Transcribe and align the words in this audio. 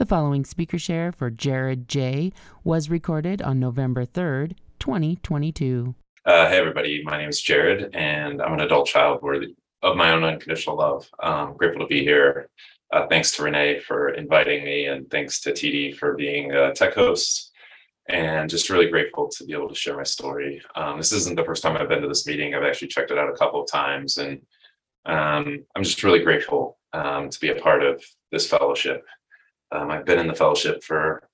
The 0.00 0.06
following 0.06 0.46
speaker 0.46 0.78
share 0.78 1.12
for 1.12 1.28
Jared 1.28 1.86
J. 1.86 2.32
was 2.64 2.88
recorded 2.88 3.42
on 3.42 3.60
November 3.60 4.06
3rd, 4.06 4.54
2022. 4.78 5.94
Uh, 6.24 6.48
hey, 6.48 6.56
everybody. 6.56 7.02
My 7.04 7.18
name 7.18 7.28
is 7.28 7.42
Jared, 7.42 7.94
and 7.94 8.40
I'm 8.40 8.54
an 8.54 8.60
adult 8.60 8.86
child 8.86 9.20
worthy 9.20 9.54
of 9.82 9.98
my 9.98 10.12
own 10.12 10.24
unconditional 10.24 10.78
love. 10.78 11.06
I'm 11.20 11.54
grateful 11.54 11.82
to 11.82 11.86
be 11.86 12.02
here. 12.02 12.48
Uh, 12.90 13.08
thanks 13.08 13.32
to 13.32 13.42
Renee 13.42 13.80
for 13.80 14.08
inviting 14.14 14.64
me, 14.64 14.86
and 14.86 15.10
thanks 15.10 15.38
to 15.42 15.52
TD 15.52 15.98
for 15.98 16.14
being 16.14 16.52
a 16.52 16.72
tech 16.72 16.94
host. 16.94 17.52
And 18.08 18.48
just 18.48 18.70
really 18.70 18.88
grateful 18.88 19.28
to 19.28 19.44
be 19.44 19.52
able 19.52 19.68
to 19.68 19.74
share 19.74 19.98
my 19.98 20.04
story. 20.04 20.62
Um, 20.76 20.96
this 20.96 21.12
isn't 21.12 21.36
the 21.36 21.44
first 21.44 21.62
time 21.62 21.76
I've 21.76 21.90
been 21.90 22.00
to 22.00 22.08
this 22.08 22.26
meeting. 22.26 22.54
I've 22.54 22.62
actually 22.64 22.88
checked 22.88 23.10
it 23.10 23.18
out 23.18 23.28
a 23.28 23.36
couple 23.36 23.62
of 23.62 23.70
times, 23.70 24.16
and 24.16 24.40
um, 25.04 25.62
I'm 25.76 25.84
just 25.84 26.02
really 26.02 26.20
grateful 26.20 26.78
um, 26.94 27.28
to 27.28 27.38
be 27.38 27.50
a 27.50 27.56
part 27.56 27.82
of 27.82 28.02
this 28.32 28.48
fellowship. 28.48 29.04
Um, 29.72 29.90
I've 29.90 30.04
been 30.04 30.18
in 30.18 30.26
the 30.26 30.34
fellowship 30.34 30.82
for 30.82 31.28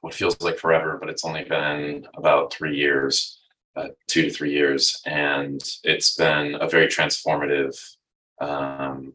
what 0.00 0.14
feels 0.14 0.40
like 0.40 0.58
forever, 0.58 0.96
but 0.98 1.10
it's 1.10 1.24
only 1.24 1.44
been 1.44 2.06
about 2.14 2.52
three 2.52 2.76
years, 2.76 3.40
uh, 3.76 3.88
two 4.08 4.22
to 4.22 4.30
three 4.30 4.52
years, 4.52 5.00
and 5.06 5.60
it's 5.84 6.16
been 6.16 6.56
a 6.60 6.68
very 6.68 6.86
transformative 6.86 7.76
um, 8.40 9.12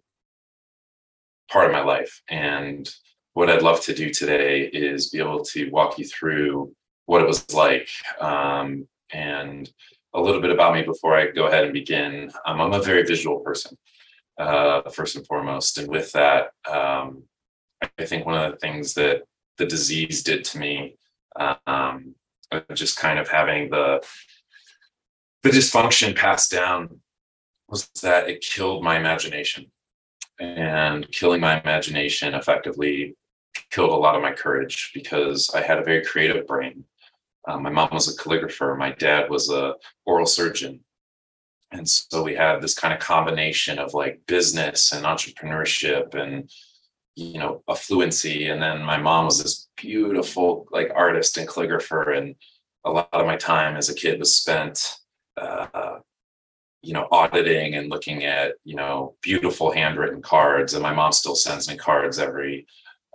part 1.51 1.65
of 1.65 1.71
my 1.71 1.81
life. 1.81 2.21
And 2.29 2.89
what 3.33 3.49
I'd 3.49 3.61
love 3.61 3.81
to 3.81 3.93
do 3.93 4.11
today 4.11 4.61
is 4.61 5.09
be 5.09 5.19
able 5.19 5.43
to 5.45 5.69
walk 5.71 5.97
you 5.97 6.05
through 6.05 6.73
what 7.05 7.21
it 7.21 7.27
was 7.27 7.53
like 7.53 7.89
um, 8.21 8.87
and 9.11 9.69
a 10.13 10.21
little 10.21 10.41
bit 10.41 10.51
about 10.51 10.73
me 10.73 10.83
before 10.83 11.15
I 11.15 11.31
go 11.31 11.47
ahead 11.47 11.65
and 11.65 11.73
begin. 11.73 12.31
Um, 12.45 12.61
I'm 12.61 12.73
a 12.73 12.81
very 12.81 13.03
visual 13.03 13.39
person, 13.39 13.77
uh, 14.39 14.89
first 14.89 15.17
and 15.17 15.27
foremost, 15.27 15.77
and 15.77 15.89
with 15.89 16.11
that. 16.13 16.51
Um, 16.69 17.23
I 17.81 18.05
think 18.05 18.25
one 18.25 18.35
of 18.35 18.51
the 18.51 18.57
things 18.57 18.93
that 18.95 19.23
the 19.57 19.65
disease 19.65 20.23
did 20.23 20.43
to 20.45 20.59
me, 20.59 20.97
um, 21.67 22.15
just 22.73 22.97
kind 22.97 23.19
of 23.19 23.27
having 23.27 23.69
the 23.69 24.05
the 25.43 25.49
dysfunction 25.51 26.15
passed 26.15 26.51
down, 26.51 27.01
was 27.69 27.87
that 28.01 28.29
it 28.29 28.41
killed 28.41 28.83
my 28.83 28.97
imagination, 28.97 29.71
and 30.39 31.09
killing 31.11 31.41
my 31.41 31.61
imagination 31.61 32.33
effectively 32.33 33.15
killed 33.69 33.91
a 33.91 33.95
lot 33.95 34.15
of 34.15 34.21
my 34.21 34.31
courage 34.31 34.91
because 34.93 35.49
I 35.53 35.61
had 35.61 35.77
a 35.77 35.83
very 35.83 36.03
creative 36.03 36.47
brain. 36.47 36.85
Um, 37.47 37.63
my 37.63 37.69
mom 37.69 37.89
was 37.91 38.07
a 38.07 38.17
calligrapher. 38.17 38.77
My 38.77 38.91
dad 38.91 39.29
was 39.29 39.49
a 39.49 39.75
oral 40.05 40.25
surgeon. 40.25 40.81
And 41.71 41.87
so 41.87 42.23
we 42.23 42.35
had 42.35 42.61
this 42.61 42.73
kind 42.73 42.93
of 42.93 42.99
combination 42.99 43.79
of 43.79 43.93
like 43.93 44.21
business 44.27 44.91
and 44.91 45.05
entrepreneurship 45.05 46.15
and 46.15 46.49
you 47.15 47.39
know 47.39 47.63
affluency 47.69 48.51
and 48.51 48.61
then 48.61 48.81
my 48.81 48.97
mom 48.97 49.25
was 49.25 49.41
this 49.41 49.65
beautiful 49.77 50.67
like 50.71 50.91
artist 50.95 51.37
and 51.37 51.47
calligrapher. 51.47 52.17
And 52.17 52.35
a 52.83 52.91
lot 52.91 53.09
of 53.11 53.25
my 53.25 53.35
time 53.35 53.77
as 53.77 53.89
a 53.89 53.95
kid 53.95 54.19
was 54.19 54.33
spent 54.33 54.97
uh, 55.37 55.99
you 56.81 56.93
know 56.93 57.07
auditing 57.11 57.75
and 57.75 57.89
looking 57.89 58.25
at 58.25 58.53
you 58.63 58.75
know 58.75 59.15
beautiful 59.21 59.71
handwritten 59.71 60.21
cards. 60.21 60.73
And 60.73 60.83
my 60.83 60.93
mom 60.93 61.11
still 61.11 61.35
sends 61.35 61.67
me 61.69 61.77
cards 61.77 62.19
every 62.19 62.67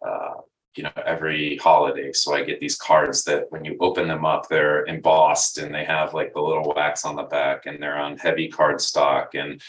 uh, 0.07 0.35
you 0.77 0.83
know 0.83 0.93
every 1.05 1.57
holiday. 1.57 2.13
So 2.13 2.35
i 2.35 2.45
get 2.45 2.61
these 2.61 2.77
cards 2.77 3.25
that 3.25 3.47
when 3.51 3.65
you 3.65 3.77
open 3.81 4.09
them 4.09 4.25
up 4.25 4.49
they're 4.49 4.85
embossed 4.87 5.59
and 5.59 5.75
they 5.75 5.85
have 5.85 6.15
like 6.15 6.33
the 6.33 6.41
little 6.41 6.73
wax 6.77 7.05
on 7.05 7.17
the 7.17 7.25
back 7.25 7.67
and 7.67 7.83
they're 7.83 7.99
on 7.99 8.19
heavy 8.19 8.49
card 8.49 8.81
stock 8.81 9.35
and 9.35 9.61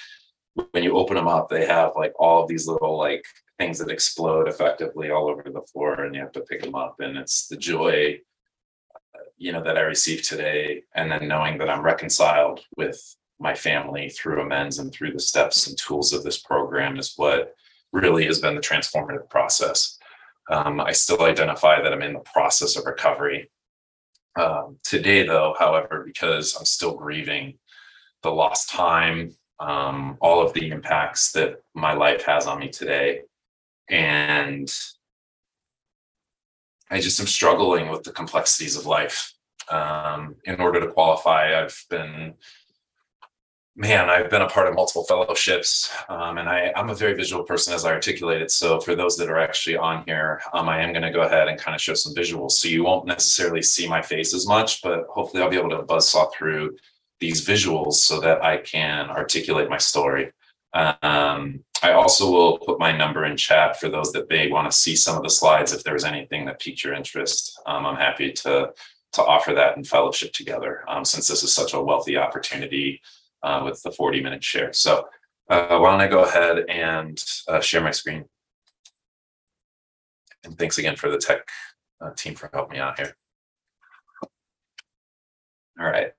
when 0.72 0.84
you 0.84 0.98
open 0.98 1.16
them 1.16 1.28
up 1.28 1.50
they 1.50 1.66
have 1.66 1.94
like 1.96 2.14
all 2.20 2.44
of 2.44 2.50
these 2.50 2.68
little 2.68 2.98
like 2.98 3.26
things 3.62 3.78
that 3.78 3.92
explode 3.92 4.48
effectively 4.48 5.12
all 5.12 5.30
over 5.30 5.44
the 5.44 5.62
floor 5.72 6.04
and 6.04 6.16
you 6.16 6.22
have 6.22 6.32
to 6.32 6.42
pick 6.42 6.64
them 6.64 6.74
up. 6.74 6.96
And 7.00 7.16
it's 7.16 7.48
the 7.48 7.58
joy 7.58 8.20
you 9.38 9.52
know 9.52 9.64
that 9.64 9.78
i 9.78 9.82
received 9.82 10.24
today 10.30 10.84
and 10.94 11.12
then 11.12 11.28
knowing 11.28 11.58
that 11.58 11.70
i'm 11.70 11.82
reconciled 11.82 12.60
with 12.78 13.00
my 13.40 13.56
family 13.56 14.08
through 14.10 14.40
amends 14.40 14.78
and 14.78 14.92
through 14.92 15.12
the 15.12 15.20
steps 15.20 15.68
and 15.68 15.76
tools 15.78 16.14
of 16.14 16.24
this 16.24 16.38
program 16.38 16.98
is 17.00 17.14
what 17.18 17.56
really 17.92 18.26
has 18.28 18.40
been 18.40 18.56
the 18.56 18.62
transformative 18.62 19.28
process. 19.30 19.98
Um, 20.50 20.80
i 20.80 20.92
still 20.92 21.24
identify 21.24 21.82
that 21.82 21.92
i'm 21.92 22.04
in 22.04 22.14
the 22.14 22.20
process 22.34 22.76
of 22.78 22.86
recovery. 22.86 23.50
Um, 24.40 24.78
today 24.84 25.26
though 25.26 25.56
however 25.58 26.04
because 26.06 26.56
i'm 26.58 26.66
still 26.66 26.96
grieving 26.96 27.58
the 28.22 28.32
lost 28.32 28.70
time 28.70 29.36
um, 29.60 30.18
all 30.22 30.40
of 30.46 30.54
the 30.54 30.70
impacts 30.70 31.32
that 31.34 31.62
my 31.74 31.94
life 31.94 32.24
has 32.24 32.48
on 32.48 32.60
me 32.60 32.70
today 32.70 33.22
and 33.90 34.72
I 36.92 37.00
just 37.00 37.20
am 37.20 37.28
struggling 37.28 37.90
with 37.90 38.04
the 38.04 38.12
complexities 38.12 38.76
of 38.76 38.86
life. 38.86 39.34
Um, 39.70 40.36
in 40.44 40.60
order 40.60 40.82
to 40.82 40.88
qualify, 40.88 41.58
I've 41.62 41.86
been, 41.90 42.34
man, 43.78 44.10
I've 44.10 44.30
been 44.30 44.42
a 44.42 44.50
part 44.50 44.68
of 44.68 44.76
multiple 44.76 45.06
fellowships, 45.06 45.90
um, 46.10 46.38
and 46.38 46.50
I, 46.50 46.74
I'm 46.76 46.90
a 46.90 46.96
very 46.96 47.14
visual 47.14 47.44
person, 47.44 47.74
as 47.74 47.86
I 47.86 47.94
articulated. 47.94 48.52
So, 48.52 48.82
for 48.82 48.96
those 48.96 49.16
that 49.18 49.30
are 49.30 49.40
actually 49.40 49.78
on 49.78 50.04
here, 50.06 50.42
um, 50.52 50.68
I 50.68 50.82
am 50.82 50.92
going 50.92 51.04
to 51.04 51.12
go 51.12 51.22
ahead 51.22 51.48
and 51.48 51.58
kind 51.58 51.74
of 51.74 51.82
show 51.82 51.94
some 51.94 52.14
visuals. 52.14 52.52
So, 52.52 52.68
you 52.68 52.84
won't 52.84 53.06
necessarily 53.06 53.62
see 53.62 53.88
my 53.88 54.02
face 54.02 54.34
as 54.34 54.46
much, 54.46 54.82
but 54.82 55.06
hopefully, 55.10 55.42
I'll 55.42 55.50
be 55.50 55.58
able 55.58 55.70
to 55.70 55.84
buzz 55.84 56.10
saw 56.10 56.30
through 56.32 56.76
these 57.22 57.46
visuals 57.46 57.94
so 57.94 58.20
that 58.20 58.44
I 58.44 58.58
can 58.58 59.10
articulate 59.10 59.70
my 59.70 59.78
story. 59.78 60.34
Um, 60.74 61.64
I 61.84 61.94
also 61.94 62.32
will 62.32 62.60
put 62.60 62.80
my 62.80 62.96
number 62.96 63.26
in 63.26 63.36
chat 63.36 63.80
for 63.80 63.90
those 63.90 64.12
that 64.14 64.30
may 64.30 64.50
want 64.50 64.72
to 64.72 64.78
see 64.78 64.96
some 64.96 65.18
of 65.18 65.24
the 65.24 65.30
slides. 65.30 65.74
If 65.74 65.84
there's 65.84 66.04
anything 66.04 66.46
that 66.46 66.60
piqued 66.60 66.84
your 66.84 66.94
interest, 66.94 67.60
um, 67.66 67.86
I'm 67.86 67.98
happy 67.98 68.32
to 68.34 68.74
to 69.14 69.24
offer 69.26 69.54
that 69.54 69.76
in 69.76 69.84
fellowship 69.84 70.32
together. 70.32 70.86
Um, 70.88 71.04
since 71.04 71.28
this 71.28 71.44
is 71.44 71.54
such 71.54 71.74
a 71.74 71.82
wealthy 71.82 72.16
opportunity 72.16 73.02
uh, 73.44 73.62
with 73.66 73.82
the 73.84 73.92
40 73.92 74.22
minute 74.22 74.44
share. 74.44 74.72
So 74.72 75.08
uh, 75.50 75.78
why 75.80 75.92
don't 75.92 76.02
I 76.02 76.08
go 76.08 76.24
ahead 76.24 76.70
and 76.70 77.22
uh, 77.48 77.60
share 77.60 77.82
my 77.82 77.92
screen? 77.92 78.26
And 80.44 80.58
thanks 80.58 80.78
again 80.78 80.96
for 80.96 81.10
the 81.10 81.18
tech 81.18 81.50
uh, 82.00 82.12
team 82.16 82.36
for 82.36 82.50
helping 82.54 82.78
me 82.78 82.80
out 82.80 82.98
here. 82.98 83.16
All 85.80 85.88
right. 85.88 86.14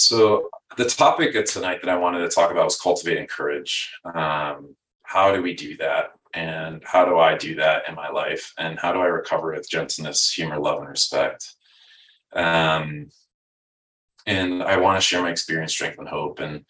So 0.00 0.48
the 0.78 0.86
topic 0.86 1.34
of 1.34 1.44
tonight 1.44 1.82
that 1.82 1.90
I 1.90 1.96
wanted 1.96 2.20
to 2.20 2.28
talk 2.28 2.50
about 2.50 2.64
was 2.64 2.80
cultivating 2.80 3.26
courage. 3.26 3.92
Um, 4.14 4.74
how 5.02 5.34
do 5.34 5.42
we 5.42 5.54
do 5.54 5.76
that? 5.76 6.12
And 6.32 6.82
how 6.84 7.04
do 7.04 7.18
I 7.18 7.36
do 7.36 7.56
that 7.56 7.82
in 7.86 7.94
my 7.94 8.08
life? 8.08 8.54
And 8.56 8.78
how 8.78 8.92
do 8.92 9.00
I 9.00 9.06
recover 9.06 9.52
with 9.52 9.68
gentleness, 9.68 10.32
humor, 10.32 10.58
love, 10.58 10.78
and 10.78 10.88
respect? 10.88 11.54
Um, 12.32 13.10
and 14.26 14.62
I 14.62 14.78
want 14.78 14.96
to 14.96 15.02
share 15.06 15.22
my 15.22 15.30
experience, 15.30 15.72
strength, 15.72 15.98
and 15.98 16.08
hope. 16.08 16.40
And, 16.40 16.64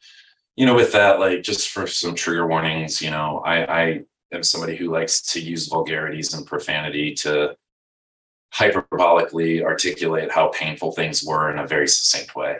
you 0.56 0.66
know, 0.66 0.74
with 0.74 0.92
that, 0.92 1.20
like 1.20 1.42
just 1.42 1.68
for 1.68 1.86
some 1.86 2.16
trigger 2.16 2.48
warnings, 2.48 3.00
you 3.00 3.10
know, 3.10 3.42
I, 3.44 3.82
I 3.82 4.00
am 4.32 4.42
somebody 4.42 4.76
who 4.76 4.90
likes 4.90 5.22
to 5.32 5.40
use 5.40 5.68
vulgarities 5.68 6.34
and 6.34 6.46
profanity 6.46 7.14
to 7.16 7.54
hyperbolically 8.54 9.62
articulate 9.62 10.32
how 10.32 10.48
painful 10.48 10.92
things 10.92 11.22
were 11.22 11.52
in 11.52 11.60
a 11.60 11.66
very 11.66 11.86
succinct 11.86 12.34
way. 12.34 12.56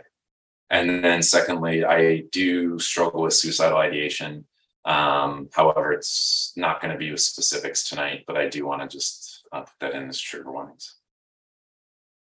And 0.70 1.04
then 1.04 1.22
secondly, 1.22 1.84
I 1.84 2.22
do 2.30 2.78
struggle 2.78 3.22
with 3.22 3.34
suicidal 3.34 3.78
ideation. 3.78 4.46
Um, 4.84 5.48
however, 5.52 5.92
it's 5.92 6.52
not 6.56 6.80
going 6.80 6.92
to 6.92 6.98
be 6.98 7.10
with 7.10 7.20
specifics 7.20 7.88
tonight, 7.88 8.24
but 8.26 8.36
I 8.36 8.48
do 8.48 8.64
want 8.64 8.82
to 8.82 8.88
just 8.88 9.44
uh, 9.52 9.62
put 9.62 9.74
that 9.80 9.94
in 9.94 10.08
as 10.08 10.20
trigger 10.20 10.52
warnings. 10.52 10.96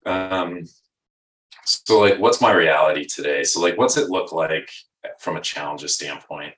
Um, 0.06 0.66
so 1.64 2.00
like, 2.00 2.20
what's 2.20 2.42
my 2.42 2.52
reality 2.52 3.06
today? 3.06 3.44
So 3.44 3.62
like, 3.62 3.78
what's 3.78 3.96
it 3.96 4.10
look 4.10 4.34
like 4.34 4.70
from 5.20 5.38
a 5.38 5.42
challenges 5.42 5.96
standpoint? 5.96 6.54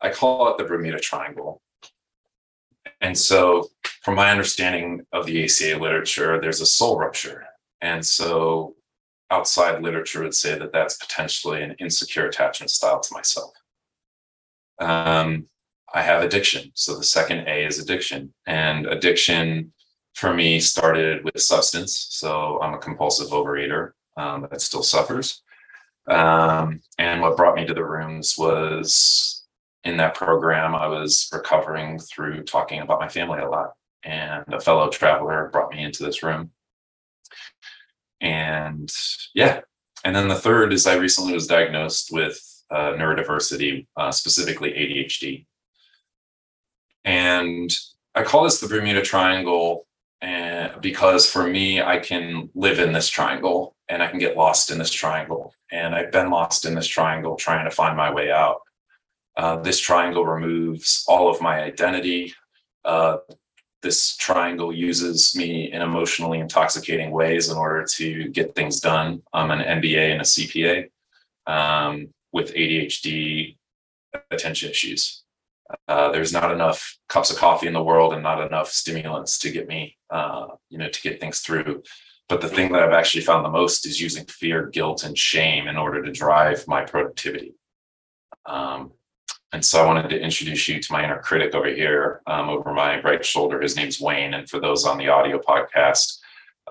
I 0.00 0.10
call 0.10 0.48
it 0.50 0.58
the 0.58 0.64
Bermuda 0.64 1.00
Triangle. 1.00 1.60
And 3.00 3.18
so 3.18 3.70
from 4.02 4.14
my 4.14 4.30
understanding 4.30 5.04
of 5.12 5.26
the 5.26 5.44
ACA 5.44 5.76
literature, 5.78 6.40
there's 6.40 6.60
a 6.60 6.66
soul 6.66 6.98
rupture. 6.98 7.46
And 7.80 8.04
so 8.04 8.76
outside 9.30 9.82
literature 9.82 10.22
would 10.22 10.34
say 10.34 10.58
that 10.58 10.72
that's 10.72 10.96
potentially 10.96 11.62
an 11.62 11.76
insecure 11.78 12.26
attachment 12.26 12.70
style 12.70 13.00
to 13.00 13.14
myself. 13.14 13.52
Um, 14.78 15.48
I 15.92 16.02
have 16.02 16.22
addiction. 16.22 16.70
So 16.74 16.96
the 16.96 17.04
second 17.04 17.48
A 17.48 17.66
is 17.66 17.78
addiction. 17.78 18.32
And 18.46 18.86
addiction 18.86 19.72
for 20.14 20.34
me 20.34 20.60
started 20.60 21.24
with 21.24 21.40
substance. 21.40 22.08
So 22.10 22.60
I'm 22.60 22.74
a 22.74 22.78
compulsive 22.78 23.28
overeater 23.28 23.92
um, 24.16 24.46
that 24.50 24.60
still 24.60 24.82
suffers. 24.82 25.42
Um, 26.08 26.80
and 26.98 27.20
what 27.20 27.36
brought 27.36 27.54
me 27.54 27.66
to 27.66 27.74
the 27.74 27.84
rooms 27.84 28.36
was 28.38 29.44
in 29.84 29.96
that 29.98 30.14
program, 30.14 30.74
I 30.74 30.86
was 30.86 31.28
recovering 31.32 31.98
through 31.98 32.44
talking 32.44 32.80
about 32.80 33.00
my 33.00 33.08
family 33.08 33.40
a 33.40 33.48
lot. 33.48 33.72
And 34.04 34.44
a 34.52 34.60
fellow 34.60 34.88
traveler 34.88 35.50
brought 35.52 35.70
me 35.70 35.82
into 35.82 36.04
this 36.04 36.22
room. 36.22 36.50
And 38.20 38.92
yeah. 39.34 39.60
And 40.04 40.14
then 40.14 40.28
the 40.28 40.34
third 40.34 40.72
is 40.72 40.86
I 40.86 40.94
recently 40.94 41.32
was 41.32 41.46
diagnosed 41.46 42.10
with 42.12 42.40
uh, 42.70 42.92
neurodiversity, 42.92 43.86
uh, 43.96 44.12
specifically 44.12 44.70
ADHD. 44.70 45.46
And 47.04 47.70
I 48.14 48.22
call 48.22 48.44
this 48.44 48.60
the 48.60 48.68
Bermuda 48.68 49.02
Triangle 49.02 49.86
and 50.20 50.80
because 50.80 51.30
for 51.30 51.46
me, 51.46 51.80
I 51.80 51.98
can 51.98 52.50
live 52.54 52.80
in 52.80 52.92
this 52.92 53.08
triangle 53.08 53.76
and 53.88 54.02
I 54.02 54.08
can 54.08 54.18
get 54.18 54.36
lost 54.36 54.70
in 54.70 54.78
this 54.78 54.90
triangle. 54.90 55.54
And 55.70 55.94
I've 55.94 56.10
been 56.10 56.30
lost 56.30 56.64
in 56.64 56.74
this 56.74 56.86
triangle 56.86 57.36
trying 57.36 57.64
to 57.64 57.70
find 57.70 57.96
my 57.96 58.12
way 58.12 58.30
out. 58.30 58.60
Uh, 59.36 59.56
this 59.56 59.78
triangle 59.78 60.26
removes 60.26 61.04
all 61.06 61.30
of 61.30 61.40
my 61.40 61.62
identity. 61.62 62.34
This 63.82 64.16
triangle 64.16 64.72
uses 64.72 65.36
me 65.36 65.72
in 65.72 65.82
emotionally 65.82 66.40
intoxicating 66.40 67.10
ways 67.10 67.48
in 67.48 67.56
order 67.56 67.84
to 67.96 68.28
get 68.28 68.54
things 68.54 68.80
done. 68.80 69.22
I'm 69.32 69.50
an 69.50 69.60
MBA 69.60 70.12
and 70.12 70.20
a 70.20 70.24
CPA 70.24 70.90
um, 71.46 72.08
with 72.32 72.54
ADHD 72.54 73.56
attention 74.30 74.70
issues. 74.70 75.22
Uh, 75.86 76.10
there's 76.10 76.32
not 76.32 76.50
enough 76.50 76.98
cups 77.08 77.30
of 77.30 77.36
coffee 77.36 77.66
in 77.66 77.72
the 77.72 77.82
world 77.82 78.14
and 78.14 78.22
not 78.22 78.44
enough 78.44 78.70
stimulants 78.70 79.38
to 79.38 79.50
get 79.50 79.68
me, 79.68 79.96
uh, 80.10 80.46
you 80.70 80.78
know, 80.78 80.88
to 80.88 81.02
get 81.02 81.20
things 81.20 81.40
through. 81.40 81.82
But 82.28 82.40
the 82.40 82.48
thing 82.48 82.72
that 82.72 82.82
I've 82.82 82.92
actually 82.92 83.24
found 83.24 83.44
the 83.44 83.50
most 83.50 83.86
is 83.86 84.00
using 84.00 84.24
fear, 84.26 84.66
guilt, 84.66 85.04
and 85.04 85.16
shame 85.16 85.68
in 85.68 85.76
order 85.76 86.02
to 86.02 86.12
drive 86.12 86.66
my 86.66 86.84
productivity. 86.84 87.54
Um, 88.44 88.92
and 89.52 89.64
so 89.64 89.82
I 89.82 89.86
wanted 89.86 90.10
to 90.10 90.20
introduce 90.20 90.68
you 90.68 90.80
to 90.80 90.92
my 90.92 91.02
inner 91.02 91.20
critic 91.20 91.54
over 91.54 91.68
here, 91.68 92.20
um, 92.26 92.50
over 92.50 92.72
my 92.74 93.00
right 93.00 93.24
shoulder. 93.24 93.60
His 93.60 93.76
name's 93.76 94.00
Wayne. 94.00 94.34
And 94.34 94.48
for 94.48 94.60
those 94.60 94.84
on 94.84 94.98
the 94.98 95.08
audio 95.08 95.38
podcast, 95.38 96.18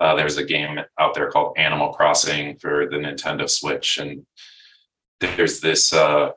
uh, 0.00 0.14
there's 0.14 0.36
a 0.36 0.44
game 0.44 0.78
out 0.98 1.14
there 1.14 1.28
called 1.28 1.58
Animal 1.58 1.92
Crossing 1.92 2.56
for 2.56 2.88
the 2.88 2.96
Nintendo 2.96 3.50
Switch. 3.50 3.98
And 3.98 4.24
there's 5.18 5.58
this 5.58 5.92
uh, 5.92 6.30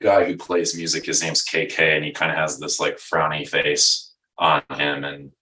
guy 0.00 0.24
who 0.24 0.36
plays 0.36 0.76
music. 0.76 1.06
His 1.06 1.22
name's 1.22 1.44
KK, 1.44 1.96
and 1.96 2.04
he 2.04 2.12
kind 2.12 2.30
of 2.30 2.38
has 2.38 2.60
this 2.60 2.78
like 2.78 2.98
frowny 2.98 3.48
face 3.48 4.12
on 4.38 4.62
him. 4.76 5.02
And 5.02 5.32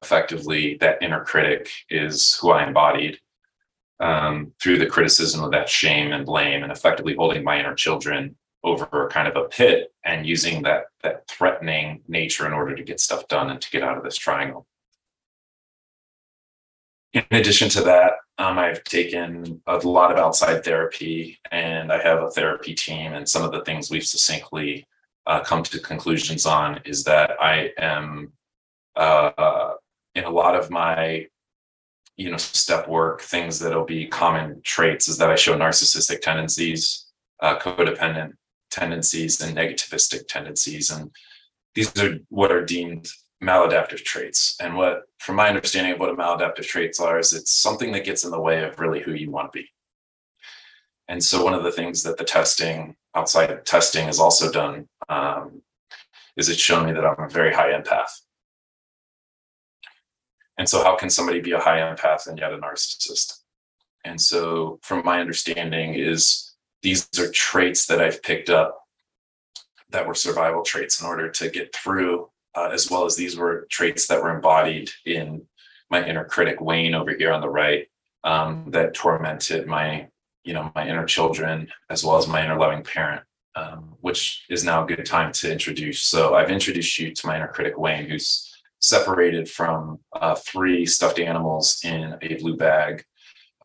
effectively, 0.00 0.76
that 0.80 1.02
inner 1.02 1.24
critic 1.24 1.68
is 1.90 2.38
who 2.40 2.52
I 2.52 2.64
embodied 2.64 3.18
um, 3.98 4.52
through 4.62 4.78
the 4.78 4.86
criticism 4.86 5.42
of 5.42 5.50
that 5.50 5.68
shame 5.68 6.12
and 6.12 6.24
blame, 6.24 6.62
and 6.62 6.70
effectively 6.70 7.16
holding 7.16 7.42
my 7.42 7.58
inner 7.58 7.74
children 7.74 8.36
over 8.64 9.08
kind 9.10 9.28
of 9.28 9.36
a 9.36 9.48
pit 9.48 9.92
and 10.04 10.26
using 10.26 10.62
that 10.62 10.84
that 11.02 11.26
threatening 11.28 12.02
nature 12.08 12.46
in 12.46 12.52
order 12.52 12.74
to 12.74 12.82
get 12.82 13.00
stuff 13.00 13.26
done 13.28 13.50
and 13.50 13.60
to 13.60 13.70
get 13.70 13.82
out 13.82 13.96
of 13.96 14.04
this 14.04 14.16
triangle. 14.16 14.66
In 17.12 17.24
addition 17.30 17.68
to 17.70 17.82
that, 17.82 18.12
um, 18.38 18.58
I've 18.58 18.82
taken 18.84 19.60
a 19.66 19.76
lot 19.76 20.10
of 20.10 20.18
outside 20.18 20.64
therapy 20.64 21.38
and 21.50 21.92
I 21.92 22.02
have 22.02 22.22
a 22.22 22.30
therapy 22.30 22.74
team. 22.74 23.12
And 23.12 23.28
some 23.28 23.42
of 23.42 23.52
the 23.52 23.62
things 23.64 23.90
we've 23.90 24.06
succinctly 24.06 24.86
uh, 25.26 25.40
come 25.40 25.62
to 25.64 25.78
conclusions 25.78 26.46
on 26.46 26.80
is 26.84 27.04
that 27.04 27.32
I 27.40 27.70
am 27.78 28.32
uh, 28.96 29.72
in 30.14 30.24
a 30.24 30.30
lot 30.30 30.54
of 30.54 30.70
my 30.70 31.26
you 32.16 32.30
know 32.30 32.36
step 32.36 32.88
work 32.88 33.20
things 33.22 33.58
that'll 33.58 33.84
be 33.84 34.06
common 34.06 34.60
traits 34.62 35.08
is 35.08 35.16
that 35.16 35.30
i 35.30 35.34
show 35.34 35.56
narcissistic 35.56 36.20
tendencies 36.20 37.06
uh, 37.40 37.58
codependent 37.58 38.34
tendencies 38.72 39.40
and 39.40 39.56
negativistic 39.56 40.26
tendencies 40.26 40.90
and 40.90 41.10
these 41.74 41.96
are 41.98 42.18
what 42.28 42.52
are 42.52 42.64
deemed 42.64 43.08
maladaptive 43.42 44.04
traits. 44.04 44.56
And 44.60 44.76
what, 44.76 45.02
from 45.18 45.36
my 45.36 45.48
understanding 45.48 45.92
of 45.92 46.00
what 46.00 46.10
a 46.10 46.14
maladaptive 46.14 46.64
traits 46.64 47.00
are, 47.00 47.18
is 47.18 47.32
it's 47.32 47.52
something 47.52 47.92
that 47.92 48.04
gets 48.04 48.24
in 48.24 48.30
the 48.30 48.40
way 48.40 48.62
of 48.62 48.78
really 48.78 49.00
who 49.00 49.12
you 49.12 49.30
want 49.30 49.52
to 49.52 49.58
be. 49.58 49.68
And 51.08 51.22
so 51.22 51.44
one 51.44 51.54
of 51.54 51.64
the 51.64 51.72
things 51.72 52.02
that 52.04 52.16
the 52.16 52.24
testing, 52.24 52.94
outside 53.14 53.66
testing, 53.66 54.06
has 54.06 54.20
also 54.20 54.50
done 54.50 54.88
um, 55.08 55.62
is 56.36 56.48
it's 56.48 56.60
shown 56.60 56.86
me 56.86 56.92
that 56.92 57.04
I'm 57.04 57.24
a 57.24 57.28
very 57.28 57.52
high 57.52 57.72
empath. 57.72 58.20
And 60.58 60.68
so, 60.68 60.84
how 60.84 60.96
can 60.96 61.10
somebody 61.10 61.40
be 61.40 61.52
a 61.52 61.58
high 61.58 61.78
empath 61.78 62.28
and 62.28 62.38
yet 62.38 62.52
a 62.52 62.58
narcissist? 62.58 63.40
And 64.04 64.20
so, 64.20 64.78
from 64.82 65.04
my 65.04 65.20
understanding, 65.20 65.94
is 65.94 66.51
these 66.82 67.08
are 67.18 67.30
traits 67.30 67.86
that 67.86 68.00
I've 68.00 68.22
picked 68.22 68.50
up 68.50 68.78
that 69.90 70.06
were 70.06 70.14
survival 70.14 70.62
traits 70.62 71.00
in 71.00 71.06
order 71.06 71.28
to 71.28 71.50
get 71.50 71.74
through 71.74 72.28
uh, 72.54 72.68
as 72.72 72.90
well 72.90 73.04
as 73.04 73.16
these 73.16 73.36
were 73.36 73.66
traits 73.70 74.06
that 74.06 74.22
were 74.22 74.34
embodied 74.34 74.90
in 75.06 75.42
my 75.90 76.06
inner 76.06 76.24
critic 76.24 76.60
Wayne 76.60 76.94
over 76.94 77.14
here 77.14 77.32
on 77.32 77.40
the 77.40 77.48
right 77.48 77.86
um, 78.24 78.66
that 78.68 78.94
tormented 78.94 79.66
my 79.66 80.08
you 80.44 80.54
know 80.54 80.72
my 80.74 80.86
inner 80.86 81.04
children 81.04 81.68
as 81.88 82.04
well 82.04 82.16
as 82.16 82.26
my 82.26 82.44
inner 82.44 82.58
loving 82.58 82.82
parent 82.82 83.22
um, 83.54 83.94
which 84.00 84.44
is 84.48 84.64
now 84.64 84.82
a 84.82 84.86
good 84.86 85.04
time 85.04 85.30
to 85.32 85.52
introduce. 85.52 86.02
So 86.02 86.34
i've 86.34 86.50
introduced 86.50 86.98
you 86.98 87.12
to 87.12 87.26
my 87.26 87.36
inner 87.36 87.48
critic 87.48 87.78
wayne 87.78 88.08
who's 88.08 88.48
separated 88.80 89.48
from 89.48 90.00
uh, 90.12 90.34
three 90.34 90.84
stuffed 90.86 91.20
animals 91.20 91.80
in 91.84 92.16
a 92.20 92.34
blue 92.34 92.56
bag. 92.56 93.04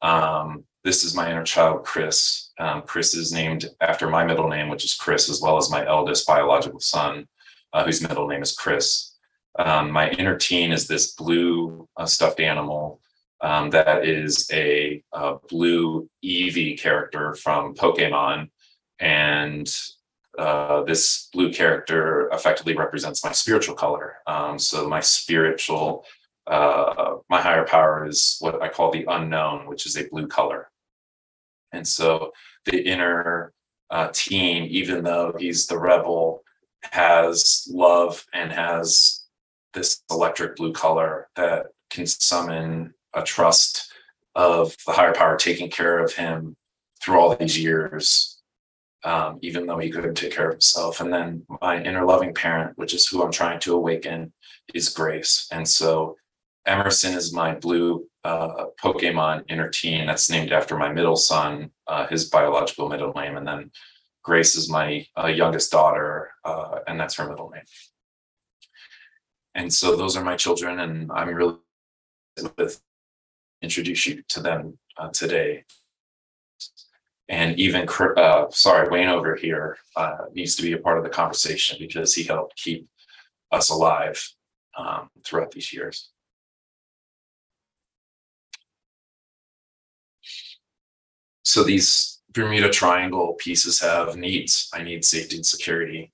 Um, 0.04 0.66
this 0.84 1.04
is 1.04 1.16
my 1.16 1.32
inner 1.32 1.44
child 1.44 1.84
chris 1.84 2.47
um, 2.60 2.82
chris 2.82 3.14
is 3.14 3.32
named 3.32 3.66
after 3.82 4.10
my 4.10 4.26
middle 4.26 4.48
name 4.48 4.70
which 4.70 4.86
is 4.86 4.96
chris 4.96 5.30
as 5.30 5.42
well 5.42 5.58
as 5.58 5.70
my 5.70 5.86
eldest 5.88 6.26
biological 6.28 6.80
son 6.80 7.28
uh, 7.74 7.84
whose 7.84 8.02
middle 8.02 8.28
name 8.28 8.42
is 8.42 8.54
Chris. 8.54 9.14
Um, 9.58 9.92
my 9.92 10.10
inner 10.12 10.36
teen 10.38 10.72
is 10.72 10.88
this 10.88 11.14
blue 11.14 11.88
uh, 11.98 12.06
stuffed 12.06 12.40
animal 12.40 13.02
um, 13.42 13.70
that 13.72 14.06
is 14.06 14.50
a, 14.52 15.04
a, 15.14 15.36
blue 15.50 16.10
Eevee 16.24 16.80
character 16.80 17.36
from 17.36 17.76
Pokemon. 17.76 18.50
And 19.00 19.72
uh, 20.38 20.84
this 20.84 21.30
blue 21.34 21.52
character 21.52 22.30
effectively 22.32 22.76
represents 22.76 23.24
my 23.24 23.32
spiritual 23.32 23.76
color. 23.76 24.18
Um, 24.26 24.58
so 24.58 24.88
my 24.88 25.02
spiritual, 25.02 26.06
uh, 26.48 27.18
my 27.30 27.42
higher 27.42 27.66
power 27.66 28.08
is 28.08 28.38
what 28.40 28.62
I 28.62 28.70
call 28.70 28.92
the 28.92 29.06
unknown, 29.08 29.68
which 29.68 29.86
is 29.86 29.98
a 29.98 30.08
blue 30.08 30.28
color. 30.28 30.70
And 31.78 31.88
so 31.88 32.34
the 32.66 32.82
inner 32.82 33.54
uh, 33.90 34.10
teen, 34.12 34.64
even 34.66 35.04
though 35.04 35.34
he's 35.38 35.68
the 35.68 35.78
rebel, 35.78 36.44
has 36.92 37.68
love 37.72 38.26
and 38.34 38.52
has 38.52 39.26
this 39.74 40.02
electric 40.10 40.56
blue 40.56 40.74
color 40.74 41.30
that 41.36 41.68
can 41.90 42.08
summon 42.08 42.94
a 43.14 43.22
trust 43.22 43.94
of 44.36 44.76
the 44.86 44.92
higher 44.92 45.14
power 45.14 45.38
taking 45.38 45.70
care 45.70 46.00
of 46.04 46.14
him 46.14 46.56
through 47.02 47.20
all 47.20 47.36
these 47.36 47.58
years, 47.58 48.42
um, 49.04 49.40
even 49.42 49.66
though 49.66 49.78
he 49.78 49.90
couldn't 49.90 50.16
take 50.16 50.32
care 50.32 50.50
of 50.50 50.54
himself. 50.56 51.00
And 51.00 51.14
then 51.14 51.46
my 51.62 51.82
inner 51.82 52.06
loving 52.06 52.34
parent, 52.34 52.78
which 52.78 52.94
is 52.94 53.08
who 53.08 53.24
I'm 53.24 53.32
trying 53.32 53.60
to 53.62 53.76
awaken, 53.76 54.34
is 54.74 54.90
Grace. 54.90 55.48
And 55.52 55.68
so 55.68 56.18
Emerson 56.66 57.14
is 57.14 57.34
my 57.34 57.54
blue 57.56 58.08
uh, 58.28 58.66
Pokemon 58.84 59.46
inner 59.48 59.70
teen 59.70 60.06
that's 60.06 60.30
named 60.30 60.52
after 60.52 60.78
my 60.78 60.92
middle 60.92 61.16
son, 61.16 61.72
uh, 61.88 62.06
his 62.08 62.30
biological 62.30 62.90
middle 62.90 63.14
name. 63.14 63.38
And 63.38 63.48
then 63.48 63.72
Grace 64.22 64.56
is 64.56 64.70
my 64.70 65.08
uh, 65.18 65.28
youngest 65.28 65.72
daughter, 65.72 66.32
uh, 66.44 66.80
and 66.88 67.00
that's 67.00 67.16
her 67.16 67.30
middle 67.30 67.50
name. 67.50 67.64
And 69.56 69.74
so 69.74 69.96
those 69.96 70.18
are 70.18 70.24
my 70.24 70.36
children, 70.36 70.80
and 70.82 71.10
I'm 71.12 71.34
really 71.34 71.56
with 72.58 72.82
introduce 73.62 74.06
you 74.06 74.22
to 74.30 74.42
them 74.42 74.78
uh, 74.98 75.10
today. 75.10 75.64
And 77.30 77.58
even, 77.58 77.88
uh, 78.18 78.46
sorry, 78.50 78.90
Wayne 78.90 79.10
over 79.10 79.36
here 79.36 79.78
needs 80.34 80.56
to 80.58 80.64
be 80.64 80.74
a 80.74 80.78
part 80.78 80.98
of 80.98 81.04
the 81.04 81.10
conversation 81.10 81.78
because 81.80 82.14
he 82.14 82.24
helped 82.24 82.56
keep 82.58 82.88
us 83.52 83.70
alive 83.70 84.18
um, 84.78 85.10
throughout 85.26 85.52
these 85.52 85.74
years. 85.74 86.12
So 91.48 91.64
these 91.64 92.20
Bermuda 92.34 92.70
Triangle 92.70 93.34
pieces 93.40 93.80
have 93.80 94.18
needs. 94.18 94.70
I 94.74 94.84
need 94.84 95.06
safety 95.06 95.38
and 95.38 95.46
security. 95.46 96.12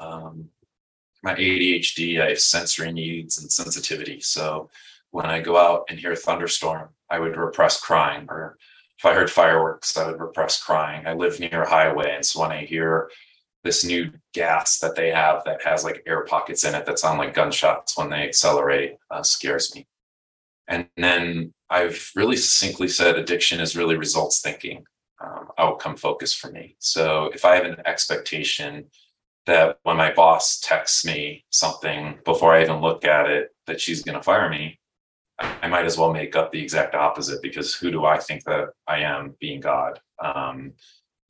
Um, 0.00 0.50
my 1.22 1.34
ADHD, 1.34 2.20
I 2.20 2.28
have 2.28 2.40
sensory 2.40 2.92
needs 2.92 3.38
and 3.38 3.50
sensitivity. 3.50 4.20
So 4.20 4.68
when 5.12 5.24
I 5.24 5.40
go 5.40 5.56
out 5.56 5.86
and 5.88 5.98
hear 5.98 6.12
a 6.12 6.16
thunderstorm, 6.16 6.90
I 7.08 7.18
would 7.18 7.38
repress 7.38 7.80
crying. 7.80 8.26
Or 8.28 8.58
if 8.98 9.06
I 9.06 9.14
heard 9.14 9.30
fireworks, 9.30 9.96
I 9.96 10.10
would 10.10 10.20
repress 10.20 10.62
crying. 10.62 11.06
I 11.06 11.14
live 11.14 11.40
near 11.40 11.62
a 11.62 11.70
highway. 11.70 12.14
And 12.14 12.24
so 12.24 12.42
when 12.42 12.52
I 12.52 12.66
hear 12.66 13.10
this 13.64 13.82
new 13.82 14.12
gas 14.34 14.78
that 14.80 14.94
they 14.94 15.10
have 15.10 15.42
that 15.46 15.64
has 15.64 15.84
like 15.84 16.02
air 16.06 16.26
pockets 16.26 16.64
in 16.64 16.74
it 16.74 16.84
that 16.84 16.98
sound 16.98 17.18
like 17.18 17.32
gunshots 17.32 17.96
when 17.96 18.10
they 18.10 18.28
accelerate 18.28 18.98
uh, 19.10 19.22
scares 19.22 19.74
me. 19.74 19.86
And 20.68 20.88
then 20.96 21.52
I've 21.70 22.10
really 22.16 22.36
succinctly 22.36 22.88
said 22.88 23.16
addiction 23.16 23.60
is 23.60 23.76
really 23.76 23.96
results 23.96 24.40
thinking, 24.40 24.84
um, 25.24 25.48
outcome 25.58 25.96
focus 25.96 26.34
for 26.34 26.50
me. 26.50 26.76
So 26.78 27.30
if 27.34 27.44
I 27.44 27.54
have 27.56 27.64
an 27.64 27.76
expectation 27.86 28.86
that 29.46 29.78
when 29.84 29.96
my 29.96 30.12
boss 30.12 30.58
texts 30.60 31.04
me 31.04 31.44
something 31.50 32.18
before 32.24 32.52
I 32.52 32.62
even 32.62 32.80
look 32.80 33.04
at 33.04 33.30
it, 33.30 33.50
that 33.66 33.80
she's 33.80 34.02
going 34.02 34.16
to 34.16 34.22
fire 34.22 34.48
me, 34.48 34.78
I 35.38 35.68
might 35.68 35.84
as 35.84 35.98
well 35.98 36.12
make 36.12 36.34
up 36.34 36.50
the 36.50 36.62
exact 36.62 36.94
opposite 36.94 37.42
because 37.42 37.74
who 37.74 37.90
do 37.90 38.04
I 38.04 38.18
think 38.18 38.44
that 38.44 38.70
I 38.86 39.00
am 39.00 39.34
being 39.38 39.60
God? 39.60 40.00
Um, 40.22 40.72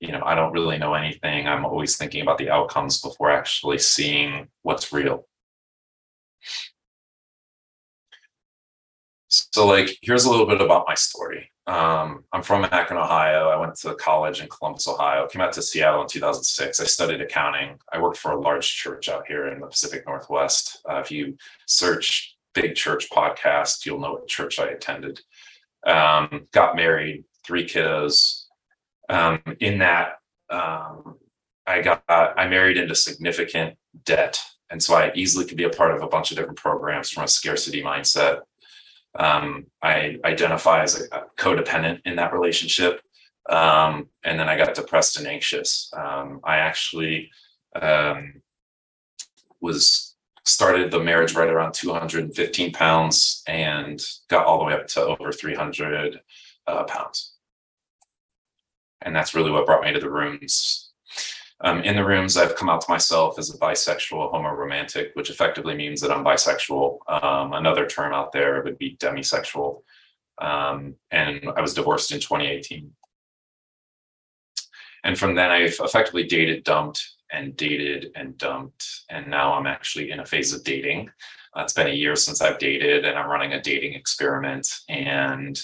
you 0.00 0.12
know, 0.12 0.22
I 0.24 0.34
don't 0.34 0.52
really 0.52 0.78
know 0.78 0.94
anything. 0.94 1.48
I'm 1.48 1.64
always 1.64 1.96
thinking 1.96 2.22
about 2.22 2.38
the 2.38 2.50
outcomes 2.50 3.00
before 3.00 3.30
actually 3.30 3.78
seeing 3.78 4.48
what's 4.62 4.92
real. 4.92 5.26
So, 9.52 9.66
like, 9.66 9.98
here's 10.02 10.24
a 10.24 10.30
little 10.30 10.46
bit 10.46 10.60
about 10.60 10.84
my 10.88 10.94
story. 10.94 11.50
Um, 11.66 12.24
I'm 12.32 12.42
from 12.42 12.64
Akron, 12.70 13.00
Ohio. 13.00 13.48
I 13.48 13.56
went 13.56 13.74
to 13.76 13.94
college 13.94 14.40
in 14.40 14.48
Columbus, 14.48 14.86
Ohio. 14.86 15.26
Came 15.26 15.42
out 15.42 15.52
to 15.54 15.62
Seattle 15.62 16.02
in 16.02 16.08
2006. 16.08 16.80
I 16.80 16.84
studied 16.84 17.20
accounting. 17.20 17.78
I 17.92 18.00
worked 18.00 18.18
for 18.18 18.32
a 18.32 18.40
large 18.40 18.68
church 18.68 19.08
out 19.08 19.26
here 19.26 19.48
in 19.48 19.60
the 19.60 19.66
Pacific 19.66 20.04
Northwest. 20.06 20.78
Uh, 20.88 20.98
if 20.98 21.10
you 21.10 21.36
search 21.66 22.36
"big 22.54 22.76
church 22.76 23.10
podcast, 23.10 23.84
you'll 23.84 23.98
know 23.98 24.12
what 24.12 24.28
church 24.28 24.60
I 24.60 24.66
attended. 24.66 25.20
Um, 25.84 26.46
got 26.52 26.76
married, 26.76 27.24
three 27.44 27.66
kiddos. 27.66 28.44
Um, 29.08 29.40
in 29.60 29.78
that, 29.78 30.18
um, 30.50 31.16
I 31.66 31.82
got 31.82 32.04
I 32.08 32.46
married 32.46 32.76
into 32.76 32.94
significant 32.94 33.76
debt, 34.04 34.40
and 34.70 34.80
so 34.80 34.94
I 34.94 35.12
easily 35.16 35.44
could 35.44 35.56
be 35.56 35.64
a 35.64 35.70
part 35.70 35.94
of 35.94 36.02
a 36.02 36.08
bunch 36.08 36.30
of 36.30 36.36
different 36.36 36.58
programs 36.58 37.10
from 37.10 37.24
a 37.24 37.28
scarcity 37.28 37.82
mindset. 37.82 38.42
Um, 39.18 39.66
I 39.82 40.18
identify 40.24 40.82
as 40.82 41.08
a, 41.10 41.24
codependent 41.38 42.00
in 42.04 42.16
that 42.16 42.32
relationship, 42.32 43.00
um, 43.48 44.08
and 44.24 44.38
then 44.38 44.48
I 44.48 44.56
got 44.56 44.74
depressed 44.74 45.18
and 45.18 45.26
anxious. 45.26 45.90
Um, 45.96 46.40
I 46.44 46.56
actually 46.58 47.30
um, 47.80 48.42
was 49.60 50.14
started 50.44 50.90
the 50.90 51.00
marriage 51.00 51.34
right 51.34 51.48
around 51.48 51.74
215 51.74 52.72
pounds 52.72 53.42
and 53.48 54.00
got 54.28 54.46
all 54.46 54.58
the 54.58 54.64
way 54.64 54.74
up 54.74 54.86
to 54.86 55.04
over 55.04 55.32
300 55.32 56.20
uh, 56.68 56.84
pounds 56.84 57.36
and 59.06 59.14
that's 59.14 59.34
really 59.34 59.50
what 59.50 59.66
brought 59.66 59.84
me 59.84 59.92
to 59.92 60.00
the 60.00 60.10
rooms. 60.10 60.85
Um, 61.62 61.80
in 61.82 61.96
the 61.96 62.04
rooms, 62.04 62.36
I've 62.36 62.54
come 62.54 62.68
out 62.68 62.82
to 62.82 62.90
myself 62.90 63.38
as 63.38 63.54
a 63.54 63.58
bisexual 63.58 64.32
homoromantic, 64.32 65.10
which 65.14 65.30
effectively 65.30 65.74
means 65.74 66.00
that 66.02 66.10
I'm 66.10 66.24
bisexual. 66.24 66.98
Um, 67.08 67.54
another 67.54 67.86
term 67.86 68.12
out 68.12 68.32
there 68.32 68.62
would 68.62 68.78
be 68.78 68.96
demisexual. 68.96 69.82
Um, 70.38 70.96
and 71.10 71.48
I 71.56 71.62
was 71.62 71.72
divorced 71.72 72.12
in 72.12 72.20
2018. 72.20 72.92
And 75.04 75.18
from 75.18 75.34
then, 75.34 75.50
I've 75.50 75.76
effectively 75.80 76.24
dated, 76.24 76.64
dumped, 76.64 77.02
and 77.32 77.56
dated 77.56 78.10
and 78.14 78.36
dumped. 78.36 79.04
And 79.08 79.28
now 79.28 79.54
I'm 79.54 79.66
actually 79.66 80.10
in 80.10 80.20
a 80.20 80.26
phase 80.26 80.52
of 80.52 80.62
dating. 80.62 81.10
Uh, 81.56 81.62
it's 81.62 81.72
been 81.72 81.86
a 81.86 81.90
year 81.90 82.16
since 82.16 82.42
I've 82.42 82.58
dated, 82.58 83.06
and 83.06 83.18
I'm 83.18 83.30
running 83.30 83.54
a 83.54 83.62
dating 83.62 83.94
experiment. 83.94 84.68
And 84.88 85.58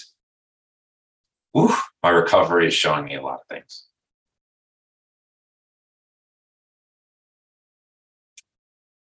whew, 1.51 1.75
my 2.01 2.09
recovery 2.09 2.67
is 2.67 2.73
showing 2.73 3.05
me 3.05 3.15
a 3.15 3.21
lot 3.21 3.41
of 3.41 3.47
things. 3.47 3.85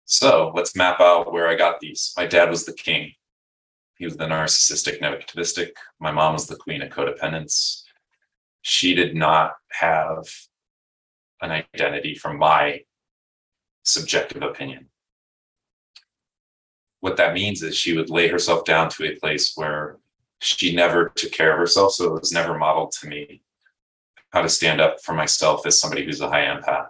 So 0.10 0.54
let's 0.56 0.74
map 0.74 1.02
out 1.02 1.34
where 1.34 1.50
I 1.50 1.56
got 1.56 1.82
these. 1.82 2.14
My 2.16 2.26
dad 2.26 2.50
was 2.50 2.66
the 2.66 2.72
king. 2.72 3.12
He 3.98 4.06
was 4.06 4.16
the 4.16 4.24
narcissistic, 4.24 5.02
negativistic. 5.02 5.72
My 6.00 6.12
mom 6.12 6.34
was 6.34 6.48
the 6.48 6.56
queen 6.56 6.82
of 6.82 6.90
codependence. 6.92 7.84
She 8.62 8.96
did 8.96 9.16
not 9.16 9.52
have 9.74 10.24
an 11.42 11.52
identity 11.52 12.16
from 12.16 12.40
my 12.40 12.84
subjective 13.84 14.44
opinion. 14.44 14.88
What 17.02 17.18
that 17.18 17.34
means 17.34 17.62
is 17.62 17.76
she 17.76 17.96
would 17.96 18.10
lay 18.10 18.30
herself 18.30 18.64
down 18.64 18.90
to 18.92 19.06
a 19.06 19.16
place 19.18 19.54
where 19.56 19.98
she 20.40 20.74
never 20.74 21.10
took 21.10 21.34
care 21.34 21.52
of 21.52 21.60
herself. 21.60 21.94
So 21.94 22.16
it 22.16 22.22
was 22.22 22.32
never 22.32 22.58
modeled 22.58 22.94
to 23.02 23.10
me 23.10 23.42
how 24.32 24.42
to 24.42 24.50
stand 24.50 24.80
up 24.80 25.02
for 25.04 25.14
myself 25.14 25.66
as 25.66 25.78
somebody 25.78 26.06
who's 26.06 26.22
a 26.22 26.30
high 26.30 26.46
empath. 26.46 26.88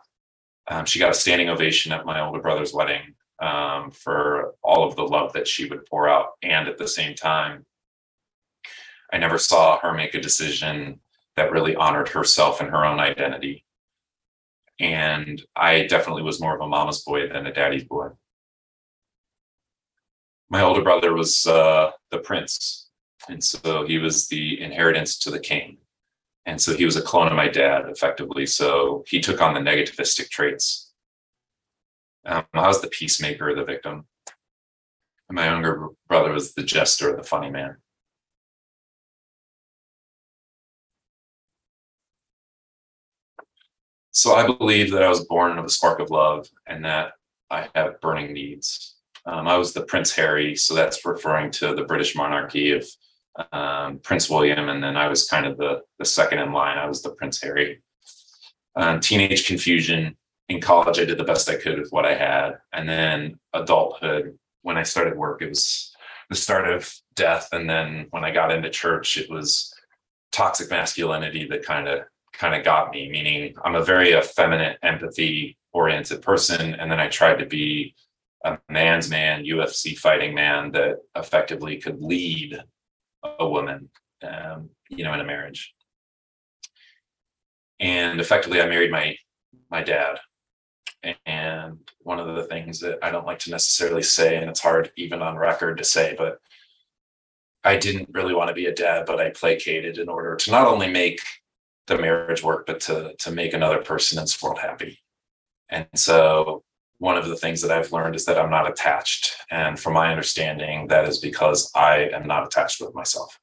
Um, 0.69 0.85
she 0.85 0.99
got 0.99 1.11
a 1.11 1.15
standing 1.15 1.49
ovation 1.49 1.91
at 1.91 2.05
my 2.05 2.19
older 2.19 2.41
brother's 2.41 2.73
wedding 2.73 3.15
um, 3.39 3.91
for 3.91 4.55
all 4.61 4.87
of 4.87 4.95
the 4.95 5.03
love 5.03 5.33
that 5.33 5.47
she 5.47 5.67
would 5.69 5.85
pour 5.85 6.09
out. 6.09 6.31
And 6.43 6.67
at 6.67 6.77
the 6.77 6.87
same 6.87 7.15
time, 7.15 7.65
I 9.13 9.17
never 9.17 9.37
saw 9.37 9.79
her 9.79 9.93
make 9.93 10.13
a 10.13 10.21
decision 10.21 10.99
that 11.35 11.51
really 11.51 11.75
honored 11.75 12.09
herself 12.09 12.59
and 12.59 12.69
her 12.69 12.85
own 12.85 12.99
identity. 12.99 13.63
And 14.79 15.41
I 15.55 15.87
definitely 15.87 16.23
was 16.23 16.41
more 16.41 16.55
of 16.55 16.61
a 16.61 16.67
mama's 16.67 17.03
boy 17.03 17.29
than 17.29 17.47
a 17.47 17.53
daddy's 17.53 17.85
boy. 17.85 18.09
My 20.49 20.61
older 20.61 20.81
brother 20.81 21.13
was 21.13 21.45
uh, 21.45 21.91
the 22.11 22.19
prince 22.19 22.87
and 23.29 23.43
so 23.43 23.85
he 23.85 23.97
was 23.97 24.27
the 24.27 24.61
inheritance 24.61 25.17
to 25.19 25.31
the 25.31 25.39
king. 25.39 25.77
And 26.47 26.61
so 26.61 26.73
he 26.73 26.85
was 26.85 26.95
a 26.95 27.01
clone 27.01 27.27
of 27.27 27.33
my 27.33 27.49
dad, 27.49 27.89
effectively. 27.89 28.45
So 28.45 29.03
he 29.05 29.19
took 29.19 29.41
on 29.41 29.53
the 29.53 29.59
negativistic 29.59 30.29
traits. 30.29 30.93
Um, 32.25 32.45
I 32.53 32.67
was 32.67 32.81
the 32.81 32.87
peacemaker, 32.87 33.53
the 33.53 33.65
victim. 33.65 34.05
And 35.27 35.35
my 35.35 35.47
younger 35.47 35.89
brother 36.07 36.31
was 36.31 36.53
the 36.53 36.63
jester, 36.63 37.13
the 37.15 37.23
funny 37.23 37.49
man. 37.49 37.75
So 44.11 44.33
I 44.33 44.47
believe 44.47 44.91
that 44.91 45.03
I 45.03 45.09
was 45.09 45.25
born 45.25 45.59
of 45.59 45.65
a 45.65 45.69
spark 45.69 45.99
of 45.99 46.09
love 46.09 46.47
and 46.65 46.83
that 46.85 47.11
I 47.51 47.67
have 47.75 47.99
burning 47.99 48.31
needs. 48.31 48.95
Um, 49.25 49.49
I 49.49 49.57
was 49.57 49.73
the 49.73 49.83
Prince 49.83 50.15
Harry, 50.15 50.55
so 50.55 50.73
that's 50.73 51.05
referring 51.05 51.51
to 51.51 51.75
the 51.75 51.83
British 51.83 52.15
monarchy 52.15 52.71
of 52.71 52.87
um, 53.51 53.99
Prince 53.99 54.29
William, 54.29 54.69
and 54.69 54.83
then 54.83 54.97
I 54.97 55.07
was 55.07 55.27
kind 55.27 55.45
of 55.45 55.57
the 55.57 55.81
the 55.99 56.05
second 56.05 56.39
in 56.39 56.51
line. 56.51 56.77
I 56.77 56.87
was 56.87 57.01
the 57.01 57.11
Prince 57.11 57.41
Harry. 57.41 57.81
Um, 58.75 58.99
teenage 58.99 59.47
confusion 59.47 60.15
in 60.49 60.61
college, 60.61 60.99
I 60.99 61.05
did 61.05 61.17
the 61.17 61.23
best 61.23 61.49
I 61.49 61.55
could 61.55 61.79
with 61.79 61.91
what 61.91 62.05
I 62.05 62.15
had, 62.15 62.57
and 62.73 62.87
then 62.87 63.39
adulthood. 63.53 64.37
When 64.61 64.77
I 64.77 64.83
started 64.83 65.17
work, 65.17 65.41
it 65.41 65.49
was 65.49 65.93
the 66.29 66.35
start 66.35 66.67
of 66.67 66.93
death, 67.15 67.49
and 67.51 67.69
then 67.69 68.07
when 68.11 68.23
I 68.23 68.31
got 68.31 68.51
into 68.51 68.69
church, 68.69 69.17
it 69.17 69.29
was 69.29 69.73
toxic 70.31 70.69
masculinity 70.69 71.47
that 71.49 71.63
kind 71.63 71.87
of 71.87 72.01
kind 72.33 72.55
of 72.55 72.63
got 72.63 72.91
me. 72.91 73.09
Meaning, 73.09 73.55
I'm 73.63 73.75
a 73.75 73.83
very 73.83 74.13
effeminate, 74.13 74.77
empathy 74.83 75.57
oriented 75.73 76.21
person, 76.21 76.75
and 76.75 76.91
then 76.91 76.99
I 76.99 77.07
tried 77.07 77.39
to 77.39 77.45
be 77.45 77.95
a 78.45 78.57
man's 78.69 79.09
man, 79.09 79.43
UFC 79.43 79.97
fighting 79.97 80.33
man 80.33 80.71
that 80.71 80.97
effectively 81.15 81.77
could 81.77 82.01
lead 82.01 82.61
a 83.39 83.47
woman, 83.47 83.89
um, 84.23 84.69
you 84.89 85.03
know, 85.03 85.13
in 85.13 85.19
a 85.19 85.25
marriage. 85.25 85.73
And 87.79 88.19
effectively, 88.19 88.61
I 88.61 88.67
married 88.67 88.91
my 88.91 89.15
my 89.69 89.83
dad. 89.83 90.19
And 91.25 91.77
one 91.99 92.19
of 92.19 92.35
the 92.35 92.43
things 92.43 92.79
that 92.79 92.99
I 93.03 93.11
don't 93.11 93.25
like 93.25 93.39
to 93.39 93.51
necessarily 93.51 94.01
say, 94.01 94.35
and 94.37 94.49
it's 94.49 94.59
hard 94.59 94.91
even 94.97 95.21
on 95.21 95.37
record 95.37 95.77
to 95.77 95.83
say, 95.83 96.15
but 96.17 96.39
I 97.63 97.77
didn't 97.77 98.09
really 98.13 98.33
want 98.33 98.49
to 98.49 98.53
be 98.53 98.65
a 98.65 98.73
dad, 98.73 99.05
but 99.05 99.19
I 99.19 99.29
placated 99.29 99.99
in 99.99 100.09
order 100.09 100.35
to 100.35 100.51
not 100.51 100.67
only 100.67 100.89
make 100.89 101.19
the 101.85 101.97
marriage 101.97 102.43
work, 102.43 102.65
but 102.65 102.79
to 102.81 103.13
to 103.19 103.31
make 103.31 103.53
another 103.53 103.79
person 103.79 104.17
in 104.17 104.23
this 104.23 104.41
world 104.41 104.59
happy. 104.59 104.99
And 105.69 105.87
so 105.95 106.63
one 106.99 107.17
of 107.17 107.27
the 107.27 107.35
things 107.35 107.61
that 107.61 107.71
I've 107.71 107.91
learned 107.91 108.15
is 108.15 108.25
that 108.25 108.39
I'm 108.39 108.49
not 108.49 108.69
attached. 108.69 109.35
And 109.51 109.79
from 109.79 109.93
my 109.93 110.09
understanding, 110.09 110.87
that 110.87 111.07
is 111.07 111.19
because 111.19 111.71
I 111.75 112.09
am 112.09 112.27
not 112.27 112.45
attached 112.45 112.81
with 112.81 112.95
myself. 112.95 113.39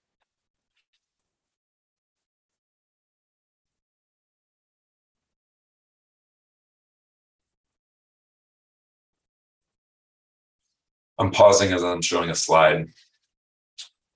I'm 11.18 11.30
pausing 11.30 11.73
as 11.73 11.84
I'm 11.84 12.02
showing 12.02 12.30
a 12.30 12.34
slide 12.34 12.88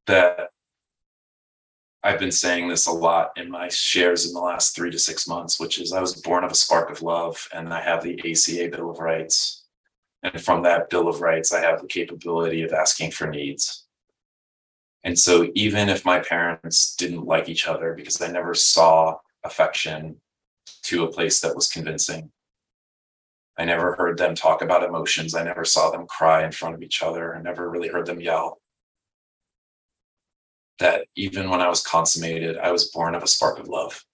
that 0.07 0.50
I've 2.09 2.19
been 2.19 2.33
saying 2.33 2.69
this 2.69 2.87
a 2.87 2.91
lot 2.91 3.33
in 3.37 3.50
my 3.50 3.69
shares 3.69 4.27
in 4.27 4.33
the 4.33 4.41
last 4.41 4.75
three 4.75 4.91
to 4.91 4.99
six 4.99 5.29
months, 5.29 5.61
which 5.61 5.79
is 5.79 5.93
I 5.93 6.00
was 6.00 6.19
born 6.23 6.43
of 6.43 6.50
a 6.50 6.55
spark 6.55 6.88
of 6.88 7.03
love 7.03 7.47
and 7.53 7.71
I 7.71 7.83
have 7.83 8.03
the 8.03 8.19
ACA 8.21 8.75
Bill 8.75 8.88
of 8.88 8.99
Rights. 8.99 9.67
And 10.23 10.41
from 10.41 10.62
that 10.62 10.88
Bill 10.88 11.07
of 11.07 11.21
Rights, 11.21 11.53
I 11.53 11.61
have 11.61 11.83
the 11.83 11.87
capability 11.87 12.62
of 12.62 12.73
asking 12.73 13.11
for 13.11 13.27
needs. 13.27 13.85
And 15.05 15.19
so 15.19 15.50
even 15.55 15.91
if 15.91 16.07
my 16.07 16.21
parents 16.21 16.97
didn't 16.97 17.27
like 17.27 17.47
each 17.47 17.69
other 17.69 17.93
because 17.93 18.23
I 18.23 18.29
never 18.29 18.55
saw 18.55 19.19
affection 19.45 20.17
to 20.85 21.05
a 21.05 21.12
place 21.12 21.41
that 21.41 21.55
was 21.55 21.69
convincing, 21.69 22.33
I 23.59 23.67
never 23.67 23.97
heard 23.97 24.17
them 24.17 24.35
talk 24.35 24.62
about 24.62 24.83
emotions. 24.83 25.35
I 25.35 25.45
never 25.45 25.67
saw 25.67 25.91
them 25.91 26.07
cry 26.07 26.43
in 26.43 26.53
front 26.53 26.75
of 26.75 26.83
each 26.83 27.03
other. 27.03 27.37
I 27.37 27.43
never 27.43 27.69
really 27.69 27.88
heard 27.88 28.07
them 28.07 28.23
yell. 28.23 28.62
That 30.78 31.06
even 31.16 31.50
when 31.50 31.61
I 31.61 31.68
was 31.68 31.82
consummated, 31.82 32.56
I 32.58 32.70
was 32.70 32.90
born 32.90 33.14
of 33.14 33.23
a 33.23 33.26
spark 33.26 33.58
of 33.58 33.68
love. 33.68 34.04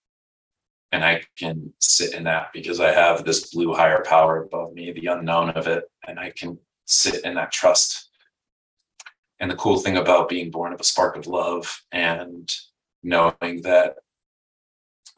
And 0.92 1.04
I 1.04 1.22
can 1.36 1.72
sit 1.80 2.14
in 2.14 2.24
that 2.24 2.52
because 2.52 2.80
I 2.80 2.92
have 2.92 3.24
this 3.24 3.52
blue 3.52 3.74
higher 3.74 4.02
power 4.06 4.42
above 4.42 4.72
me, 4.72 4.92
the 4.92 5.06
unknown 5.06 5.50
of 5.50 5.66
it, 5.66 5.84
and 6.06 6.18
I 6.20 6.30
can 6.30 6.58
sit 6.84 7.24
in 7.24 7.34
that 7.34 7.52
trust. 7.52 8.10
And 9.40 9.50
the 9.50 9.56
cool 9.56 9.78
thing 9.78 9.96
about 9.96 10.28
being 10.28 10.50
born 10.50 10.72
of 10.72 10.80
a 10.80 10.84
spark 10.84 11.16
of 11.16 11.26
love 11.26 11.82
and 11.90 12.48
knowing 13.02 13.62
that 13.62 13.96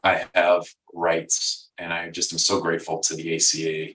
I 0.03 0.25
have 0.33 0.65
rights, 0.93 1.69
and 1.77 1.93
I 1.93 2.09
just 2.09 2.33
am 2.33 2.39
so 2.39 2.59
grateful 2.59 2.99
to 2.99 3.15
the 3.15 3.35
ACA 3.35 3.93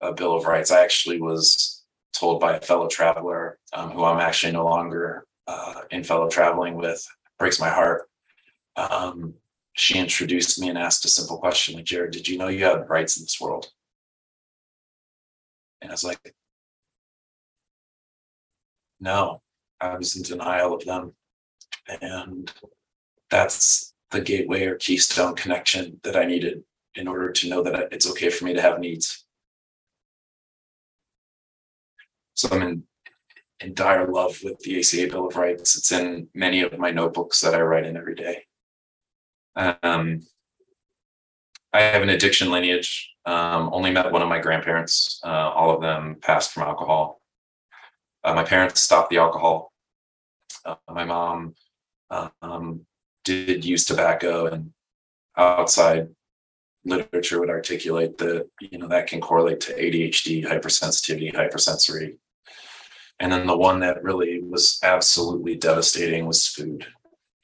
uh, 0.00 0.12
Bill 0.12 0.34
of 0.34 0.46
Rights. 0.46 0.70
I 0.70 0.82
actually 0.82 1.20
was 1.20 1.84
told 2.12 2.40
by 2.40 2.56
a 2.56 2.60
fellow 2.60 2.88
traveler 2.88 3.58
um, 3.72 3.90
who 3.90 4.04
I'm 4.04 4.20
actually 4.20 4.52
no 4.52 4.64
longer 4.64 5.24
uh, 5.46 5.82
in 5.90 6.04
fellow 6.04 6.28
traveling 6.28 6.74
with, 6.74 7.04
breaks 7.38 7.60
my 7.60 7.68
heart. 7.68 8.08
Um, 8.76 9.34
she 9.74 9.98
introduced 9.98 10.60
me 10.60 10.68
and 10.68 10.78
asked 10.78 11.04
a 11.04 11.08
simple 11.08 11.38
question 11.38 11.74
like, 11.74 11.84
Jared, 11.84 12.12
did 12.12 12.28
you 12.28 12.38
know 12.38 12.48
you 12.48 12.64
had 12.64 12.88
rights 12.88 13.16
in 13.16 13.24
this 13.24 13.40
world? 13.40 13.70
And 15.80 15.90
I 15.90 15.94
was 15.94 16.04
like, 16.04 16.34
no, 19.00 19.42
I 19.80 19.96
was 19.96 20.16
in 20.16 20.22
denial 20.22 20.74
of 20.74 20.84
them. 20.84 21.14
And 22.00 22.52
that's 23.30 23.92
the 24.10 24.20
gateway 24.20 24.66
or 24.66 24.76
keystone 24.76 25.34
connection 25.34 25.98
that 26.04 26.16
I 26.16 26.24
needed 26.24 26.62
in 26.94 27.08
order 27.08 27.32
to 27.32 27.48
know 27.48 27.62
that 27.62 27.88
it's 27.92 28.08
okay 28.10 28.30
for 28.30 28.44
me 28.44 28.54
to 28.54 28.60
have 28.60 28.78
needs. 28.78 29.24
So 32.34 32.48
I'm 32.52 32.62
in, 32.62 32.82
in 33.62 33.74
dire 33.74 34.06
love 34.06 34.38
with 34.42 34.58
the 34.60 34.78
ACA 34.78 35.08
Bill 35.08 35.28
of 35.28 35.36
Rights. 35.36 35.76
It's 35.76 35.92
in 35.92 36.28
many 36.34 36.62
of 36.62 36.78
my 36.78 36.90
notebooks 36.90 37.40
that 37.40 37.54
I 37.54 37.60
write 37.60 37.86
in 37.86 37.96
every 37.96 38.14
day. 38.14 38.44
Um, 39.56 40.22
I 41.72 41.80
have 41.80 42.02
an 42.02 42.08
addiction 42.08 42.50
lineage. 42.50 43.10
Um, 43.24 43.70
only 43.72 43.92
met 43.92 44.10
one 44.10 44.22
of 44.22 44.28
my 44.28 44.40
grandparents. 44.40 45.20
Uh, 45.24 45.28
all 45.28 45.74
of 45.74 45.80
them 45.80 46.16
passed 46.20 46.52
from 46.52 46.64
alcohol. 46.64 47.20
Uh, 48.24 48.34
my 48.34 48.42
parents 48.44 48.82
stopped 48.82 49.10
the 49.10 49.18
alcohol. 49.18 49.72
Uh, 50.64 50.74
my 50.90 51.04
mom 51.04 51.54
um, 52.42 52.86
did 53.24 53.64
use 53.64 53.84
tobacco, 53.84 54.46
and 54.46 54.72
outside 55.36 56.08
literature 56.84 57.40
would 57.40 57.50
articulate 57.50 58.18
that 58.18 58.48
you 58.60 58.78
know 58.78 58.88
that 58.88 59.06
can 59.06 59.20
correlate 59.20 59.60
to 59.60 59.74
ADHD, 59.74 60.44
hypersensitivity, 60.44 61.34
hypersensory. 61.34 62.18
And 63.22 63.30
then 63.30 63.46
the 63.46 63.56
one 63.56 63.78
that 63.80 64.02
really 64.02 64.42
was 64.42 64.80
absolutely 64.82 65.54
devastating 65.54 66.26
was 66.26 66.48
food. 66.48 66.84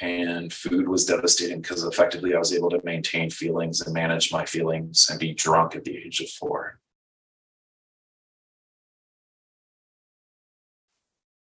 And 0.00 0.52
food 0.52 0.88
was 0.88 1.06
devastating 1.06 1.60
because 1.62 1.84
effectively 1.84 2.34
I 2.34 2.38
was 2.40 2.52
able 2.52 2.68
to 2.70 2.80
maintain 2.82 3.30
feelings 3.30 3.80
and 3.80 3.94
manage 3.94 4.32
my 4.32 4.44
feelings 4.44 5.06
and 5.08 5.20
be 5.20 5.34
drunk 5.34 5.76
at 5.76 5.84
the 5.84 5.96
age 5.96 6.18
of 6.18 6.28
four. 6.30 6.80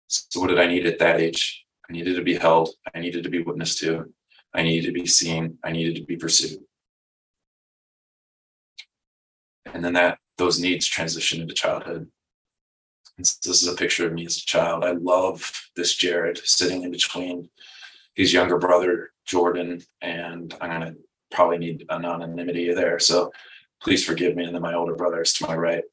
So, 0.07 0.39
what 0.39 0.49
did 0.49 0.59
I 0.59 0.67
need 0.67 0.85
at 0.85 0.99
that 0.99 1.19
age? 1.19 1.65
I 1.89 1.93
needed 1.93 2.15
to 2.15 2.23
be 2.23 2.35
held. 2.35 2.69
I 2.93 2.99
needed 2.99 3.23
to 3.23 3.31
be 3.31 3.41
witnessed 3.41 3.79
to. 3.79 4.13
I 4.53 4.61
needed 4.61 4.85
to 4.85 4.93
be 4.93 5.07
seen. 5.07 5.57
I 5.63 5.71
needed 5.71 5.95
to 5.95 6.03
be 6.03 6.15
pursued. 6.15 6.59
And 9.73 9.83
then 9.83 9.93
that 9.93 10.19
those 10.37 10.59
needs 10.59 10.85
transition 10.85 11.41
into 11.41 11.55
childhood. 11.55 12.11
This 13.17 13.39
is 13.45 13.67
a 13.67 13.75
picture 13.75 14.05
of 14.05 14.13
me 14.13 14.25
as 14.25 14.37
a 14.37 14.45
child. 14.45 14.83
I 14.83 14.91
love 14.91 15.69
this 15.75 15.95
Jared 15.95 16.39
sitting 16.43 16.83
in 16.83 16.91
between 16.91 17.49
his 18.13 18.31
younger 18.31 18.57
brother, 18.57 19.11
Jordan, 19.25 19.81
and 20.01 20.53
I'm 20.61 20.69
going 20.69 20.93
to 20.93 20.99
probably 21.31 21.57
need 21.57 21.85
anonymity 21.89 22.73
there. 22.73 22.99
So 22.99 23.31
please 23.81 24.05
forgive 24.05 24.35
me. 24.35 24.43
And 24.43 24.53
then 24.53 24.61
my 24.61 24.75
older 24.75 24.95
brother 24.95 25.21
is 25.21 25.33
to 25.33 25.47
my 25.47 25.55
right. 25.55 25.83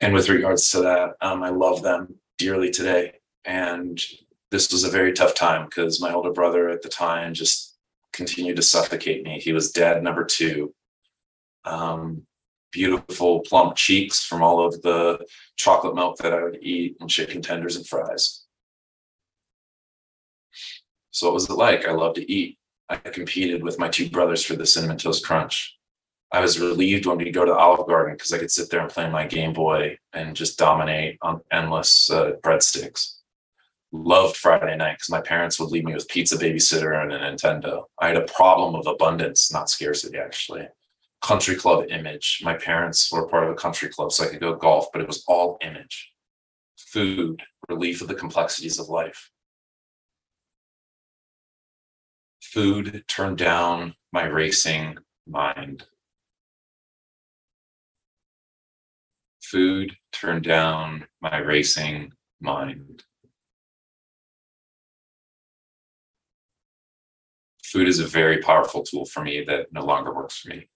And 0.00 0.12
with 0.12 0.28
regards 0.28 0.70
to 0.72 0.80
that, 0.80 1.10
um, 1.20 1.42
I 1.42 1.50
love 1.50 1.82
them 1.82 2.16
dearly 2.38 2.70
today. 2.70 3.14
And 3.44 4.00
this 4.50 4.72
was 4.72 4.82
a 4.84 4.90
very 4.90 5.12
tough 5.12 5.34
time 5.34 5.66
because 5.66 6.00
my 6.00 6.12
older 6.12 6.32
brother 6.32 6.68
at 6.70 6.82
the 6.82 6.88
time 6.88 7.34
just 7.34 7.76
continued 8.12 8.56
to 8.56 8.62
suffocate 8.62 9.24
me. 9.24 9.38
He 9.38 9.52
was 9.52 9.70
dad 9.70 10.02
number 10.02 10.24
two. 10.24 10.74
Um, 11.64 12.26
beautiful 12.72 13.40
plump 13.40 13.76
cheeks 13.76 14.24
from 14.24 14.42
all 14.42 14.64
of 14.64 14.80
the 14.82 15.24
chocolate 15.56 15.94
milk 15.94 16.18
that 16.18 16.32
I 16.32 16.42
would 16.42 16.58
eat 16.62 16.96
and 17.00 17.10
chicken 17.10 17.42
tenders 17.42 17.76
and 17.76 17.86
fries. 17.86 18.44
So 21.10 21.26
what 21.26 21.34
was 21.34 21.50
it 21.50 21.54
like? 21.54 21.86
I 21.86 21.92
love 21.92 22.14
to 22.14 22.32
eat. 22.32 22.58
I 22.88 22.96
competed 22.96 23.62
with 23.62 23.78
my 23.78 23.88
two 23.88 24.08
brothers 24.08 24.44
for 24.44 24.56
the 24.56 24.66
cinnamon 24.66 24.98
toast 24.98 25.24
crunch. 25.24 25.76
I 26.32 26.40
was 26.40 26.60
relieved 26.60 27.06
when 27.06 27.18
we'd 27.18 27.34
go 27.34 27.44
to 27.44 27.54
Olive 27.54 27.88
Garden 27.88 28.14
because 28.14 28.32
I 28.32 28.38
could 28.38 28.52
sit 28.52 28.70
there 28.70 28.80
and 28.80 28.90
play 28.90 29.10
my 29.10 29.26
Game 29.26 29.52
Boy 29.52 29.98
and 30.12 30.36
just 30.36 30.58
dominate 30.58 31.18
on 31.22 31.40
endless 31.50 32.10
uh, 32.10 32.32
breadsticks. 32.42 33.16
Loved 33.92 34.36
Friday 34.36 34.76
night 34.76 34.92
because 34.92 35.10
my 35.10 35.20
parents 35.20 35.58
would 35.58 35.70
leave 35.70 35.84
me 35.84 35.94
with 35.94 36.08
pizza 36.08 36.36
babysitter 36.36 37.02
and 37.02 37.12
a 37.12 37.18
Nintendo. 37.18 37.84
I 37.98 38.08
had 38.08 38.16
a 38.16 38.32
problem 38.32 38.76
of 38.76 38.86
abundance, 38.86 39.52
not 39.52 39.68
scarcity, 39.68 40.18
actually 40.18 40.68
country 41.22 41.56
club 41.56 41.86
image. 41.90 42.40
My 42.42 42.54
parents 42.54 43.10
were 43.12 43.28
part 43.28 43.44
of 43.44 43.50
a 43.50 43.54
country 43.54 43.88
club, 43.88 44.12
so 44.12 44.24
I 44.24 44.28
could 44.28 44.40
go 44.40 44.54
golf, 44.54 44.88
but 44.92 45.02
it 45.02 45.08
was 45.08 45.24
all 45.26 45.58
image, 45.60 46.12
food, 46.76 47.42
relief 47.68 48.00
of 48.00 48.08
the 48.08 48.14
complexities 48.14 48.78
of 48.78 48.88
life. 48.88 49.30
Food 52.42 53.04
turned 53.06 53.38
down 53.38 53.94
my 54.12 54.24
racing 54.24 54.96
mind. 55.26 55.84
Food 59.42 59.96
turned 60.12 60.44
down 60.44 61.06
my 61.20 61.38
racing 61.38 62.12
mind. 62.40 63.04
Food 67.64 67.86
is 67.86 68.00
a 68.00 68.06
very 68.06 68.38
powerful 68.38 68.82
tool 68.82 69.04
for 69.04 69.22
me 69.22 69.44
that 69.44 69.72
no 69.72 69.84
longer 69.84 70.12
works 70.12 70.38
for 70.38 70.48
me. 70.48 70.68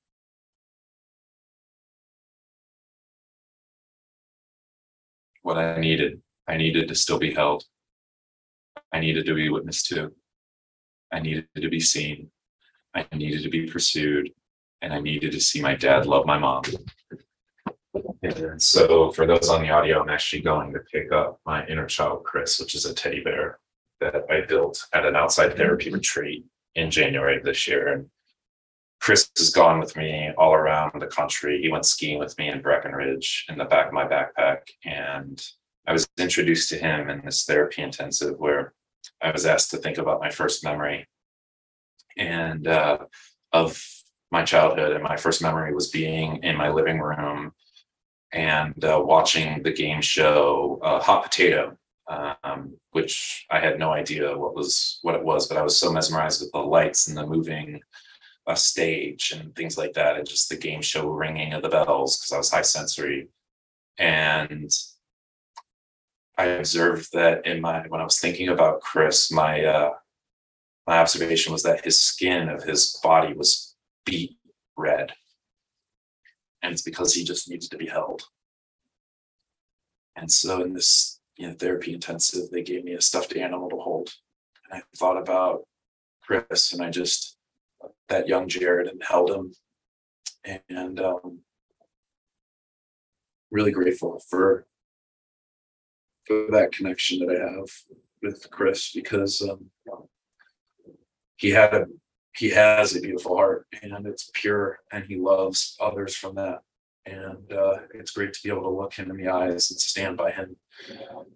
What 5.45 5.59
I 5.59 5.79
needed. 5.79 6.21
I 6.49 6.57
needed 6.57 6.89
to 6.89 6.95
still 6.95 7.19
be 7.19 7.33
held. 7.33 7.65
I 8.93 8.99
needed 8.99 9.27
to 9.27 9.35
be 9.35 9.51
witnessed 9.51 9.87
to. 9.89 10.13
I 11.13 11.21
needed 11.21 11.47
to 11.57 11.69
be 11.69 11.81
seen. 11.81 12.31
I 12.95 13.07
needed 13.13 13.43
to 13.43 13.51
be 13.51 13.67
pursued. 13.67 14.33
And 14.83 14.93
I 14.93 15.01
needed 15.01 15.33
to 15.33 15.41
see 15.41 15.61
my 15.61 15.75
dad 15.75 16.07
love 16.07 16.27
my 16.27 16.39
mom. 16.39 16.63
And 18.23 18.61
so, 18.61 19.13
for 19.13 19.27
those 19.27 19.49
on 19.49 19.63
the 19.63 19.71
audio, 19.71 20.03
I'm 20.03 20.09
actually 20.09 20.43
going 20.43 20.73
to 20.73 20.81
pick 20.93 21.13
up 21.13 21.41
my 21.47 21.67
inner 21.67 21.87
child, 21.87 22.25
Chris, 22.25 22.59
which 22.59 22.75
is 22.75 22.87
a 22.87 22.95
teddy 22.95 23.23
bear 23.23 23.61
that 24.01 24.25
I 24.31 24.47
built 24.47 24.85
at 24.93 25.07
an 25.07 25.15
outside 25.15 25.57
therapy 25.57 25.91
retreat 25.91 26.45
in 26.75 26.91
January 26.91 27.37
of 27.37 27.45
this 27.45 27.69
year. 27.69 27.93
And 27.93 28.07
Chris 29.05 29.31
has 29.37 29.51
gone 29.51 29.79
with 29.79 29.95
me 29.97 30.31
all 30.39 30.55
around 30.55 30.99
the 30.99 31.07
country. 31.07 31.61
He 31.61 31.69
went 31.69 31.85
skiing 31.85 32.19
with 32.19 32.39
me 32.39 32.49
in 32.49 32.63
Breckenridge 32.63 33.45
in 33.51 33.59
the 33.59 33.67
back 33.67 33.89
of 33.89 33.93
my 33.93 34.07
backpack. 34.07 34.61
And 34.83 35.47
I 35.87 35.93
was 35.93 36.09
introduced 36.17 36.71
to 36.71 36.79
him 36.79 37.11
in 37.11 37.21
this 37.23 37.45
therapy 37.45 37.83
intensive 37.83 38.39
where 38.39 38.73
I 39.21 39.31
was 39.31 39.45
asked 39.45 39.71
to 39.73 39.77
think 39.77 39.99
about 39.99 40.23
my 40.23 40.31
first 40.31 40.65
memory 40.65 41.07
and 42.17 42.67
uh, 42.67 42.97
of 43.53 43.79
my 44.31 44.43
childhood. 44.43 44.93
And 44.93 45.05
my 45.05 45.19
first 45.19 45.43
memory 45.43 45.75
was 45.75 45.91
being 45.91 46.43
in 46.43 46.57
my 46.57 46.71
living 46.71 46.99
room 46.99 47.53
and 48.33 48.83
uh, 48.83 49.03
watching 49.05 49.63
the 49.63 49.73
game 49.75 50.01
show 50.01 50.81
uh, 50.83 51.01
Hot 51.01 51.25
Potato, 51.25 51.77
um, 52.09 52.79
which 52.93 53.45
I 53.51 53.61
had 53.61 53.79
no 53.79 53.93
idea 53.93 54.39
what 54.39 54.57
was 54.57 54.99
what 55.03 55.15
it 55.15 55.23
was, 55.23 55.47
but 55.47 55.59
I 55.59 55.63
was 55.63 55.77
so 55.77 55.93
mesmerized 55.93 56.41
with 56.41 56.53
the 56.53 56.61
lights 56.61 57.07
and 57.07 57.19
the 57.19 57.27
moving 57.27 57.83
a 58.47 58.57
stage 58.57 59.33
and 59.35 59.55
things 59.55 59.79
like 59.79 59.95
that, 59.95 60.17
and 60.17 60.29
just 60.29 60.49
the 60.49 60.57
game 60.57 60.83
show 60.83 61.09
ringing 61.09 61.53
of 61.55 61.63
the 61.63 61.69
bells 61.69 62.19
because 62.19 62.33
I 62.33 62.39
was 62.39 62.51
high 62.51 62.63
sensory. 62.63 63.29
And 63.99 64.71
I 66.37 66.45
observed 66.47 67.13
that 67.13 67.47
in 67.47 67.61
my 67.61 67.87
when 67.89 68.01
I 68.01 68.05
was 68.05 68.19
thinking 68.19 68.49
about 68.49 68.81
Chris, 68.81 69.31
my 69.31 69.65
uh, 69.65 69.91
my 70.87 70.99
observation 70.99 71.53
was 71.53 71.63
that 71.63 71.85
his 71.85 71.99
skin 72.01 72.49
of 72.49 72.65
his 72.65 72.99
body 73.03 73.33
was 73.33 73.77
beet 74.05 74.37
red, 74.77 75.13
and 76.63 76.73
it's 76.73 76.83
because 76.83 77.15
he 77.15 77.25
just 77.25 77.49
needed 77.49 77.71
to 77.71 77.79
be 77.79 77.87
held. 77.87 78.25
And 80.17 80.31
so 80.31 80.63
in 80.63 80.75
this 80.75 81.21
you 81.37 81.49
know 81.49 81.55
therapy 81.55 81.95
intensive, 81.95 82.51
they 82.51 82.63
gave 82.63 82.85
me 82.85 82.93
a 82.93 83.01
stuffed 83.01 83.37
animal 83.37 83.71
to 83.71 83.77
hold, 83.77 84.13
and 84.65 84.81
I 84.81 84.83
thought 84.97 85.17
about 85.17 85.63
Chris, 86.23 86.73
and 86.73 86.83
I 86.83 86.91
just 86.91 87.37
that 88.09 88.29
young 88.29 88.49
Jared 88.49 88.89
and 88.89 89.03
held 89.03 89.31
him. 89.31 89.53
And 90.69 91.01
um, 91.01 91.41
really 93.51 93.73
grateful 93.73 94.21
for 94.29 94.67
for 96.27 96.47
that 96.51 96.73
connection 96.73 97.19
that 97.21 97.35
I 97.35 97.41
have 97.57 97.71
with 98.23 98.51
Chris 98.51 98.93
because 98.93 99.41
um, 99.43 99.71
he 101.37 101.51
had 101.51 101.73
a 101.73 101.87
he 102.37 102.51
has 102.51 102.97
a 102.97 103.01
beautiful 103.01 103.37
heart 103.37 103.67
and 103.83 104.07
it's 104.07 104.31
pure 104.35 104.81
and 104.93 105.05
he 105.05 105.17
loves 105.17 105.77
others 105.81 106.17
from 106.17 106.35
that 106.35 106.61
and 107.07 107.53
uh, 107.53 107.77
it's 107.95 108.11
great 108.11 108.33
to 108.33 108.41
be 108.43 108.51
able 108.51 108.63
to 108.63 108.69
look 108.69 108.95
him 108.95 109.11
in 109.11 109.17
the 109.17 109.29
eyes 109.29 109.71
and 109.71 109.79
stand 109.79 110.17
by 110.17 110.31
him 110.31 110.57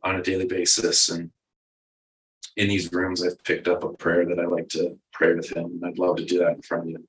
on 0.02 0.16
a 0.16 0.22
daily 0.22 0.46
basis 0.46 1.08
and 1.08 1.30
in 2.58 2.68
these 2.68 2.92
rooms 2.92 3.24
i've 3.24 3.42
picked 3.44 3.68
up 3.68 3.82
a 3.84 3.92
prayer 4.04 4.24
that 4.26 4.38
i 4.38 4.44
like 4.44 4.68
to 4.68 4.96
pray 5.12 5.34
with 5.34 5.50
him 5.50 5.64
and 5.64 5.84
i'd 5.86 5.98
love 5.98 6.16
to 6.16 6.24
do 6.24 6.38
that 6.38 6.56
in 6.56 6.62
front 6.62 6.82
of 6.84 6.88
you 6.90 7.04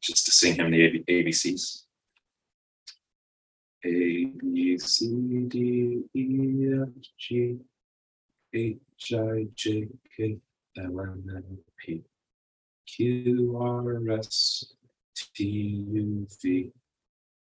just 0.00 0.24
to 0.24 0.32
sing 0.32 0.54
him 0.54 0.70
the 0.70 1.04
abcs 1.08 1.84
a 3.84 4.24
b 4.40 4.78
c 4.78 5.08
d 5.48 6.02
e 6.14 6.26
f 6.82 6.88
g 7.18 7.58
h 8.52 9.12
i 9.14 9.46
j 9.54 9.88
k 10.16 10.38
l 10.78 11.00
m 11.00 11.22
n 11.28 11.58
p 11.78 12.02
q 12.86 13.56
r 13.60 14.18
s 14.18 14.74
T 15.34 15.44
U 15.44 16.26
V 16.42 16.72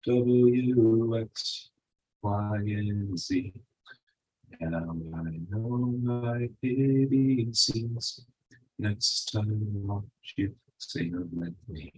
W 0.05 1.21
X 1.21 1.69
Y 2.21 2.55
and 2.55 3.17
Z. 3.17 3.53
And 4.59 4.75
I 4.75 4.79
know 5.49 5.93
my 6.01 6.49
ABCs. 6.63 8.21
Next 8.79 9.31
time, 9.31 9.61
won't 9.87 10.09
you 10.35 10.55
sing 10.77 11.29
with 11.31 11.55
me? 11.67 11.93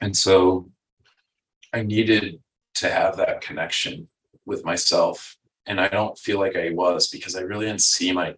And 0.00 0.16
so 0.16 0.70
I 1.72 1.82
needed 1.82 2.40
to 2.74 2.90
have 2.90 3.16
that 3.16 3.40
connection 3.40 4.08
with 4.44 4.64
myself. 4.64 5.36
And 5.66 5.80
I 5.80 5.88
don't 5.88 6.18
feel 6.18 6.38
like 6.38 6.56
I 6.56 6.70
was 6.70 7.08
because 7.08 7.36
I 7.36 7.40
really 7.40 7.66
didn't 7.66 7.80
see 7.80 8.12
my 8.12 8.34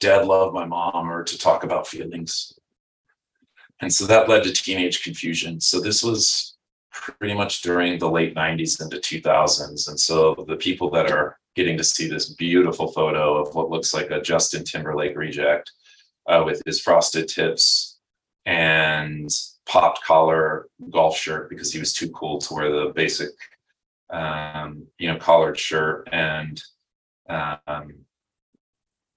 dad 0.00 0.26
love 0.26 0.54
my 0.54 0.64
mom 0.64 1.10
or 1.10 1.24
to 1.24 1.38
talk 1.38 1.62
about 1.62 1.86
feelings. 1.86 2.57
And 3.80 3.92
so 3.92 4.06
that 4.06 4.28
led 4.28 4.44
to 4.44 4.52
teenage 4.52 5.02
confusion. 5.02 5.60
So 5.60 5.80
this 5.80 6.02
was 6.02 6.56
pretty 6.92 7.34
much 7.34 7.62
during 7.62 7.98
the 7.98 8.10
late 8.10 8.34
90s 8.34 8.82
into 8.82 8.96
2000s. 8.98 9.88
And 9.88 9.98
so 9.98 10.44
the 10.48 10.56
people 10.56 10.90
that 10.90 11.10
are 11.10 11.38
getting 11.54 11.76
to 11.76 11.84
see 11.84 12.08
this 12.08 12.34
beautiful 12.34 12.90
photo 12.92 13.36
of 13.36 13.54
what 13.54 13.70
looks 13.70 13.94
like 13.94 14.10
a 14.10 14.20
Justin 14.20 14.64
Timberlake 14.64 15.16
reject 15.16 15.70
uh, 16.26 16.42
with 16.44 16.62
his 16.66 16.80
frosted 16.80 17.28
tips 17.28 17.98
and 18.46 19.30
popped 19.66 20.02
collar 20.04 20.68
golf 20.90 21.16
shirt 21.16 21.50
because 21.50 21.72
he 21.72 21.78
was 21.78 21.92
too 21.92 22.10
cool 22.10 22.38
to 22.38 22.54
wear 22.54 22.70
the 22.70 22.92
basic 22.94 23.30
um, 24.10 24.86
you 24.98 25.08
know, 25.12 25.18
collared 25.18 25.58
shirt. 25.58 26.08
And 26.10 26.62
um, 27.28 28.04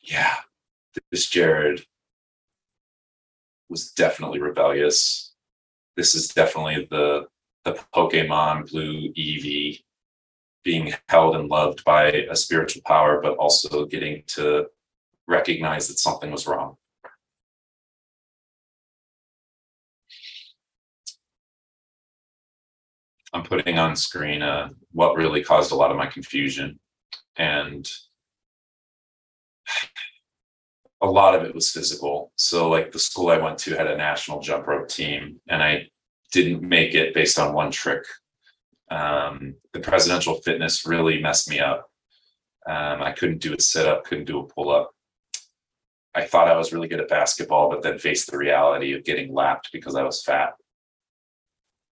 yeah, 0.01 0.35
this 1.11 1.29
Jared 1.29 1.85
was 3.71 3.91
definitely 3.93 4.39
rebellious. 4.39 5.33
This 5.95 6.13
is 6.13 6.27
definitely 6.27 6.87
the 6.91 7.27
the 7.63 7.79
Pokemon 7.95 8.69
Blue 8.69 9.13
Eevee 9.13 9.83
being 10.63 10.93
held 11.09 11.35
and 11.35 11.49
loved 11.49 11.83
by 11.83 12.05
a 12.05 12.35
spiritual 12.35 12.81
power, 12.85 13.21
but 13.21 13.37
also 13.37 13.85
getting 13.85 14.23
to 14.27 14.67
recognize 15.27 15.87
that 15.87 15.99
something 15.99 16.31
was 16.31 16.47
wrong. 16.47 16.75
I'm 23.33 23.43
putting 23.43 23.79
on 23.79 23.95
screen 23.95 24.41
uh, 24.41 24.69
what 24.91 25.15
really 25.15 25.43
caused 25.43 25.71
a 25.71 25.75
lot 25.75 25.91
of 25.91 25.97
my 25.97 26.07
confusion. 26.07 26.79
And 27.37 27.89
a 31.01 31.07
lot 31.07 31.35
of 31.35 31.43
it 31.43 31.55
was 31.55 31.71
physical. 31.71 32.31
So, 32.35 32.69
like 32.69 32.91
the 32.91 32.99
school 32.99 33.29
I 33.29 33.37
went 33.37 33.57
to 33.59 33.75
had 33.75 33.87
a 33.87 33.97
national 33.97 34.41
jump 34.41 34.67
rope 34.67 34.87
team, 34.87 35.39
and 35.47 35.61
I 35.63 35.87
didn't 36.31 36.61
make 36.61 36.93
it 36.93 37.13
based 37.13 37.39
on 37.39 37.53
one 37.53 37.71
trick. 37.71 38.03
Um, 38.89 39.55
the 39.73 39.79
presidential 39.79 40.35
fitness 40.41 40.85
really 40.85 41.21
messed 41.21 41.49
me 41.49 41.59
up. 41.59 41.89
Um, 42.67 43.01
I 43.01 43.11
couldn't 43.11 43.41
do 43.41 43.55
a 43.57 43.61
sit 43.61 43.87
up, 43.87 44.03
couldn't 44.03 44.25
do 44.25 44.39
a 44.39 44.47
pull 44.47 44.69
up. 44.69 44.91
I 46.13 46.25
thought 46.25 46.49
I 46.49 46.57
was 46.57 46.73
really 46.73 46.89
good 46.89 46.99
at 46.99 47.07
basketball, 47.07 47.69
but 47.69 47.81
then 47.81 47.97
faced 47.97 48.29
the 48.29 48.37
reality 48.37 48.93
of 48.93 49.05
getting 49.05 49.33
lapped 49.33 49.69
because 49.71 49.95
I 49.95 50.03
was 50.03 50.23
fat 50.23 50.53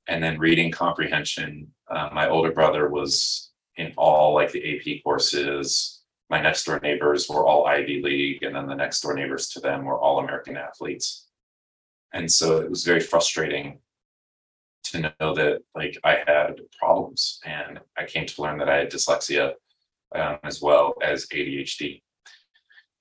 and 0.08 0.24
then 0.24 0.40
reading 0.40 0.72
comprehension. 0.72 1.72
Uh, 1.90 2.10
my 2.14 2.30
older 2.30 2.52
brother 2.52 2.90
was 2.90 3.52
in 3.78 3.94
all 3.98 4.34
like 4.34 4.52
the 4.52 4.76
AP 4.76 5.04
courses. 5.04 6.03
My 6.34 6.42
next 6.42 6.64
door 6.64 6.80
neighbors 6.82 7.30
were 7.30 7.46
all 7.46 7.68
Ivy 7.68 8.02
League, 8.02 8.42
and 8.42 8.56
then 8.56 8.66
the 8.66 8.74
next 8.74 9.02
door 9.02 9.14
neighbors 9.14 9.50
to 9.50 9.60
them 9.60 9.86
were 9.86 10.00
all 10.00 10.18
American 10.18 10.58
athletes. 10.58 11.28
And 12.12 12.32
so 12.32 12.58
it 12.58 12.72
was 12.72 12.84
very 12.84 13.02
frustrating 13.02 13.78
to 14.86 15.14
know 15.20 15.36
that 15.36 15.62
like 15.76 15.96
I 16.04 16.24
had 16.26 16.60
problems, 16.80 17.40
and 17.46 17.80
I 17.96 18.06
came 18.06 18.26
to 18.26 18.42
learn 18.42 18.58
that 18.58 18.68
I 18.68 18.78
had 18.78 18.92
dyslexia 18.92 19.54
um, 20.16 20.40
as 20.44 20.60
well 20.60 20.96
as 21.04 21.28
ADHD. 21.28 22.02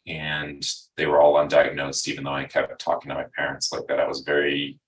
And 0.06 0.62
they 0.98 1.06
were 1.06 1.18
all 1.18 1.36
undiagnosed, 1.36 2.08
even 2.08 2.24
though 2.24 2.34
I 2.34 2.44
kept 2.44 2.78
talking 2.78 3.08
to 3.08 3.14
my 3.14 3.24
parents 3.34 3.72
like 3.72 3.86
that. 3.88 3.98
I 3.98 4.06
was 4.06 4.20
very 4.20 4.78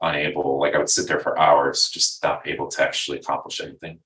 unable, 0.00 0.58
like 0.58 0.74
I 0.74 0.78
would 0.78 0.88
sit 0.88 1.08
there 1.08 1.20
for 1.20 1.38
hours, 1.38 1.90
just 1.90 2.22
not 2.22 2.48
able 2.48 2.68
to 2.68 2.82
actually 2.82 3.18
accomplish 3.18 3.60
anything. 3.60 3.98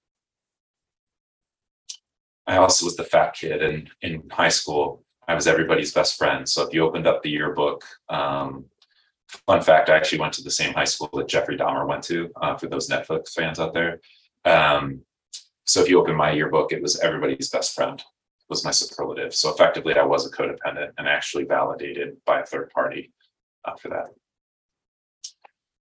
I 2.47 2.57
also 2.57 2.85
was 2.85 2.97
the 2.97 3.05
fat 3.05 3.35
kid 3.35 3.63
in, 3.63 3.89
in 4.03 4.29
high 4.31 4.49
school. 4.49 5.05
I 5.29 5.35
was 5.35 5.47
everybody's 5.47 5.93
best 5.93 6.17
friend. 6.17 6.49
So 6.49 6.67
if 6.67 6.73
you 6.73 6.85
opened 6.85 7.07
up 7.07 7.23
the 7.23 7.31
yearbook, 7.31 7.83
um, 8.09 8.67
fun 9.47 9.63
fact, 9.63 9.91
I 9.91 9.97
actually 9.97 10.21
went 10.21 10.35
to 10.35 10.43
the 10.43 10.51
same 10.51 10.73
high 10.73 10.85
school 10.85 11.11
that 11.15 11.29
Jeffrey 11.29 11.57
Dahmer 11.57 11.87
went 11.89 12.05
to, 12.05 12.31
uh, 12.41 12.57
for 12.57 12.69
those 12.69 12.89
Netflix 12.89 13.31
fans 13.31 13.59
out 13.59 13.75
there. 13.75 14.01
Um, 14.45 15.01
so 15.65 15.81
if 15.81 15.89
you 15.89 16.01
open 16.01 16.15
my 16.15 16.31
yearbook, 16.31 16.73
it 16.73 16.81
was 16.81 17.01
everybody's 17.01 17.51
best 17.51 17.75
friend 17.75 18.03
was 18.49 18.65
my 18.65 18.71
superlative. 18.71 19.35
So 19.35 19.53
effectively, 19.53 19.95
I 19.95 20.05
was 20.05 20.25
a 20.25 20.31
codependent 20.31 20.93
and 20.99 21.09
actually 21.09 21.45
validated 21.45 22.17
by 22.25 22.41
a 22.41 22.47
third 22.47 22.71
party 22.71 23.13
uh, 23.65 23.75
for 23.75 23.89
that 23.89 24.11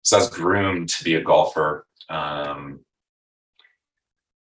so 0.02 0.16
I 0.16 0.20
was 0.20 0.30
groomed 0.30 0.88
to 0.90 1.04
be 1.04 1.14
a 1.14 1.22
golfer. 1.22 1.86
Um, 2.08 2.80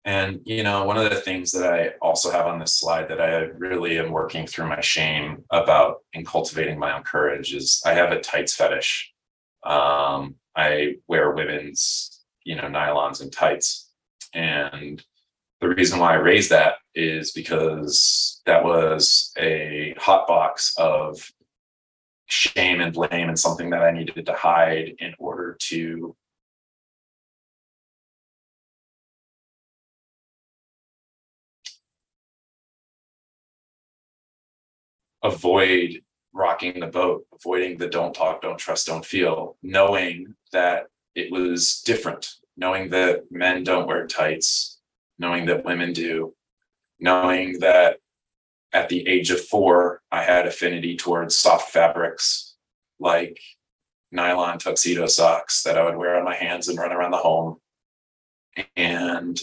and 0.05 0.39
you 0.45 0.61
know, 0.61 0.85
one 0.85 0.97
of 0.97 1.09
the 1.09 1.15
things 1.15 1.51
that 1.51 1.73
I 1.73 1.93
also 1.99 2.31
have 2.31 2.45
on 2.45 2.59
this 2.59 2.75
slide 2.75 3.09
that 3.09 3.19
I 3.19 3.37
really 3.57 3.97
am 3.97 4.11
working 4.11 4.45
through 4.45 4.67
my 4.67 4.79
shame 4.79 5.43
about 5.49 6.03
in 6.13 6.23
cultivating 6.23 6.77
my 6.77 6.95
own 6.95 7.03
courage 7.03 7.55
is 7.55 7.81
I 7.85 7.93
have 7.93 8.11
a 8.11 8.21
tights 8.21 8.53
fetish. 8.53 9.11
Um, 9.63 10.35
I 10.55 10.97
wear 11.07 11.31
women's, 11.31 12.23
you 12.43 12.55
know, 12.55 12.65
nylons 12.65 13.21
and 13.21 13.31
tights. 13.31 13.89
And 14.31 15.03
the 15.59 15.69
reason 15.69 15.99
why 15.99 16.13
I 16.13 16.17
raised 16.17 16.51
that 16.51 16.75
is 16.93 17.31
because 17.31 18.41
that 18.45 18.63
was 18.63 19.33
a 19.39 19.95
hot 19.97 20.27
box 20.27 20.75
of 20.77 21.31
shame 22.27 22.79
and 22.79 22.93
blame 22.93 23.27
and 23.27 23.39
something 23.39 23.71
that 23.71 23.81
I 23.81 23.91
needed 23.91 24.27
to 24.27 24.33
hide 24.33 24.95
in 24.99 25.15
order 25.17 25.57
to 25.61 26.15
avoid 35.25 36.01
rocking 36.33 36.79
the 36.79 36.87
boat, 36.87 37.25
avoiding 37.33 37.77
the 37.77 37.87
don't 37.87 38.13
talk, 38.13 38.41
don't 38.41 38.57
trust, 38.57 38.87
don't 38.87 39.05
feel, 39.05 39.57
knowing 39.63 40.35
that 40.51 40.87
it 41.15 41.31
was 41.31 41.81
different, 41.81 42.35
knowing 42.57 42.89
that 42.89 43.31
men 43.31 43.63
don't 43.63 43.87
wear 43.87 44.05
tights, 44.05 44.79
knowing 45.17 45.45
that 45.45 45.65
women 45.65 45.93
do, 45.93 46.33
knowing 46.99 47.59
that 47.59 47.97
at 48.73 48.89
the 48.89 49.07
age 49.07 49.31
of 49.31 49.39
four, 49.39 50.01
I 50.11 50.23
had 50.23 50.45
affinity 50.45 50.97
towards 50.97 51.37
soft 51.37 51.71
fabrics 51.71 52.55
like 52.99 53.39
nylon 54.11 54.59
tuxedo 54.59 55.05
socks 55.05 55.63
that 55.63 55.77
I 55.77 55.85
would 55.85 55.95
wear 55.95 56.17
on 56.17 56.25
my 56.25 56.35
hands 56.35 56.67
and 56.67 56.77
run 56.77 56.91
around 56.91 57.11
the 57.11 57.17
home. 57.17 57.57
And 58.75 59.39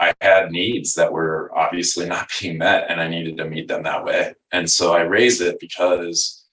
I 0.00 0.14
had 0.22 0.50
needs 0.50 0.94
that 0.94 1.12
were 1.12 1.52
obviously 1.54 2.06
not 2.06 2.30
being 2.40 2.58
met, 2.58 2.86
and 2.88 3.00
I 3.00 3.08
needed 3.08 3.36
to 3.36 3.44
meet 3.44 3.68
them 3.68 3.82
that 3.84 4.04
way. 4.04 4.34
And 4.50 4.68
so 4.68 4.94
I 4.94 5.02
raised 5.02 5.42
it 5.42 5.60
because 5.60 6.46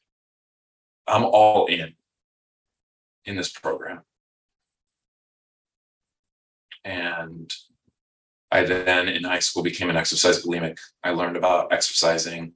I'm 1.07 1.23
all 1.23 1.67
in 1.67 1.93
in 3.25 3.37
this 3.37 3.51
program. 3.51 4.01
And 6.83 7.51
I 8.51 8.63
then 8.63 9.09
in 9.09 9.23
high 9.23 9.39
school 9.39 9.63
became 9.63 9.89
an 9.89 9.97
exercise 9.97 10.43
bulimic. 10.43 10.77
I 11.03 11.11
learned 11.11 11.35
about 11.35 11.73
exercising 11.73 12.53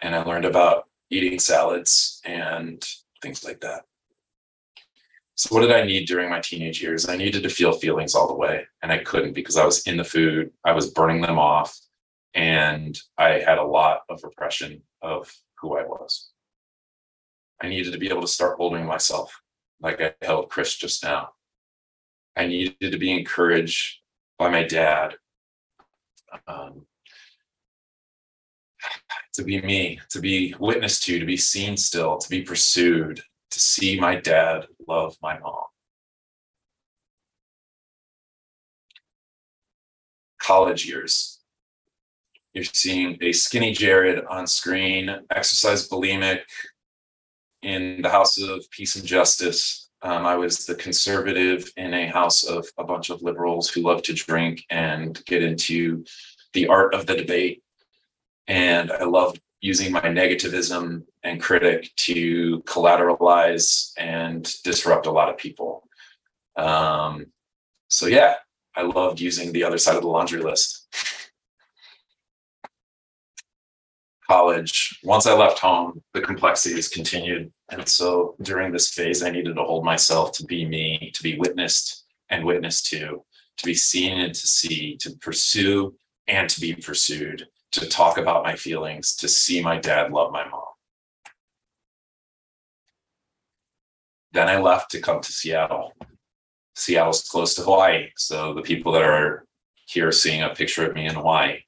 and 0.00 0.14
I 0.14 0.22
learned 0.22 0.44
about 0.44 0.88
eating 1.10 1.38
salads 1.38 2.20
and 2.24 2.84
things 3.22 3.44
like 3.44 3.60
that. 3.60 3.84
So 5.36 5.54
what 5.54 5.62
did 5.62 5.72
I 5.72 5.84
need 5.84 6.06
during 6.06 6.30
my 6.30 6.40
teenage 6.40 6.80
years? 6.80 7.08
I 7.08 7.16
needed 7.16 7.42
to 7.42 7.48
feel 7.48 7.72
feelings 7.72 8.14
all 8.14 8.28
the 8.28 8.34
way 8.34 8.66
and 8.82 8.92
I 8.92 8.98
couldn't 8.98 9.32
because 9.32 9.56
I 9.56 9.64
was 9.64 9.86
in 9.86 9.96
the 9.96 10.04
food. 10.04 10.52
I 10.64 10.72
was 10.72 10.90
burning 10.90 11.20
them 11.20 11.38
off 11.38 11.76
and 12.34 12.96
I 13.18 13.40
had 13.40 13.58
a 13.58 13.64
lot 13.64 14.02
of 14.08 14.22
repression 14.22 14.82
of 15.02 15.32
who 15.60 15.76
I 15.76 15.82
was. 15.84 16.30
I 17.60 17.68
needed 17.68 17.92
to 17.92 17.98
be 17.98 18.08
able 18.08 18.20
to 18.20 18.28
start 18.28 18.56
holding 18.58 18.86
myself 18.86 19.40
like 19.80 20.00
I 20.00 20.14
held 20.22 20.50
Chris 20.50 20.76
just 20.76 21.02
now. 21.02 21.30
I 22.36 22.46
needed 22.46 22.92
to 22.92 22.98
be 22.98 23.12
encouraged 23.12 24.00
by 24.38 24.50
my 24.50 24.62
dad 24.62 25.16
um, 26.46 26.86
to 29.34 29.42
be 29.42 29.60
me, 29.62 30.00
to 30.10 30.20
be 30.20 30.54
witnessed 30.58 31.04
to, 31.04 31.18
to 31.18 31.26
be 31.26 31.36
seen 31.36 31.76
still, 31.76 32.18
to 32.18 32.28
be 32.28 32.42
pursued, 32.42 33.22
to 33.54 33.60
see 33.60 33.98
my 33.98 34.16
dad 34.16 34.66
love 34.88 35.16
my 35.22 35.38
mom. 35.38 35.64
College 40.42 40.86
years. 40.86 41.40
You're 42.52 42.64
seeing 42.64 43.16
a 43.20 43.32
skinny 43.32 43.72
Jared 43.72 44.24
on 44.26 44.48
screen, 44.48 45.08
exercise 45.30 45.88
bulimic 45.88 46.40
in 47.62 48.02
the 48.02 48.10
House 48.10 48.40
of 48.40 48.68
Peace 48.70 48.96
and 48.96 49.06
Justice. 49.06 49.88
Um, 50.02 50.26
I 50.26 50.36
was 50.36 50.66
the 50.66 50.74
conservative 50.74 51.72
in 51.76 51.94
a 51.94 52.08
house 52.08 52.42
of 52.42 52.66
a 52.76 52.84
bunch 52.84 53.08
of 53.08 53.22
liberals 53.22 53.70
who 53.70 53.82
love 53.82 54.02
to 54.02 54.12
drink 54.12 54.64
and 54.68 55.24
get 55.26 55.44
into 55.44 56.04
the 56.52 56.66
art 56.66 56.92
of 56.92 57.06
the 57.06 57.16
debate. 57.16 57.62
And 58.48 58.90
I 58.90 59.04
loved 59.04 59.40
using 59.64 59.90
my 59.90 60.02
negativism 60.02 61.02
and 61.22 61.40
critic 61.40 61.90
to 61.96 62.60
collateralize 62.66 63.92
and 63.96 64.52
disrupt 64.62 65.06
a 65.06 65.10
lot 65.10 65.30
of 65.30 65.38
people. 65.38 65.88
Um, 66.54 67.32
so 67.88 68.04
yeah, 68.06 68.34
I 68.76 68.82
loved 68.82 69.20
using 69.20 69.52
the 69.52 69.64
other 69.64 69.78
side 69.78 69.96
of 69.96 70.02
the 70.02 70.08
laundry 70.08 70.42
list. 70.42 70.86
College, 74.28 75.00
once 75.02 75.26
I 75.26 75.32
left 75.32 75.60
home, 75.60 76.02
the 76.12 76.20
complexities 76.20 76.90
continued. 76.90 77.50
And 77.70 77.88
so 77.88 78.36
during 78.42 78.70
this 78.70 78.90
phase, 78.90 79.22
I 79.22 79.30
needed 79.30 79.56
to 79.56 79.62
hold 79.62 79.82
myself 79.82 80.32
to 80.32 80.44
be 80.44 80.66
me, 80.66 81.10
to 81.14 81.22
be 81.22 81.38
witnessed 81.38 82.04
and 82.28 82.44
witnessed 82.44 82.90
to, 82.90 83.24
to 83.56 83.64
be 83.64 83.72
seen 83.72 84.20
and 84.20 84.34
to 84.34 84.46
see, 84.46 84.98
to 84.98 85.16
pursue 85.22 85.94
and 86.28 86.50
to 86.50 86.60
be 86.60 86.74
pursued, 86.74 87.46
to 87.74 87.88
talk 87.88 88.18
about 88.18 88.44
my 88.44 88.56
feelings, 88.56 89.14
to 89.16 89.28
see 89.28 89.62
my 89.62 89.78
dad 89.78 90.12
love 90.12 90.32
my 90.32 90.48
mom. 90.48 90.62
Then 94.32 94.48
I 94.48 94.58
left 94.58 94.90
to 94.92 95.00
come 95.00 95.20
to 95.20 95.32
Seattle. 95.32 95.92
Seattle's 96.74 97.28
close 97.28 97.54
to 97.54 97.62
Hawaii. 97.62 98.08
So 98.16 98.52
the 98.52 98.62
people 98.62 98.92
that 98.92 99.02
are 99.02 99.46
here 99.86 100.10
seeing 100.10 100.42
a 100.42 100.50
picture 100.50 100.88
of 100.88 100.94
me 100.94 101.06
in 101.06 101.14
Hawaii 101.14 101.60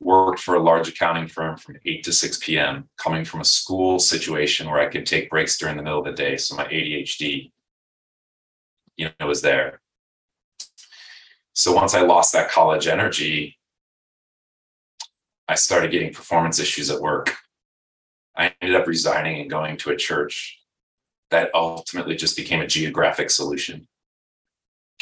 worked 0.00 0.40
for 0.40 0.54
a 0.54 0.62
large 0.62 0.88
accounting 0.88 1.26
firm 1.26 1.56
from 1.56 1.76
8 1.84 2.04
to 2.04 2.12
6 2.12 2.38
p.m., 2.38 2.88
coming 2.98 3.24
from 3.24 3.40
a 3.40 3.44
school 3.44 3.98
situation 3.98 4.68
where 4.68 4.80
I 4.80 4.86
could 4.86 5.06
take 5.06 5.30
breaks 5.30 5.58
during 5.58 5.76
the 5.76 5.82
middle 5.82 6.00
of 6.00 6.04
the 6.04 6.12
day. 6.12 6.36
So 6.36 6.56
my 6.56 6.66
ADHD, 6.66 7.50
you 8.96 9.08
know, 9.18 9.26
was 9.26 9.42
there. 9.42 9.80
So 11.52 11.72
once 11.72 11.94
I 11.94 12.02
lost 12.02 12.32
that 12.32 12.50
college 12.50 12.86
energy, 12.86 13.56
I 15.48 15.54
started 15.54 15.90
getting 15.90 16.12
performance 16.12 16.58
issues 16.58 16.90
at 16.90 17.00
work. 17.00 17.36
I 18.36 18.54
ended 18.60 18.80
up 18.80 18.86
resigning 18.86 19.40
and 19.40 19.50
going 19.50 19.76
to 19.78 19.90
a 19.90 19.96
church 19.96 20.60
that 21.30 21.50
ultimately 21.54 22.16
just 22.16 22.36
became 22.36 22.60
a 22.60 22.66
geographic 22.66 23.30
solution. 23.30 23.86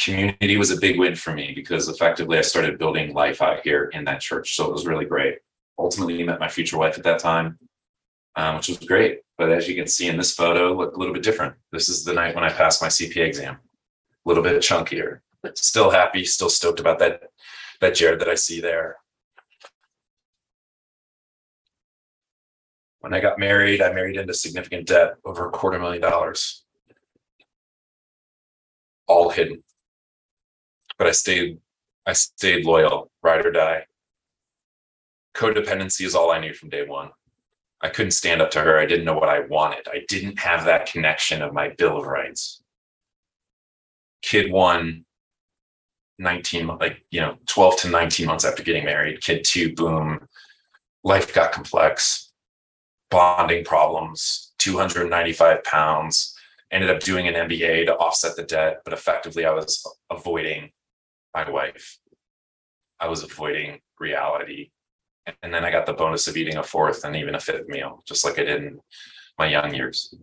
Community 0.01 0.57
was 0.57 0.71
a 0.71 0.81
big 0.81 0.99
win 0.99 1.15
for 1.15 1.33
me 1.33 1.53
because 1.55 1.89
effectively 1.89 2.39
I 2.39 2.43
started 2.43 2.79
building 2.79 3.15
life 3.15 3.43
out 3.43 3.61
here 3.63 3.85
in 3.93 4.05
that 4.05 4.21
church. 4.21 4.57
So 4.57 4.67
it 4.67 4.73
was 4.73 4.87
really 4.87 5.05
great. 5.05 5.39
Ultimately, 5.79 6.23
met 6.25 6.41
my 6.41 6.49
future 6.49 6.79
wife 6.79 6.99
at 6.99 7.05
that 7.05 7.19
time, 7.19 7.59
um, 8.37 8.57
which 8.57 8.69
was 8.69 8.79
great. 8.79 9.21
But 9.39 9.51
as 9.51 9.69
you 9.69 9.75
can 9.75 9.87
see 9.87 10.09
in 10.09 10.17
this 10.17 10.35
photo, 10.35 10.73
look 10.73 10.97
a 10.97 10.99
little 10.99 11.15
bit 11.15 11.23
different. 11.23 11.55
This 11.71 11.89
is 11.89 12.05
the 12.05 12.13
night 12.13 12.35
when 12.35 12.45
I 12.45 12.51
passed 12.51 12.83
my 12.83 12.89
CPA 12.89 13.27
exam, 13.27 13.55
a 13.55 14.29
little 14.29 14.43
bit 14.43 14.61
chunkier. 14.63 15.21
Still 15.55 15.91
happy, 15.91 16.25
still 16.25 16.49
stoked 16.49 16.81
about 16.81 16.99
that 17.01 17.23
that 17.81 17.95
Jared 17.95 18.21
that 18.21 18.29
I 18.29 18.37
see 18.37 18.61
there. 18.61 18.97
When 23.03 23.13
I 23.13 23.21
got 23.21 23.37
married, 23.37 23.83
I 23.83 23.93
married 23.93 24.17
into 24.17 24.33
significant 24.33 24.87
debt 24.87 25.17
over 25.25 25.49
a 25.49 25.51
quarter 25.51 25.79
million 25.79 26.01
dollars. 26.01 26.63
All 29.09 29.31
hidden. 29.31 29.65
But 30.99 31.09
I 31.09 31.11
stayed, 31.11 31.59
I 32.07 32.13
stayed 32.13 32.65
loyal, 32.65 33.11
ride 33.21 33.45
or 33.45 33.51
die. 33.51 33.87
Codependency 35.35 36.07
is 36.07 36.15
all 36.15 36.31
I 36.31 36.39
knew 36.39 36.55
from 36.55 36.69
day 36.69 36.87
one. 36.87 37.11
I 37.81 37.89
couldn't 37.89 38.13
stand 38.13 38.41
up 38.41 38.53
to 38.53 38.61
her. 38.61 38.79
I 38.79 38.87
didn't 38.87 39.05
know 39.05 39.19
what 39.19 39.29
I 39.29 39.41
wanted. 39.41 39.89
I 39.89 40.05
didn't 40.07 40.39
have 40.39 40.65
that 40.67 40.87
connection 40.87 41.43
of 41.43 41.53
my 41.53 41.71
Bill 41.71 41.99
of 41.99 42.07
Rights. 42.07 42.63
Kid 44.23 44.53
one, 44.53 45.05
19, 46.21 46.69
like, 46.69 47.05
you 47.11 47.21
know, 47.21 47.37
12 47.49 47.79
to 47.79 47.89
19 47.89 48.27
months 48.27 48.45
after 48.45 48.63
getting 48.63 48.85
married. 48.85 49.21
Kid 49.23 49.43
two, 49.43 49.75
boom, 49.75 50.29
life 51.03 51.35
got 51.35 51.51
complex 51.51 52.32
bonding 53.13 53.63
problems, 53.63 54.55
295 54.59 55.63
pounds, 55.65 56.35
ended 56.71 56.91
up 56.91 57.01
doing 57.01 57.29
an 57.29 57.35
MBA 57.35 57.85
to 57.87 57.97
offset 57.97 58.35
the 58.35 58.43
debt, 58.43 58.81
but 58.85 58.95
effectively 58.95 59.45
I 59.45 59.53
was 59.53 59.87
avoiding 60.11 60.71
my 61.35 61.49
wife. 61.49 61.99
I 62.99 63.09
was 63.09 63.23
avoiding 63.23 63.81
reality. 64.01 64.71
And 65.43 65.53
then 65.53 65.65
I 65.65 65.71
got 65.71 65.85
the 65.85 65.93
bonus 65.93 66.27
of 66.27 66.37
eating 66.37 66.57
a 66.57 66.63
fourth 66.63 67.05
and 67.05 67.15
even 67.15 67.35
a 67.35 67.41
fifth 67.41 67.69
meal, 67.69 68.03
just 68.07 68.25
like 68.25 68.39
I 68.39 68.45
did 68.45 68.65
in 68.65 68.81
my 69.39 69.47
young 69.47 69.75
years. 69.75 70.15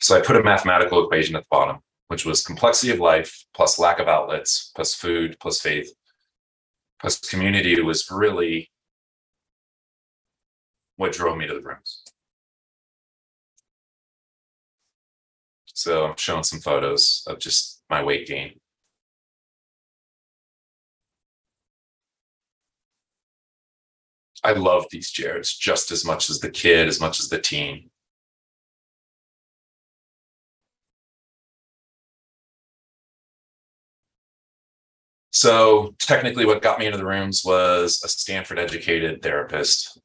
So 0.00 0.16
I 0.16 0.20
put 0.20 0.36
a 0.36 0.42
mathematical 0.42 1.04
equation 1.04 1.36
at 1.36 1.42
the 1.42 1.48
bottom, 1.50 1.78
which 2.08 2.26
was 2.26 2.44
complexity 2.44 2.92
of 2.92 2.98
life 2.98 3.44
plus 3.54 3.78
lack 3.78 4.00
of 4.00 4.08
outlets, 4.08 4.72
plus 4.74 4.94
food, 4.94 5.36
plus 5.40 5.60
faith, 5.60 5.94
plus 7.00 7.20
community 7.20 7.80
was 7.80 8.10
really 8.10 8.70
what 11.00 11.12
drove 11.12 11.38
me 11.38 11.46
to 11.46 11.54
the 11.54 11.62
rooms. 11.62 12.04
So 15.72 16.04
I'm 16.04 16.16
showing 16.18 16.42
some 16.42 16.60
photos 16.60 17.24
of 17.26 17.38
just 17.38 17.82
my 17.88 18.02
weight 18.02 18.26
gain. 18.26 18.60
I 24.44 24.52
love 24.52 24.86
these 24.90 25.10
chairs 25.10 25.54
just 25.54 25.90
as 25.90 26.04
much 26.04 26.28
as 26.28 26.40
the 26.40 26.50
kid, 26.50 26.86
as 26.86 27.00
much 27.00 27.18
as 27.18 27.30
the 27.30 27.38
teen. 27.40 27.88
So 35.30 35.94
technically 35.98 36.44
what 36.44 36.60
got 36.60 36.78
me 36.78 36.84
into 36.84 36.98
the 36.98 37.06
rooms 37.06 37.42
was 37.42 38.02
a 38.04 38.08
Stanford 38.08 38.58
educated 38.58 39.22
therapist 39.22 39.98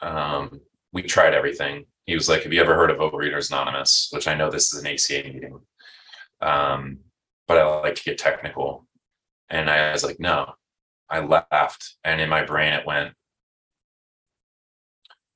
um, 0.00 0.60
we 0.92 1.02
tried 1.02 1.34
everything. 1.34 1.86
He 2.06 2.14
was 2.14 2.28
like, 2.28 2.42
"Have 2.42 2.52
you 2.52 2.60
ever 2.60 2.74
heard 2.74 2.90
of 2.90 2.98
Overeaters 2.98 3.50
Anonymous?" 3.50 4.08
Which 4.12 4.28
I 4.28 4.34
know 4.34 4.50
this 4.50 4.72
is 4.72 4.80
an 4.80 4.86
ACA 4.86 5.32
meeting, 5.32 5.60
um, 6.40 6.98
but 7.46 7.58
I 7.58 7.64
like 7.80 7.94
to 7.96 8.04
get 8.04 8.18
technical. 8.18 8.86
And 9.50 9.70
I 9.70 9.92
was 9.92 10.04
like, 10.04 10.20
"No." 10.20 10.54
I 11.10 11.20
laughed, 11.20 11.94
and 12.04 12.20
in 12.20 12.28
my 12.28 12.44
brain 12.44 12.74
it 12.74 12.86
went, 12.86 13.14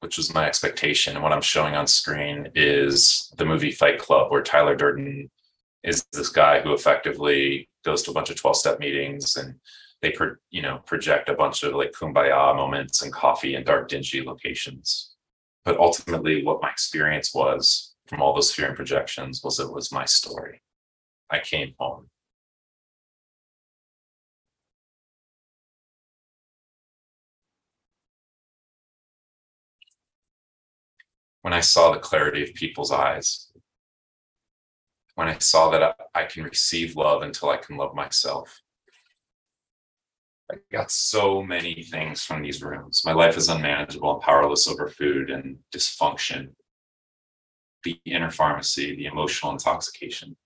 which 0.00 0.16
was 0.16 0.34
my 0.34 0.46
expectation. 0.46 1.14
And 1.14 1.22
what 1.22 1.32
I'm 1.32 1.40
showing 1.40 1.74
on 1.74 1.86
screen 1.86 2.50
is 2.54 3.32
the 3.38 3.46
movie 3.46 3.70
Fight 3.70 3.98
Club, 3.98 4.30
where 4.30 4.42
Tyler 4.42 4.76
Durden 4.76 5.30
is 5.82 6.04
this 6.12 6.28
guy 6.28 6.60
who 6.60 6.74
effectively 6.74 7.68
goes 7.84 8.02
to 8.02 8.10
a 8.10 8.14
bunch 8.14 8.30
of 8.30 8.36
12 8.36 8.56
step 8.56 8.80
meetings 8.80 9.36
and 9.36 9.54
they 10.02 10.10
pro, 10.10 10.34
you 10.50 10.62
know 10.62 10.78
project 10.86 11.28
a 11.28 11.34
bunch 11.34 11.62
of 11.62 11.74
like 11.74 11.92
kumbaya 11.92 12.54
moments 12.56 13.02
and 13.02 13.12
coffee 13.12 13.54
and 13.54 13.64
dark 13.64 13.88
dingy 13.88 14.22
locations. 14.22 15.14
But 15.64 15.78
ultimately 15.78 16.44
what 16.44 16.60
my 16.60 16.70
experience 16.70 17.32
was 17.34 17.94
from 18.08 18.20
all 18.20 18.34
those 18.34 18.52
fear 18.52 18.66
and 18.68 18.76
projections 18.76 19.42
was 19.44 19.60
it 19.60 19.72
was 19.72 19.92
my 19.92 20.04
story. 20.04 20.60
I 21.30 21.38
came 21.40 21.74
home. 21.78 22.08
When 31.42 31.52
i 31.52 31.60
saw 31.60 31.92
the 31.92 31.98
clarity 32.00 32.42
of 32.42 32.54
people's 32.54 32.92
eyes. 32.92 33.48
When 35.14 35.28
i 35.28 35.38
saw 35.38 35.70
that 35.70 35.82
I, 35.82 35.94
I 36.14 36.24
can 36.24 36.44
receive 36.44 36.96
love 36.96 37.22
until 37.22 37.50
i 37.50 37.56
can 37.56 37.76
love 37.76 37.94
myself 37.94 38.61
I 40.52 40.56
got 40.70 40.90
so 40.90 41.42
many 41.42 41.82
things 41.82 42.22
from 42.22 42.42
these 42.42 42.62
rooms. 42.62 43.02
My 43.06 43.14
life 43.14 43.38
is 43.38 43.48
unmanageable 43.48 44.12
and 44.12 44.20
powerless 44.20 44.68
over 44.68 44.86
food 44.86 45.30
and 45.30 45.56
dysfunction, 45.74 46.50
the 47.84 47.98
inner 48.04 48.30
pharmacy, 48.30 48.94
the 48.94 49.06
emotional 49.06 49.52
intoxication. 49.52 50.36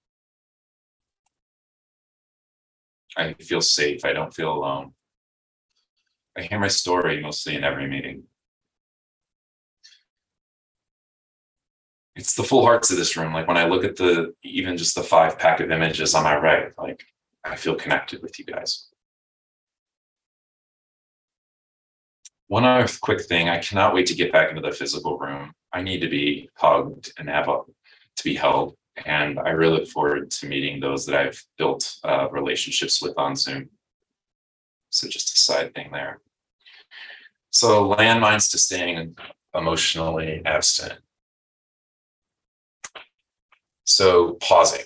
I 3.16 3.33
feel 3.35 3.61
safe. 3.61 4.05
I 4.05 4.12
don't 4.12 4.33
feel 4.33 4.53
alone. 4.53 4.92
I 6.38 6.42
hear 6.42 6.61
my 6.61 6.69
story 6.69 7.21
mostly 7.21 7.57
in 7.57 7.64
every 7.64 7.88
meeting. 7.88 8.25
It's 12.14 12.35
the 12.35 12.45
full 12.45 12.64
hearts 12.64 12.92
of 12.92 12.97
this 12.97 13.16
room. 13.16 13.33
Like 13.33 13.49
when 13.49 13.57
I 13.57 13.66
look 13.66 13.85
at 13.85 13.97
the 13.97 14.35
even 14.45 14.77
just 14.77 14.95
the 14.95 15.03
five 15.03 15.37
pack 15.37 15.59
of 15.59 15.71
images 15.73 16.14
on 16.14 16.23
my 16.23 16.37
right, 16.37 16.73
like 16.79 17.03
I 17.45 17.57
feel 17.57 17.75
connected 17.75 18.23
with 18.23 18.38
you 18.38 18.45
guys. 18.45 18.88
One 22.49 22.65
other 22.65 22.87
quick 23.01 23.23
thing, 23.23 23.49
I 23.49 23.59
cannot 23.59 23.95
wait 23.95 24.07
to 24.07 24.15
get 24.15 24.33
back 24.33 24.51
into 24.51 24.63
the 24.63 24.71
physical 24.71 25.19
room. 25.19 25.53
I 25.73 25.83
need 25.83 26.01
to 26.01 26.09
be 26.09 26.49
hugged 26.55 27.13
and 27.19 27.29
have 27.29 27.49
a, 27.49 27.61
to 28.17 28.25
be 28.25 28.35
held. 28.35 28.77
And 29.05 29.39
I 29.39 29.51
really 29.51 29.81
look 29.81 29.89
forward 29.89 30.31
to 30.31 30.47
meeting 30.47 30.81
those 30.81 31.05
that 31.07 31.17
I've 31.17 31.43
built 31.59 31.97
uh, 32.05 32.29
relationships 32.31 33.03
with 33.03 33.19
on 33.19 33.37
Zoom. 33.37 33.69
So 34.91 35.09
just 35.09 35.35
a 35.35 35.39
side 35.39 35.75
thing 35.75 35.91
there. 35.93 36.21
So 37.51 37.95
landmines 37.95 38.51
to 38.53 38.59
staying 38.59 39.17
emotionally 39.55 40.43
abstinent. 40.45 41.01
So 43.85 44.35
pausing 44.35 44.85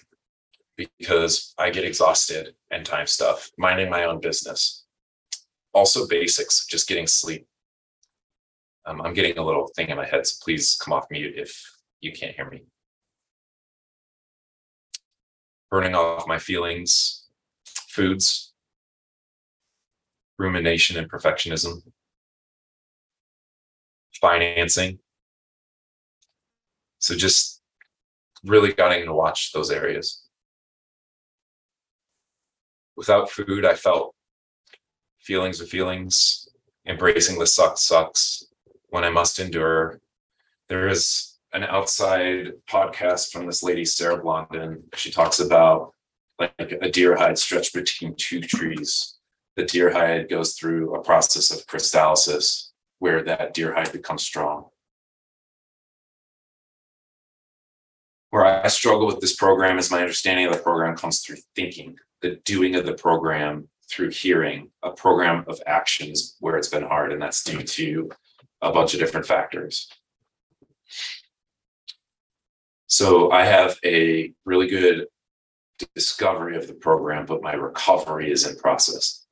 because 0.77 1.55
I 1.59 1.71
get 1.71 1.85
exhausted 1.85 2.55
and 2.71 2.87
time 2.87 3.07
stuff, 3.07 3.51
minding 3.59 3.91
my 3.91 4.05
own 4.05 4.21
business. 4.21 4.85
Also 5.73 6.07
basics, 6.07 6.67
just 6.67 6.89
getting 6.89 7.07
sleep. 7.07 7.47
Um, 8.87 9.03
I'm 9.03 9.15
getting 9.15 9.39
a 9.39 9.45
little 9.45 9.69
thing 9.77 9.89
in 9.89 9.97
my 9.97 10.07
head, 10.07 10.27
so 10.27 10.37
please 10.43 10.79
come 10.83 10.95
off 10.95 11.07
mute 11.11 11.35
if 11.37 11.71
you 12.01 12.13
can't 12.13 12.35
hear 12.35 12.49
me. 12.49 12.65
Burning 15.71 15.95
off 15.95 16.27
my 16.27 16.39
feelings, 16.39 17.27
foods, 17.65 18.53
rumination 20.39 20.97
and 20.97 21.11
perfectionism, 21.11 21.83
financing. 24.21 24.99
So 26.99 27.15
just 27.15 27.61
really 28.45 28.73
getting 28.73 29.05
to 29.05 29.13
watch 29.13 29.53
those 29.53 29.71
areas. 29.71 30.23
Without 32.97 33.31
food, 33.31 33.65
I 33.65 33.75
felt 33.75 34.15
feelings 35.19 35.61
of 35.61 35.69
feelings, 35.69 36.49
embracing 36.87 37.39
the 37.39 37.47
suck 37.47 37.79
sucks 37.79 38.50
when 38.91 39.05
I 39.05 39.11
must 39.11 39.39
endure. 39.39 40.01
There 40.69 40.89
is 40.89 41.39
an 41.53 41.65
outside 41.65 42.53
podcast 42.69 43.33
from 43.33 43.47
this 43.47 43.63
lady, 43.63 43.85
Sarah 43.85 44.21
Blondin. 44.21 44.85
She 44.95 45.11
talks 45.11 45.41
about 45.41 45.95
like 46.39 46.79
a 46.81 46.91
deer 46.91 47.17
hide 47.17 47.39
stretched 47.39 47.75
between 47.75 48.15
two 48.17 48.41
trees. 48.41 49.17
The 49.57 49.65
deer 49.65 49.93
hide 49.93 50.29
goes 50.29 50.55
through 50.55 50.95
a 50.95 51.03
process 51.03 51.51
of 51.51 51.67
crystallisis 51.67 52.71
where 52.99 53.23
that 53.25 53.53
deer 53.53 53.75
hide 53.75 53.93
becomes 53.93 54.23
strong. 54.23 54.67
Where 58.31 58.45
I 58.45 58.69
struggle 58.69 59.07
with 59.07 59.21
this 59.21 59.35
program 59.35 59.79
is 59.79 59.91
my 59.91 60.01
understanding 60.01 60.47
of 60.47 60.53
the 60.53 60.63
program 60.63 60.97
comes 60.97 61.21
through 61.21 61.39
thinking, 61.57 61.97
the 62.23 62.41
doing 62.45 62.77
of 62.77 62.87
the 62.87 62.95
program 62.95 63.69
through 63.91 64.11
hearing, 64.11 64.71
a 64.85 64.93
program 64.93 65.45
of 65.49 65.61
actions 65.67 66.37
where 66.39 66.57
it's 66.57 66.69
been 66.69 66.85
hard, 66.85 67.13
and 67.13 67.21
that's 67.21 67.43
due 67.43 67.63
to 67.63 68.09
a 68.63 68.73
bunch 68.73 68.95
of 68.95 69.01
different 69.01 69.27
factors. 69.27 69.89
So 72.87 73.31
I 73.31 73.45
have 73.45 73.79
a 73.85 74.33
really 74.45 74.67
good 74.67 75.07
discovery 75.95 76.57
of 76.57 76.67
the 76.67 76.75
program, 76.75 77.25
but 77.25 77.43
my 77.43 77.55
recovery 77.55 78.31
is 78.31 78.47
in 78.47 78.57
process. 78.57 79.25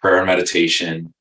Prayer 0.00 0.18
and 0.18 0.26
meditation. 0.26 1.14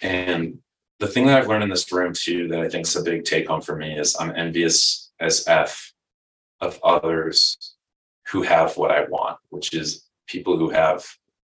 And 0.00 0.58
the 0.98 1.08
thing 1.08 1.26
that 1.26 1.38
I've 1.38 1.48
learned 1.48 1.64
in 1.64 1.70
this 1.70 1.90
room 1.92 2.12
too, 2.14 2.48
that 2.48 2.60
I 2.60 2.68
think 2.68 2.86
is 2.86 2.96
a 2.96 3.02
big 3.02 3.24
take 3.24 3.48
home 3.48 3.60
for 3.60 3.76
me 3.76 3.98
is 3.98 4.16
I'm 4.18 4.34
envious 4.34 5.10
as 5.20 5.46
F 5.46 5.92
of 6.60 6.78
others 6.82 7.74
who 8.28 8.42
have 8.42 8.76
what 8.76 8.90
I 8.90 9.04
want, 9.04 9.38
which 9.48 9.74
is 9.74 10.06
people 10.26 10.56
who 10.56 10.70
have 10.70 11.04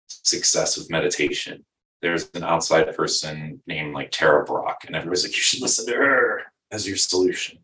success 0.07 0.77
with 0.77 0.89
meditation. 0.89 1.63
There's 2.03 2.29
an 2.33 2.43
outside 2.43 2.93
person 2.97 3.61
named 3.65 3.93
like 3.93 4.11
Tara 4.11 4.43
Brach, 4.43 4.83
and 4.85 4.93
everybody's 4.93 5.23
like, 5.23 5.37
you 5.37 5.41
should 5.41 5.61
listen 5.61 5.85
to 5.85 5.95
her 5.95 6.41
as 6.69 6.85
your 6.85 6.97
solution. 6.97 7.59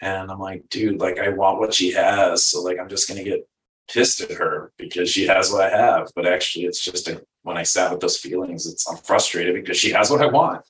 And 0.00 0.32
I'm 0.32 0.40
like, 0.40 0.68
dude, 0.68 1.00
like 1.00 1.20
I 1.20 1.28
want 1.28 1.60
what 1.60 1.72
she 1.72 1.92
has. 1.92 2.44
So 2.44 2.60
like 2.60 2.76
I'm 2.80 2.88
just 2.88 3.08
gonna 3.08 3.22
get 3.22 3.48
pissed 3.88 4.20
at 4.20 4.32
her 4.32 4.72
because 4.78 5.08
she 5.08 5.28
has 5.28 5.52
what 5.52 5.62
I 5.62 5.70
have. 5.70 6.10
But 6.16 6.26
actually 6.26 6.64
it's 6.64 6.84
just 6.84 7.06
a, 7.06 7.22
when 7.42 7.56
I 7.56 7.62
sat 7.62 7.92
with 7.92 8.00
those 8.00 8.16
feelings, 8.16 8.66
it's 8.66 8.88
I'm 8.90 8.96
frustrated 8.96 9.54
because 9.54 9.76
she 9.76 9.92
has 9.92 10.10
what 10.10 10.20
I 10.20 10.26
want. 10.26 10.64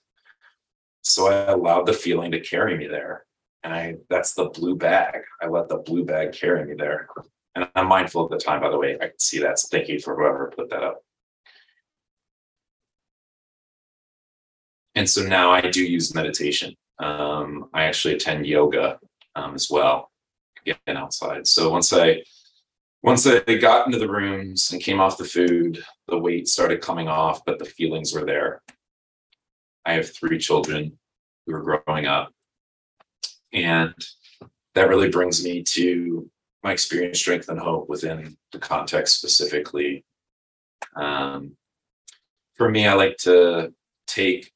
So 1.00 1.28
I 1.28 1.52
allowed 1.52 1.86
the 1.86 1.94
feeling 1.94 2.30
to 2.32 2.40
carry 2.40 2.76
me 2.76 2.88
there. 2.88 3.24
And 3.64 3.72
I 3.72 3.96
that's 4.10 4.34
the 4.34 4.50
blue 4.50 4.76
bag. 4.76 5.22
I 5.40 5.46
let 5.46 5.70
the 5.70 5.78
blue 5.78 6.04
bag 6.04 6.32
carry 6.32 6.62
me 6.66 6.74
there. 6.74 7.08
And 7.54 7.66
I'm 7.74 7.88
mindful 7.88 8.24
of 8.24 8.30
the 8.30 8.36
time, 8.36 8.60
by 8.60 8.68
the 8.68 8.78
way. 8.78 8.96
I 8.96 9.06
can 9.08 9.18
see 9.18 9.38
that. 9.40 9.58
So 9.58 9.68
thank 9.70 9.88
you 9.88 9.98
for 9.98 10.14
whoever 10.14 10.52
put 10.54 10.68
that 10.68 10.82
up. 10.82 11.02
And 14.98 15.08
so 15.08 15.22
now 15.22 15.52
I 15.52 15.60
do 15.60 15.84
use 15.84 16.12
meditation. 16.12 16.74
Um, 16.98 17.70
I 17.72 17.84
actually 17.84 18.14
attend 18.14 18.48
yoga 18.48 18.98
um, 19.36 19.54
as 19.54 19.70
well, 19.70 20.10
getting 20.64 20.96
outside. 20.96 21.46
So 21.46 21.70
once 21.70 21.92
I 21.92 22.24
once 23.04 23.24
I 23.24 23.38
got 23.54 23.86
into 23.86 24.00
the 24.00 24.10
rooms 24.10 24.72
and 24.72 24.82
came 24.82 24.98
off 24.98 25.16
the 25.16 25.24
food, 25.24 25.84
the 26.08 26.18
weight 26.18 26.48
started 26.48 26.80
coming 26.80 27.06
off, 27.06 27.44
but 27.44 27.60
the 27.60 27.64
feelings 27.64 28.12
were 28.12 28.24
there. 28.24 28.60
I 29.86 29.92
have 29.92 30.12
three 30.12 30.36
children 30.36 30.98
who 31.46 31.54
are 31.54 31.80
growing 31.86 32.06
up. 32.06 32.32
And 33.52 33.94
that 34.74 34.88
really 34.88 35.10
brings 35.10 35.44
me 35.44 35.62
to 35.74 36.28
my 36.64 36.72
experience, 36.72 37.20
strength, 37.20 37.48
and 37.48 37.60
hope 37.60 37.88
within 37.88 38.36
the 38.50 38.58
context 38.58 39.18
specifically. 39.18 40.04
Um, 40.96 41.56
for 42.56 42.68
me, 42.68 42.88
I 42.88 42.94
like 42.94 43.16
to 43.18 43.72
take 44.08 44.50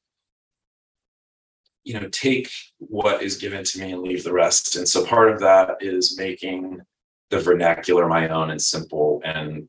you 1.83 1.99
know 1.99 2.07
take 2.09 2.49
what 2.77 3.21
is 3.21 3.37
given 3.37 3.63
to 3.63 3.79
me 3.79 3.91
and 3.91 4.01
leave 4.01 4.23
the 4.23 4.33
rest. 4.33 4.75
And 4.75 4.87
so 4.87 5.05
part 5.05 5.31
of 5.31 5.39
that 5.41 5.77
is 5.81 6.17
making 6.17 6.81
the 7.29 7.39
vernacular 7.39 8.07
my 8.07 8.27
own 8.29 8.51
and 8.51 8.61
simple 8.61 9.21
and 9.25 9.67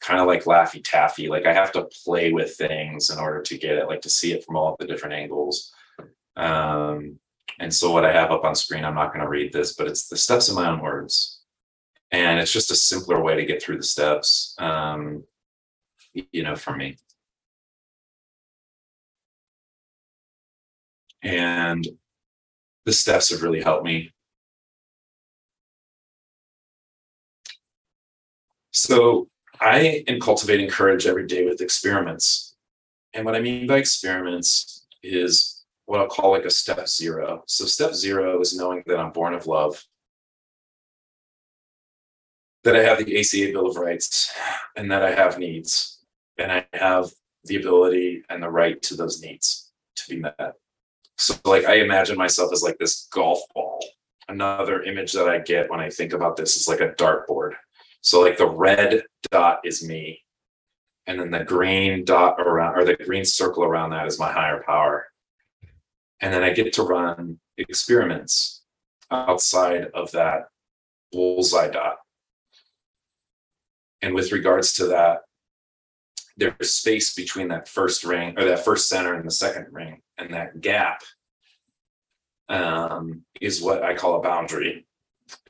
kind 0.00 0.20
of 0.20 0.26
like 0.26 0.44
laffy 0.44 0.82
taffy 0.82 1.28
like 1.28 1.46
i 1.46 1.52
have 1.52 1.72
to 1.72 1.88
play 2.04 2.32
with 2.32 2.56
things 2.56 3.10
in 3.10 3.18
order 3.18 3.42
to 3.42 3.58
get 3.58 3.76
it 3.76 3.86
like 3.86 4.00
to 4.00 4.08
see 4.08 4.32
it 4.32 4.44
from 4.44 4.56
all 4.56 4.76
the 4.78 4.86
different 4.86 5.14
angles. 5.14 5.72
Um, 6.36 7.18
and 7.58 7.72
so 7.72 7.90
what 7.90 8.04
i 8.04 8.12
have 8.12 8.30
up 8.30 8.44
on 8.44 8.54
screen 8.54 8.84
i'm 8.84 8.94
not 8.94 9.12
going 9.12 9.24
to 9.24 9.28
read 9.28 9.52
this 9.52 9.74
but 9.74 9.88
it's 9.88 10.08
the 10.08 10.16
steps 10.16 10.48
in 10.48 10.54
my 10.54 10.68
own 10.68 10.80
words. 10.80 11.38
And 12.12 12.40
it's 12.40 12.52
just 12.52 12.72
a 12.72 12.76
simpler 12.76 13.22
way 13.22 13.36
to 13.36 13.44
get 13.44 13.62
through 13.62 13.76
the 13.76 13.82
steps 13.82 14.54
um, 14.58 15.24
you 16.12 16.42
know 16.42 16.56
for 16.56 16.76
me 16.76 16.96
and 21.22 21.86
the 22.86 22.92
steps 22.92 23.30
have 23.30 23.42
really 23.42 23.62
helped 23.62 23.84
me. 23.84 24.12
So 28.72 29.28
I 29.60 30.04
am 30.08 30.20
cultivating 30.20 30.70
courage 30.70 31.06
every 31.06 31.26
day 31.26 31.44
with 31.44 31.60
experiments. 31.60 32.56
And 33.12 33.24
what 33.26 33.34
I 33.34 33.40
mean 33.40 33.66
by 33.66 33.76
experiments 33.76 34.86
is 35.02 35.64
what 35.90 36.00
I'll 36.00 36.06
call 36.06 36.30
like 36.30 36.44
a 36.44 36.50
step 36.50 36.88
zero. 36.88 37.42
So, 37.46 37.64
step 37.66 37.94
zero 37.94 38.40
is 38.40 38.56
knowing 38.56 38.84
that 38.86 38.98
I'm 38.98 39.10
born 39.10 39.34
of 39.34 39.48
love, 39.48 39.84
that 42.62 42.76
I 42.76 42.84
have 42.84 43.04
the 43.04 43.18
ACA 43.18 43.50
Bill 43.52 43.66
of 43.66 43.76
Rights, 43.76 44.32
and 44.76 44.90
that 44.92 45.02
I 45.02 45.12
have 45.12 45.38
needs, 45.38 45.98
and 46.38 46.52
I 46.52 46.66
have 46.72 47.10
the 47.44 47.56
ability 47.56 48.22
and 48.30 48.40
the 48.40 48.50
right 48.50 48.80
to 48.82 48.94
those 48.94 49.20
needs 49.20 49.72
to 49.96 50.14
be 50.14 50.20
met. 50.20 50.54
So 51.20 51.38
like 51.44 51.66
I 51.66 51.74
imagine 51.74 52.16
myself 52.16 52.50
as 52.50 52.62
like 52.62 52.78
this 52.78 53.06
golf 53.12 53.40
ball. 53.54 53.84
Another 54.28 54.82
image 54.84 55.12
that 55.12 55.28
I 55.28 55.38
get 55.38 55.68
when 55.68 55.78
I 55.78 55.90
think 55.90 56.14
about 56.14 56.34
this 56.34 56.56
is 56.56 56.66
like 56.66 56.80
a 56.80 56.94
dartboard. 56.94 57.52
So 58.00 58.22
like 58.22 58.38
the 58.38 58.48
red 58.48 59.02
dot 59.30 59.60
is 59.62 59.86
me. 59.86 60.22
And 61.06 61.20
then 61.20 61.30
the 61.30 61.44
green 61.44 62.06
dot 62.06 62.40
around 62.40 62.78
or 62.78 62.86
the 62.86 62.96
green 62.96 63.26
circle 63.26 63.64
around 63.64 63.90
that 63.90 64.06
is 64.06 64.18
my 64.18 64.32
higher 64.32 64.62
power. 64.64 65.08
And 66.20 66.32
then 66.32 66.42
I 66.42 66.54
get 66.54 66.72
to 66.74 66.84
run 66.84 67.38
experiments 67.58 68.62
outside 69.10 69.88
of 69.92 70.12
that 70.12 70.48
bullseye 71.12 71.68
dot. 71.68 71.98
And 74.00 74.14
with 74.14 74.32
regards 74.32 74.72
to 74.74 74.86
that, 74.86 75.20
there's 76.36 76.72
space 76.72 77.14
between 77.14 77.48
that 77.48 77.68
first 77.68 78.04
ring 78.04 78.34
or 78.38 78.44
that 78.44 78.64
first 78.64 78.88
center 78.88 79.14
and 79.14 79.26
the 79.26 79.30
second 79.30 79.66
ring, 79.70 80.02
and 80.18 80.32
that 80.34 80.60
gap 80.60 81.02
um, 82.48 83.22
is 83.40 83.62
what 83.62 83.82
I 83.82 83.94
call 83.94 84.16
a 84.16 84.22
boundary. 84.22 84.86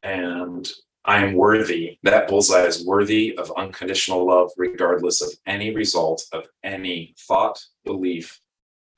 And 0.02 0.70
I 1.04 1.24
am 1.24 1.34
worthy, 1.34 1.98
that 2.02 2.28
bullseye 2.28 2.66
is 2.66 2.84
worthy 2.84 3.36
of 3.36 3.50
unconditional 3.56 4.26
love, 4.26 4.50
regardless 4.56 5.22
of 5.22 5.30
any 5.46 5.74
result 5.74 6.22
of 6.32 6.46
any 6.62 7.14
thought, 7.18 7.64
belief, 7.84 8.40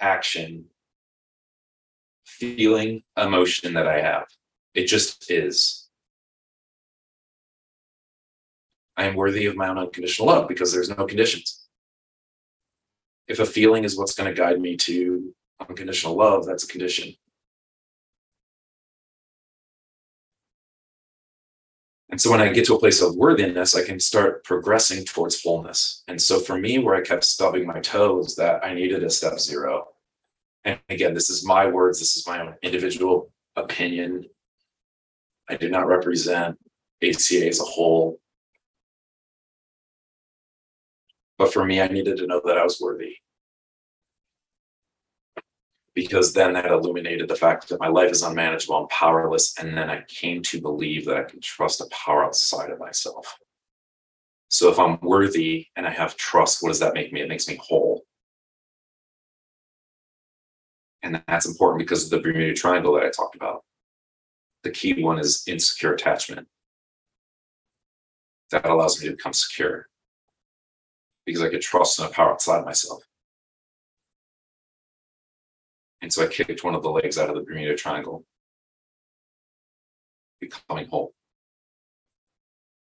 action, 0.00 0.64
feeling, 2.26 3.02
emotion 3.16 3.74
that 3.74 3.86
I 3.86 4.00
have. 4.00 4.24
It 4.74 4.86
just 4.86 5.30
is. 5.30 5.88
I 8.96 9.04
am 9.04 9.14
worthy 9.14 9.46
of 9.46 9.56
my 9.56 9.68
own 9.68 9.78
unconditional 9.78 10.28
love 10.28 10.48
because 10.48 10.72
there's 10.72 10.90
no 10.90 11.06
conditions. 11.06 11.61
If 13.28 13.38
a 13.38 13.46
feeling 13.46 13.84
is 13.84 13.96
what's 13.96 14.14
going 14.14 14.32
to 14.32 14.38
guide 14.38 14.60
me 14.60 14.76
to 14.78 15.34
unconditional 15.60 16.16
love, 16.16 16.46
that's 16.46 16.64
a 16.64 16.68
condition. 16.68 17.14
And 22.12 22.20
so 22.20 22.30
when 22.30 22.42
I 22.42 22.52
get 22.52 22.66
to 22.66 22.74
a 22.74 22.78
place 22.78 23.00
of 23.00 23.16
worthiness, 23.16 23.74
I 23.74 23.84
can 23.84 23.98
start 23.98 24.44
progressing 24.44 25.06
towards 25.06 25.40
fullness. 25.40 26.04
And 26.08 26.20
so 26.20 26.40
for 26.40 26.58
me, 26.58 26.78
where 26.78 26.94
I 26.94 27.00
kept 27.00 27.24
stubbing 27.24 27.66
my 27.66 27.80
toes, 27.80 28.36
that 28.36 28.62
I 28.62 28.74
needed 28.74 29.02
a 29.02 29.08
step 29.08 29.38
zero. 29.40 29.88
And 30.64 30.78
again, 30.90 31.14
this 31.14 31.30
is 31.30 31.46
my 31.46 31.66
words, 31.66 32.00
this 32.00 32.16
is 32.16 32.26
my 32.26 32.42
own 32.42 32.54
individual 32.62 33.32
opinion. 33.56 34.26
I 35.48 35.56
do 35.56 35.70
not 35.70 35.86
represent 35.86 36.58
ACA 37.02 37.48
as 37.48 37.60
a 37.60 37.64
whole. 37.64 38.20
But 41.42 41.52
for 41.52 41.64
me, 41.64 41.80
I 41.80 41.88
needed 41.88 42.18
to 42.18 42.28
know 42.28 42.40
that 42.44 42.56
I 42.56 42.62
was 42.62 42.80
worthy 42.80 43.16
because 45.92 46.32
then 46.32 46.52
that 46.52 46.70
illuminated 46.70 47.26
the 47.26 47.34
fact 47.34 47.68
that 47.68 47.80
my 47.80 47.88
life 47.88 48.12
is 48.12 48.22
unmanageable 48.22 48.78
and 48.78 48.88
powerless. 48.90 49.52
And 49.58 49.76
then 49.76 49.90
I 49.90 50.04
came 50.06 50.40
to 50.42 50.60
believe 50.60 51.04
that 51.06 51.16
I 51.16 51.24
can 51.24 51.40
trust 51.40 51.80
a 51.80 51.86
power 51.90 52.24
outside 52.24 52.70
of 52.70 52.78
myself. 52.78 53.36
So 54.50 54.70
if 54.70 54.78
I'm 54.78 55.00
worthy 55.02 55.66
and 55.74 55.84
I 55.84 55.90
have 55.90 56.16
trust, 56.16 56.62
what 56.62 56.68
does 56.68 56.78
that 56.78 56.94
make 56.94 57.12
me? 57.12 57.22
It 57.22 57.28
makes 57.28 57.48
me 57.48 57.58
whole. 57.60 58.02
And 61.02 61.24
that's 61.26 61.46
important 61.46 61.80
because 61.80 62.04
of 62.04 62.10
the 62.10 62.20
Bermuda 62.20 62.54
Triangle 62.54 62.94
that 62.94 63.02
I 63.02 63.10
talked 63.10 63.34
about. 63.34 63.64
The 64.62 64.70
key 64.70 65.02
one 65.02 65.18
is 65.18 65.42
insecure 65.48 65.92
attachment. 65.92 66.46
That 68.52 68.64
allows 68.64 69.00
me 69.00 69.08
to 69.08 69.16
become 69.16 69.32
secure 69.32 69.88
because 71.24 71.42
I 71.42 71.48
could 71.48 71.60
trust 71.62 71.98
in 71.98 72.06
a 72.06 72.08
power 72.08 72.32
outside 72.32 72.64
myself. 72.64 73.02
And 76.00 76.12
so 76.12 76.24
I 76.24 76.26
kicked 76.26 76.64
one 76.64 76.74
of 76.74 76.82
the 76.82 76.90
legs 76.90 77.16
out 77.16 77.28
of 77.28 77.36
the 77.36 77.42
Bermuda 77.42 77.76
Triangle, 77.76 78.24
becoming 80.40 80.88
whole. 80.88 81.14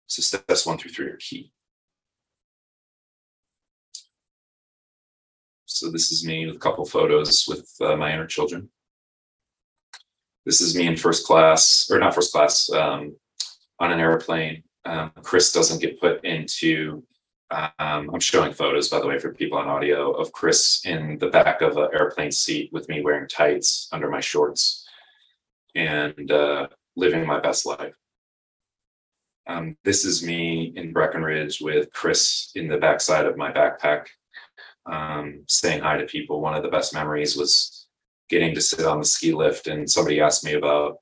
So 0.08 0.22
steps 0.22 0.66
one 0.66 0.78
through 0.78 0.92
three 0.92 1.08
are 1.08 1.18
key. 1.18 1.52
So 5.66 5.92
this 5.92 6.12
is 6.12 6.26
me 6.26 6.46
with 6.48 6.56
a 6.56 6.60
couple 6.60 6.86
photos 6.86 7.46
with 7.48 7.70
uh, 7.82 7.96
my 7.96 8.14
inner 8.14 8.26
children. 8.26 8.70
This 10.46 10.62
is 10.62 10.76
me 10.76 10.88
in 10.88 10.96
first 10.96 11.28
class, 11.28 11.88
or 11.92 12.00
not 12.00 12.16
first 12.16 12.32
class, 12.32 12.70
um, 12.72 13.16
on 13.80 13.92
an 13.92 14.00
airplane. 14.00 14.64
Um, 14.86 15.12
Chris 15.22 15.52
doesn't 15.52 15.82
get 15.82 16.00
put 16.00 16.24
into 16.26 17.04
um, 17.52 18.12
I'm 18.14 18.20
showing 18.20 18.54
photos, 18.54 18.90
by 18.90 19.00
the 19.00 19.08
way, 19.08 19.18
for 19.18 19.34
people 19.34 19.58
on 19.58 19.68
audio 19.68 20.12
of 20.12 20.32
Chris 20.32 20.82
in 20.86 21.18
the 21.18 21.30
back 21.30 21.62
of 21.62 21.78
an 21.78 21.90
airplane 21.94 22.32
seat 22.32 22.72
with 22.72 22.88
me 22.90 23.02
wearing 23.02 23.28
tights 23.28 23.90
under 23.92 24.10
my 24.10 24.20
shorts 24.20 24.88
and 25.74 26.32
uh, 26.32 26.68
living 26.96 27.26
my 27.26 27.40
best 27.40 27.66
life. 27.66 27.96
Um, 29.48 29.78
this 29.84 30.06
is 30.06 30.24
me 30.24 30.74
in 30.76 30.94
Breckenridge 30.94 31.60
with 31.60 31.92
Chris 31.92 32.52
in 32.54 32.68
the 32.68 32.78
backside 32.78 33.26
of 33.26 33.36
my 33.36 33.52
backpack, 33.52 34.06
um, 34.86 35.44
saying 35.48 35.82
hi 35.82 35.98
to 35.98 36.06
people. 36.06 36.42
One 36.42 36.54
of 36.54 36.62
the 36.62 36.70
best 36.70 36.94
memories 36.94 37.36
was 37.36 37.88
getting 38.30 38.54
to 38.54 38.62
sit 38.62 38.86
on 38.86 39.00
the 39.00 39.06
ski 39.06 39.34
lift, 39.34 39.66
and 39.66 39.90
somebody 39.90 40.22
asked 40.22 40.46
me 40.46 40.54
about, 40.54 40.98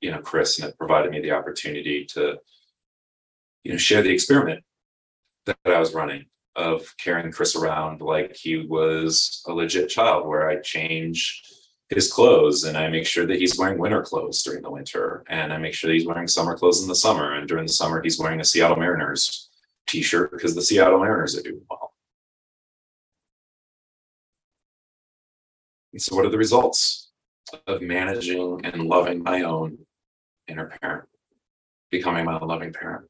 you 0.00 0.10
know, 0.10 0.20
Chris, 0.20 0.58
and 0.58 0.70
it 0.70 0.78
provided 0.78 1.10
me 1.10 1.20
the 1.20 1.32
opportunity 1.32 2.06
to, 2.06 2.38
you 3.64 3.72
know, 3.72 3.78
share 3.78 4.00
the 4.00 4.12
experiment 4.12 4.64
that 5.64 5.74
I 5.74 5.78
was 5.78 5.94
running 5.94 6.26
of 6.56 6.94
carrying 6.98 7.32
Chris 7.32 7.56
around 7.56 8.00
like 8.00 8.36
he 8.36 8.66
was 8.66 9.42
a 9.46 9.52
legit 9.52 9.88
child, 9.88 10.26
where 10.26 10.48
I 10.48 10.60
change 10.60 11.42
his 11.88 12.12
clothes 12.12 12.64
and 12.64 12.76
I 12.76 12.88
make 12.88 13.06
sure 13.06 13.26
that 13.26 13.38
he's 13.38 13.58
wearing 13.58 13.78
winter 13.78 14.02
clothes 14.02 14.42
during 14.42 14.62
the 14.62 14.70
winter, 14.70 15.24
and 15.28 15.52
I 15.52 15.58
make 15.58 15.74
sure 15.74 15.88
that 15.88 15.94
he's 15.94 16.06
wearing 16.06 16.28
summer 16.28 16.56
clothes 16.56 16.82
in 16.82 16.88
the 16.88 16.94
summer, 16.94 17.34
and 17.34 17.48
during 17.48 17.66
the 17.66 17.72
summer 17.72 18.02
he's 18.02 18.18
wearing 18.18 18.40
a 18.40 18.44
Seattle 18.44 18.76
Mariners 18.76 19.50
t-shirt 19.86 20.30
because 20.30 20.54
the 20.54 20.62
Seattle 20.62 21.00
Mariners 21.00 21.36
are 21.36 21.42
doing 21.42 21.62
well. 21.68 21.92
And 25.92 26.00
so, 26.00 26.14
what 26.14 26.24
are 26.24 26.30
the 26.30 26.38
results 26.38 27.10
of 27.66 27.82
managing 27.82 28.60
and 28.64 28.84
loving 28.84 29.22
my 29.22 29.42
own 29.42 29.78
inner 30.46 30.66
parent, 30.80 31.08
becoming 31.90 32.24
my 32.24 32.38
loving 32.38 32.72
parent? 32.72 33.09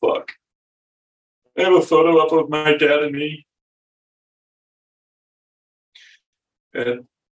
Fuck. 0.00 0.32
I 1.58 1.62
have 1.62 1.74
a 1.74 1.82
photo 1.82 2.18
up 2.18 2.32
of 2.32 2.48
my 2.48 2.76
dad 2.76 3.02
and 3.02 3.12
me 3.12 3.46
at 6.74 6.86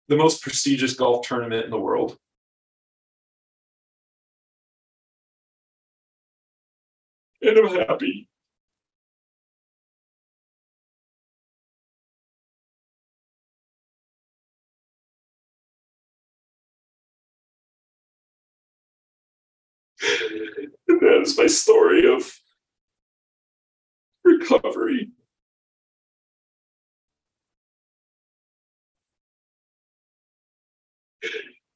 the 0.07 0.15
most 0.15 0.41
prestigious 0.41 0.93
golf 0.93 1.27
tournament 1.27 1.65
in 1.65 1.71
the 1.71 1.79
world. 1.79 2.17
And 7.41 7.57
I'm 7.57 7.75
happy. 7.75 8.29
And 20.87 20.99
that 21.01 21.21
is 21.21 21.37
my 21.37 21.47
story 21.47 22.13
of 22.13 22.31
recovery. 24.23 25.09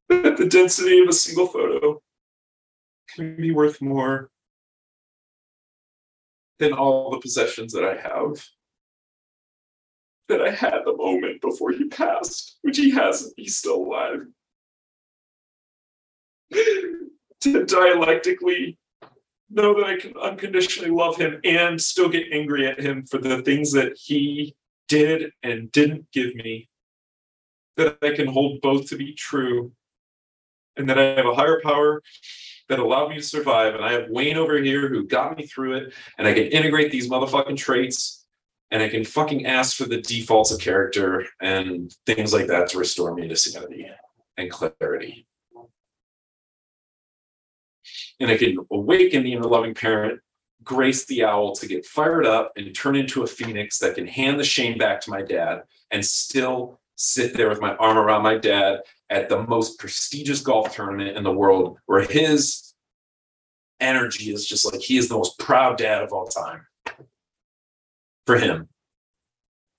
That 0.10 0.38
the 0.38 0.48
density 0.48 1.00
of 1.00 1.10
a 1.10 1.14
single 1.14 1.48
photo 1.48 2.02
can 3.14 3.36
be 3.38 3.52
worth 3.52 3.82
more 3.82 4.30
than 6.60 6.74
all 6.74 7.12
the 7.12 7.20
possessions 7.20 7.74
that 7.74 7.84
I 7.84 7.96
have. 7.96 8.46
That 10.30 10.42
I 10.42 10.52
had 10.52 10.82
the 10.86 10.96
moment 10.96 11.42
before 11.42 11.72
he 11.72 11.86
passed, 11.86 12.58
which 12.62 12.78
he 12.78 12.92
hasn't, 12.92 13.34
he's 13.38 13.58
still 13.58 13.76
alive. 13.76 14.28
to 17.42 17.66
dialectically 17.66 18.78
know 19.50 19.74
that 19.76 19.86
I 19.86 19.98
can 19.98 20.14
unconditionally 20.18 20.92
love 20.92 21.18
him 21.18 21.40
and 21.44 21.80
still 21.82 22.10
get 22.10 22.32
angry 22.32 22.68
at 22.68 22.80
him 22.80 23.06
for 23.06 23.18
the 23.18 23.42
things 23.42 23.72
that 23.74 23.98
he 23.98 24.56
did 24.88 25.32
and 25.44 25.72
didn't 25.72 26.12
give 26.12 26.36
me. 26.36 26.70
That 27.78 27.98
I 28.02 28.12
can 28.12 28.28
hold 28.28 28.62
both 28.62 28.88
to 28.90 28.98
be 28.98 29.14
true. 29.14 29.72
And 30.76 30.90
that 30.90 31.00
I 31.00 31.04
have 31.16 31.26
a 31.26 31.36
higher 31.36 31.60
power 31.62 32.04
that 32.70 32.80
allowed 32.80 33.10
me 33.10 33.16
to 33.16 33.22
survive. 33.22 33.76
And 33.76 33.84
I 33.84 33.94
have 33.94 34.10
Wayne 34.10 34.38
over 34.38 34.62
here 34.62 34.90
who 34.90 35.08
got 35.08 35.38
me 35.38 35.46
through 35.46 35.78
it. 35.78 35.94
And 36.18 36.28
I 36.28 36.34
can 36.34 36.46
integrate 36.46 36.92
these 36.92 37.10
motherfucking 37.10 37.58
traits. 37.58 38.26
And 38.70 38.84
I 38.84 38.90
can 38.90 39.06
fucking 39.06 39.46
ask 39.46 39.78
for 39.78 39.86
the 39.86 40.02
defaults 40.02 40.52
of 40.52 40.60
character 40.60 41.26
and 41.42 41.96
things 42.06 42.34
like 42.34 42.48
that 42.48 42.68
to 42.70 42.78
restore 42.78 43.16
me 43.16 43.28
to 43.28 43.36
sanity 43.36 43.90
and 44.36 44.52
clarity 44.52 45.26
and 48.20 48.32
I 48.32 48.38
can 48.38 48.58
awaken 48.72 49.24
the 49.24 49.34
inner 49.34 49.48
loving 49.48 49.74
parent, 49.74 50.20
grace 50.64 51.06
the 51.06 51.24
owl 51.24 51.56
to 51.56 51.68
get 51.68 51.86
fired 51.86 52.26
up 52.26 52.52
and 52.56 52.76
turn 52.76 52.96
into 52.96 53.24
a 53.24 53.28
phoenix 53.28 53.80
that 53.80 53.96
can 53.96 54.08
hand 54.08 54.40
the 54.40 54.44
shame 54.44 54.78
back 54.78 55.02
to 55.02 55.10
my 55.10 55.22
dad 55.22 55.64
and 55.92 56.04
still 56.04 56.80
sit 56.96 57.36
there 57.36 57.48
with 57.48 57.62
my 57.62 57.76
arm 57.76 57.98
around 57.98 58.24
my 58.24 58.38
dad 58.38 58.82
at 59.10 59.30
the 59.30 59.44
most 59.44 59.80
prestigious 59.80 60.42
golf 60.42 60.76
tournament 60.76 61.16
in 61.16 61.24
the 61.24 61.32
world 61.32 61.78
where 61.86 62.02
his 62.02 62.74
energy 63.80 64.34
is 64.34 64.46
just 64.46 64.72
like 64.72 64.82
he 64.82 64.98
is 64.98 65.08
the 65.08 65.16
most 65.16 65.38
proud 65.38 65.78
dad 65.78 66.04
of 66.04 66.12
all 66.12 66.28
time. 66.28 66.66
For 68.26 68.38
him, 68.38 68.68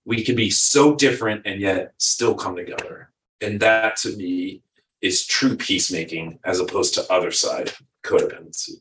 we 0.07 0.23
can 0.23 0.37
be 0.37 0.49
so 0.49 0.95
different 0.95 1.43
and 1.45 1.61
yet 1.61 1.93
still 1.99 2.35
come 2.35 2.57
together. 2.57 3.11
And 3.41 3.61
that 3.61 3.97
to 3.99 4.17
me 4.17 4.63
is 5.03 5.27
true 5.27 5.57
peacemaking 5.57 6.39
as 6.45 6.61
opposed 6.61 6.95
to 6.95 7.13
other 7.13 7.31
side 7.31 7.73
codependency. 8.09 8.81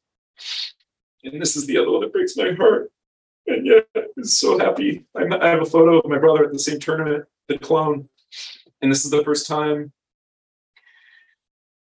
And 1.23 1.41
this 1.41 1.55
is 1.55 1.65
the 1.65 1.77
other 1.77 1.91
one 1.91 2.01
that 2.01 2.13
breaks 2.13 2.37
my 2.37 2.51
heart. 2.51 2.91
And 3.47 3.65
yet, 3.65 3.87
I'm 3.95 4.23
so 4.23 4.57
happy. 4.57 5.05
I'm, 5.15 5.33
I 5.33 5.49
have 5.49 5.61
a 5.61 5.65
photo 5.65 5.99
of 5.99 6.09
my 6.09 6.17
brother 6.17 6.45
at 6.45 6.51
the 6.51 6.59
same 6.59 6.79
tournament, 6.79 7.25
the 7.47 7.57
clone. 7.57 8.09
And 8.81 8.91
this 8.91 9.05
is 9.05 9.11
the 9.11 9.23
first 9.23 9.47
time 9.47 9.91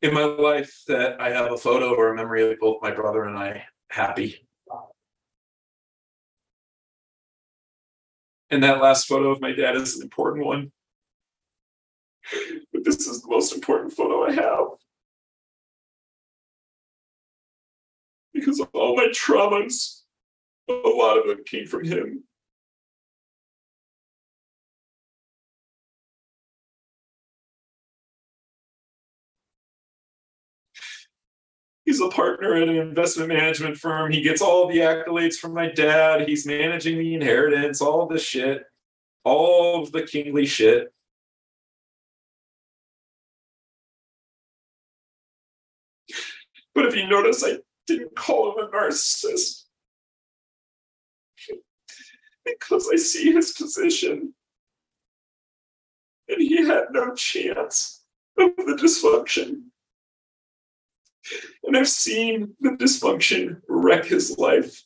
in 0.03 0.13
my 0.13 0.25
life 0.25 0.83
that 0.87 1.21
I 1.21 1.31
have 1.31 1.51
a 1.51 1.57
photo 1.57 1.95
or 1.95 2.13
a 2.13 2.17
memory 2.17 2.51
of 2.51 2.59
both 2.59 2.83
my 2.83 2.91
brother 2.91 3.25
and 3.25 3.39
I 3.39 3.65
happy. 3.89 4.47
And 8.51 8.63
that 8.63 8.83
last 8.83 9.07
photo 9.09 9.31
of 9.31 9.41
my 9.41 9.53
dad 9.53 9.77
is 9.77 9.97
an 9.97 10.03
important 10.03 10.45
one. 10.45 10.73
But 12.73 12.85
this 12.85 13.07
is 13.07 13.23
the 13.23 13.29
most 13.29 13.55
important 13.55 13.93
photo 13.93 14.25
I 14.25 14.33
have. 14.33 14.67
Because 18.35 18.61
all 18.73 18.97
my 18.97 19.07
traumas, 19.07 20.03
a 20.69 20.73
lot 20.73 21.17
of 21.17 21.29
them 21.29 21.45
came 21.47 21.67
from 21.67 21.85
him. 21.85 22.25
He's 31.85 32.01
a 32.01 32.09
partner 32.09 32.55
at 32.57 32.69
an 32.69 32.77
investment 32.77 33.29
management 33.29 33.77
firm. 33.77 34.11
He 34.11 34.23
gets 34.23 34.41
all 34.41 34.67
the 34.67 34.79
accolades 34.79 35.37
from 35.37 35.53
my 35.53 35.71
dad. 35.71 36.27
He's 36.27 36.47
managing 36.47 36.99
the 36.99 37.15
inheritance, 37.15 37.83
all 37.83 38.07
the 38.07 38.19
shit, 38.19 38.65
all 39.23 39.83
of 39.83 39.93
the 39.93 40.03
kingly 40.03 40.47
shit. 40.47 40.93
But 46.75 46.87
if 46.87 46.97
you 46.97 47.07
notice, 47.07 47.45
I 47.45 47.59
didn't 47.87 48.17
call 48.17 48.53
him 48.53 48.67
a 48.67 48.69
narcissist 48.69 49.65
because 52.45 52.89
I 52.93 52.97
see 52.97 53.33
his 53.33 53.53
position. 53.53 54.35
And 56.29 56.41
he 56.41 56.67
had 56.67 56.85
no 56.93 57.15
chance 57.15 58.05
of 58.39 58.57
the 58.57 58.79
dysfunction. 58.81 59.65
And 61.65 61.77
I've 61.77 61.89
seen 61.89 62.55
the 62.61 62.71
dysfunction 62.71 63.61
wreck 63.69 64.05
his 64.05 64.39
life. 64.39 64.83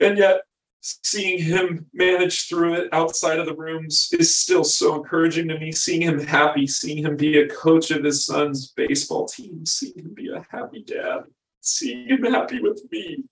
And 0.00 0.18
yet, 0.18 0.42
seeing 0.84 1.42
him 1.42 1.86
manage 1.94 2.46
through 2.46 2.74
it 2.74 2.88
outside 2.92 3.38
of 3.38 3.46
the 3.46 3.54
rooms 3.54 4.10
is 4.12 4.36
still 4.36 4.64
so 4.64 4.96
encouraging 4.96 5.48
to 5.48 5.58
me. 5.58 5.72
Seeing 5.72 6.02
him 6.02 6.20
happy, 6.20 6.66
seeing 6.66 7.04
him 7.04 7.16
be 7.16 7.38
a 7.38 7.48
coach 7.48 7.90
of 7.90 8.04
his 8.04 8.26
son's 8.26 8.68
baseball 8.68 9.26
team, 9.26 9.64
seeing 9.64 9.98
him 9.98 10.14
be 10.14 10.28
a 10.28 10.44
happy 10.50 10.82
dad, 10.82 11.20
seeing 11.60 12.08
him 12.08 12.24
happy 12.24 12.60
with 12.60 12.82
me, 12.90 13.24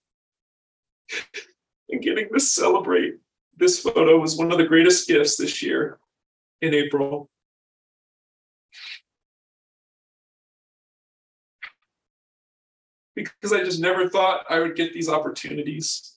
and 1.90 2.02
getting 2.02 2.28
to 2.32 2.40
celebrate 2.40 3.16
this 3.56 3.80
photo 3.80 4.18
was 4.18 4.36
one 4.36 4.50
of 4.50 4.56
the 4.56 4.64
greatest 4.64 5.06
gifts 5.06 5.36
this 5.36 5.62
year 5.62 5.98
in 6.62 6.72
April. 6.72 7.28
Because 13.14 13.52
I 13.52 13.62
just 13.62 13.78
never 13.78 14.08
thought 14.08 14.46
I 14.48 14.58
would 14.58 14.74
get 14.74 14.94
these 14.94 15.10
opportunities. 15.10 16.16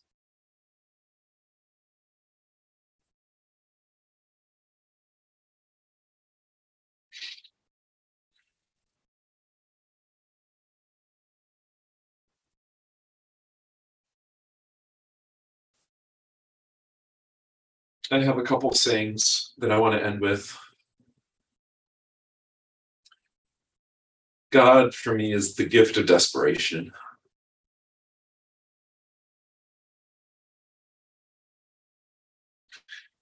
I 18.12 18.20
have 18.20 18.38
a 18.38 18.44
couple 18.44 18.70
of 18.70 18.78
sayings 18.78 19.54
that 19.58 19.72
I 19.72 19.80
want 19.80 20.00
to 20.00 20.06
end 20.06 20.22
with. 20.22 20.56
God 24.52 24.94
for 24.94 25.16
me 25.16 25.34
is 25.34 25.56
the 25.56 25.66
gift 25.66 25.98
of 25.98 26.06
desperation. 26.06 26.92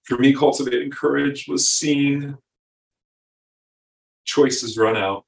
For 0.04 0.18
me, 0.18 0.34
cultivating 0.34 0.92
courage 0.92 1.46
was 1.48 1.70
seeing 1.70 2.38
choices 4.26 4.78
run 4.78 4.98
out. 4.98 5.26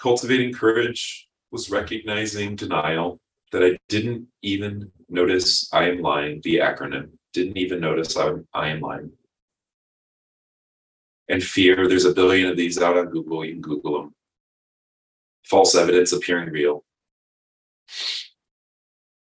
Cultivating 0.00 0.52
courage 0.52 1.28
was 1.52 1.70
recognizing 1.70 2.56
denial 2.56 3.20
that 3.52 3.64
I 3.64 3.78
didn't 3.88 4.28
even 4.42 4.90
notice 5.08 5.72
I 5.72 5.88
am 5.88 6.00
lying, 6.00 6.40
the 6.42 6.56
acronym, 6.56 7.10
didn't 7.32 7.56
even 7.56 7.80
notice 7.80 8.16
I'm, 8.16 8.46
I 8.54 8.68
am 8.68 8.80
lying. 8.80 9.12
And 11.28 11.42
fear, 11.42 11.88
there's 11.88 12.04
a 12.04 12.12
billion 12.12 12.48
of 12.48 12.56
these 12.56 12.80
out 12.80 12.96
on 12.96 13.06
Google, 13.06 13.44
you 13.44 13.52
can 13.52 13.60
Google 13.60 14.02
them. 14.02 14.14
False 15.44 15.74
evidence 15.74 16.12
appearing 16.12 16.50
real. 16.50 16.84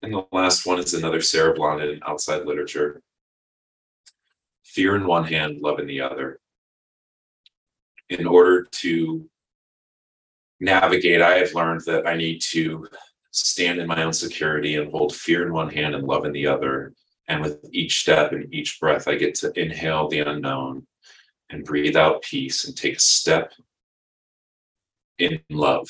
And 0.01 0.13
the 0.13 0.25
last 0.31 0.65
one 0.65 0.79
is 0.79 0.93
another 0.93 1.21
Sarah 1.21 1.53
Blondin 1.53 1.99
outside 2.05 2.45
literature. 2.45 3.01
Fear 4.63 4.95
in 4.95 5.05
one 5.05 5.25
hand, 5.25 5.61
love 5.61 5.79
in 5.79 5.87
the 5.87 6.01
other. 6.01 6.39
In 8.09 8.25
order 8.25 8.67
to 8.71 9.29
navigate, 10.59 11.21
I 11.21 11.37
have 11.37 11.53
learned 11.53 11.81
that 11.85 12.07
I 12.07 12.15
need 12.15 12.41
to 12.51 12.87
stand 13.31 13.79
in 13.79 13.87
my 13.87 14.03
own 14.03 14.13
security 14.13 14.75
and 14.75 14.91
hold 14.91 15.15
fear 15.15 15.45
in 15.45 15.53
one 15.53 15.69
hand 15.69 15.95
and 15.95 16.05
love 16.05 16.25
in 16.25 16.33
the 16.33 16.47
other. 16.47 16.93
And 17.27 17.41
with 17.41 17.59
each 17.71 18.01
step 18.01 18.33
and 18.33 18.53
each 18.53 18.79
breath, 18.79 19.07
I 19.07 19.15
get 19.15 19.35
to 19.35 19.57
inhale 19.59 20.07
the 20.07 20.19
unknown 20.19 20.85
and 21.49 21.65
breathe 21.65 21.95
out 21.95 22.23
peace 22.23 22.65
and 22.65 22.75
take 22.75 22.97
a 22.97 22.99
step 22.99 23.53
in 25.17 25.39
love 25.49 25.87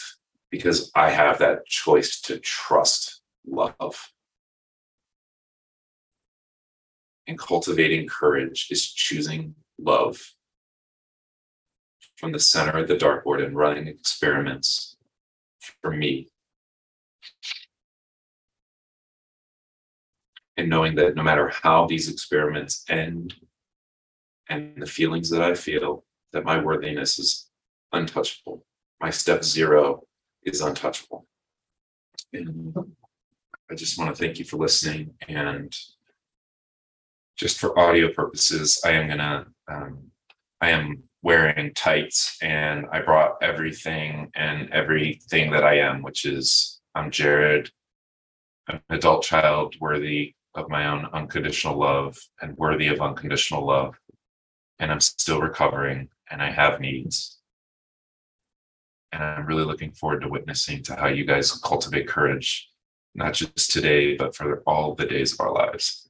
because 0.50 0.92
I 0.96 1.10
have 1.10 1.39
that 1.39 1.66
choice 1.66 2.20
to 2.22 2.39
trust 2.39 3.22
love. 3.46 4.12
And 7.28 7.39
cultivating 7.39 8.08
courage 8.08 8.68
is 8.70 8.92
choosing 8.92 9.56
love 9.80 10.34
from 12.18 12.34
the 12.34 12.39
center 12.39 12.78
of 12.78 12.88
the 12.88 12.96
dartboard 12.96 13.44
and 13.44 13.56
running 13.56 13.88
experiments 13.88 14.98
for 15.82 15.92
me 15.92 16.31
and 20.58 20.70
knowing 20.70 20.95
that 20.95 21.16
no 21.16 21.24
matter 21.24 21.52
how 21.64 21.88
these 21.88 22.10
experiments 22.10 22.84
end 22.89 23.36
and 24.49 24.82
the 24.82 24.86
feelings 24.86 25.30
that 25.30 25.41
I 25.41 25.54
feel, 25.56 26.04
that 26.34 26.43
my 26.43 26.60
worthiness 26.60 27.18
is 27.20 27.49
untouchable. 27.93 28.66
My 28.99 29.10
step 29.10 29.43
zero 29.43 30.04
is 30.43 30.62
untouchable. 30.62 31.26
And 32.34 32.74
I 33.70 33.76
just 33.76 33.97
want 33.97 34.16
to 34.16 34.22
thank 34.22 34.39
you 34.39 34.45
for 34.45 34.58
listening. 34.58 35.14
And 35.28 35.76
just 37.38 37.60
for 37.60 37.78
audio 37.80 38.12
purposes, 38.14 38.80
I 38.86 38.91
am 38.91 39.08
gonna, 39.08 39.47
um, 39.70 40.12
I 40.60 40.72
am 40.72 41.04
wearing 41.24 41.74
tights 41.74 42.38
and 42.41 42.86
I 42.91 43.02
brought 43.02 43.38
everything 43.41 44.32
and 44.36 44.70
everything 44.72 45.52
that 45.52 45.64
I 45.64 45.80
am, 45.80 46.02
which 46.02 46.26
is 46.26 46.82
I'm 46.95 47.12
Jared, 47.12 47.72
an 48.68 48.82
adult 48.89 49.24
child 49.24 49.76
worthy 49.80 50.36
of 50.56 50.70
my 50.70 50.88
own 50.88 51.08
unconditional 51.14 51.78
love 51.78 52.18
and 52.41 52.58
worthy 52.58 52.88
of 52.88 53.02
unconditional 53.02 53.66
love. 53.66 53.95
And 54.80 54.91
I'm 54.91 54.99
still 54.99 55.41
recovering 55.41 56.10
and 56.30 56.41
I 56.41 56.52
have 56.52 56.80
needs. 56.80 57.39
And 59.12 59.24
I'm 59.24 59.45
really 59.45 59.66
looking 59.66 59.91
forward 59.91 60.22
to 60.22 60.30
witnessing 60.30 60.84
to 60.84 60.95
how 60.95 61.08
you 61.08 61.26
guys 61.26 61.52
cultivate 61.52 62.08
courage, 62.08 62.70
not 63.14 63.34
just 63.34 63.72
today, 63.72 64.16
but 64.16 64.36
for 64.36 64.62
all 64.66 64.95
the 64.95 65.06
days 65.06 65.34
of 65.34 65.41
our 65.41 65.54
lives. 65.54 66.10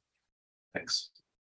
Thanks. 0.74 1.10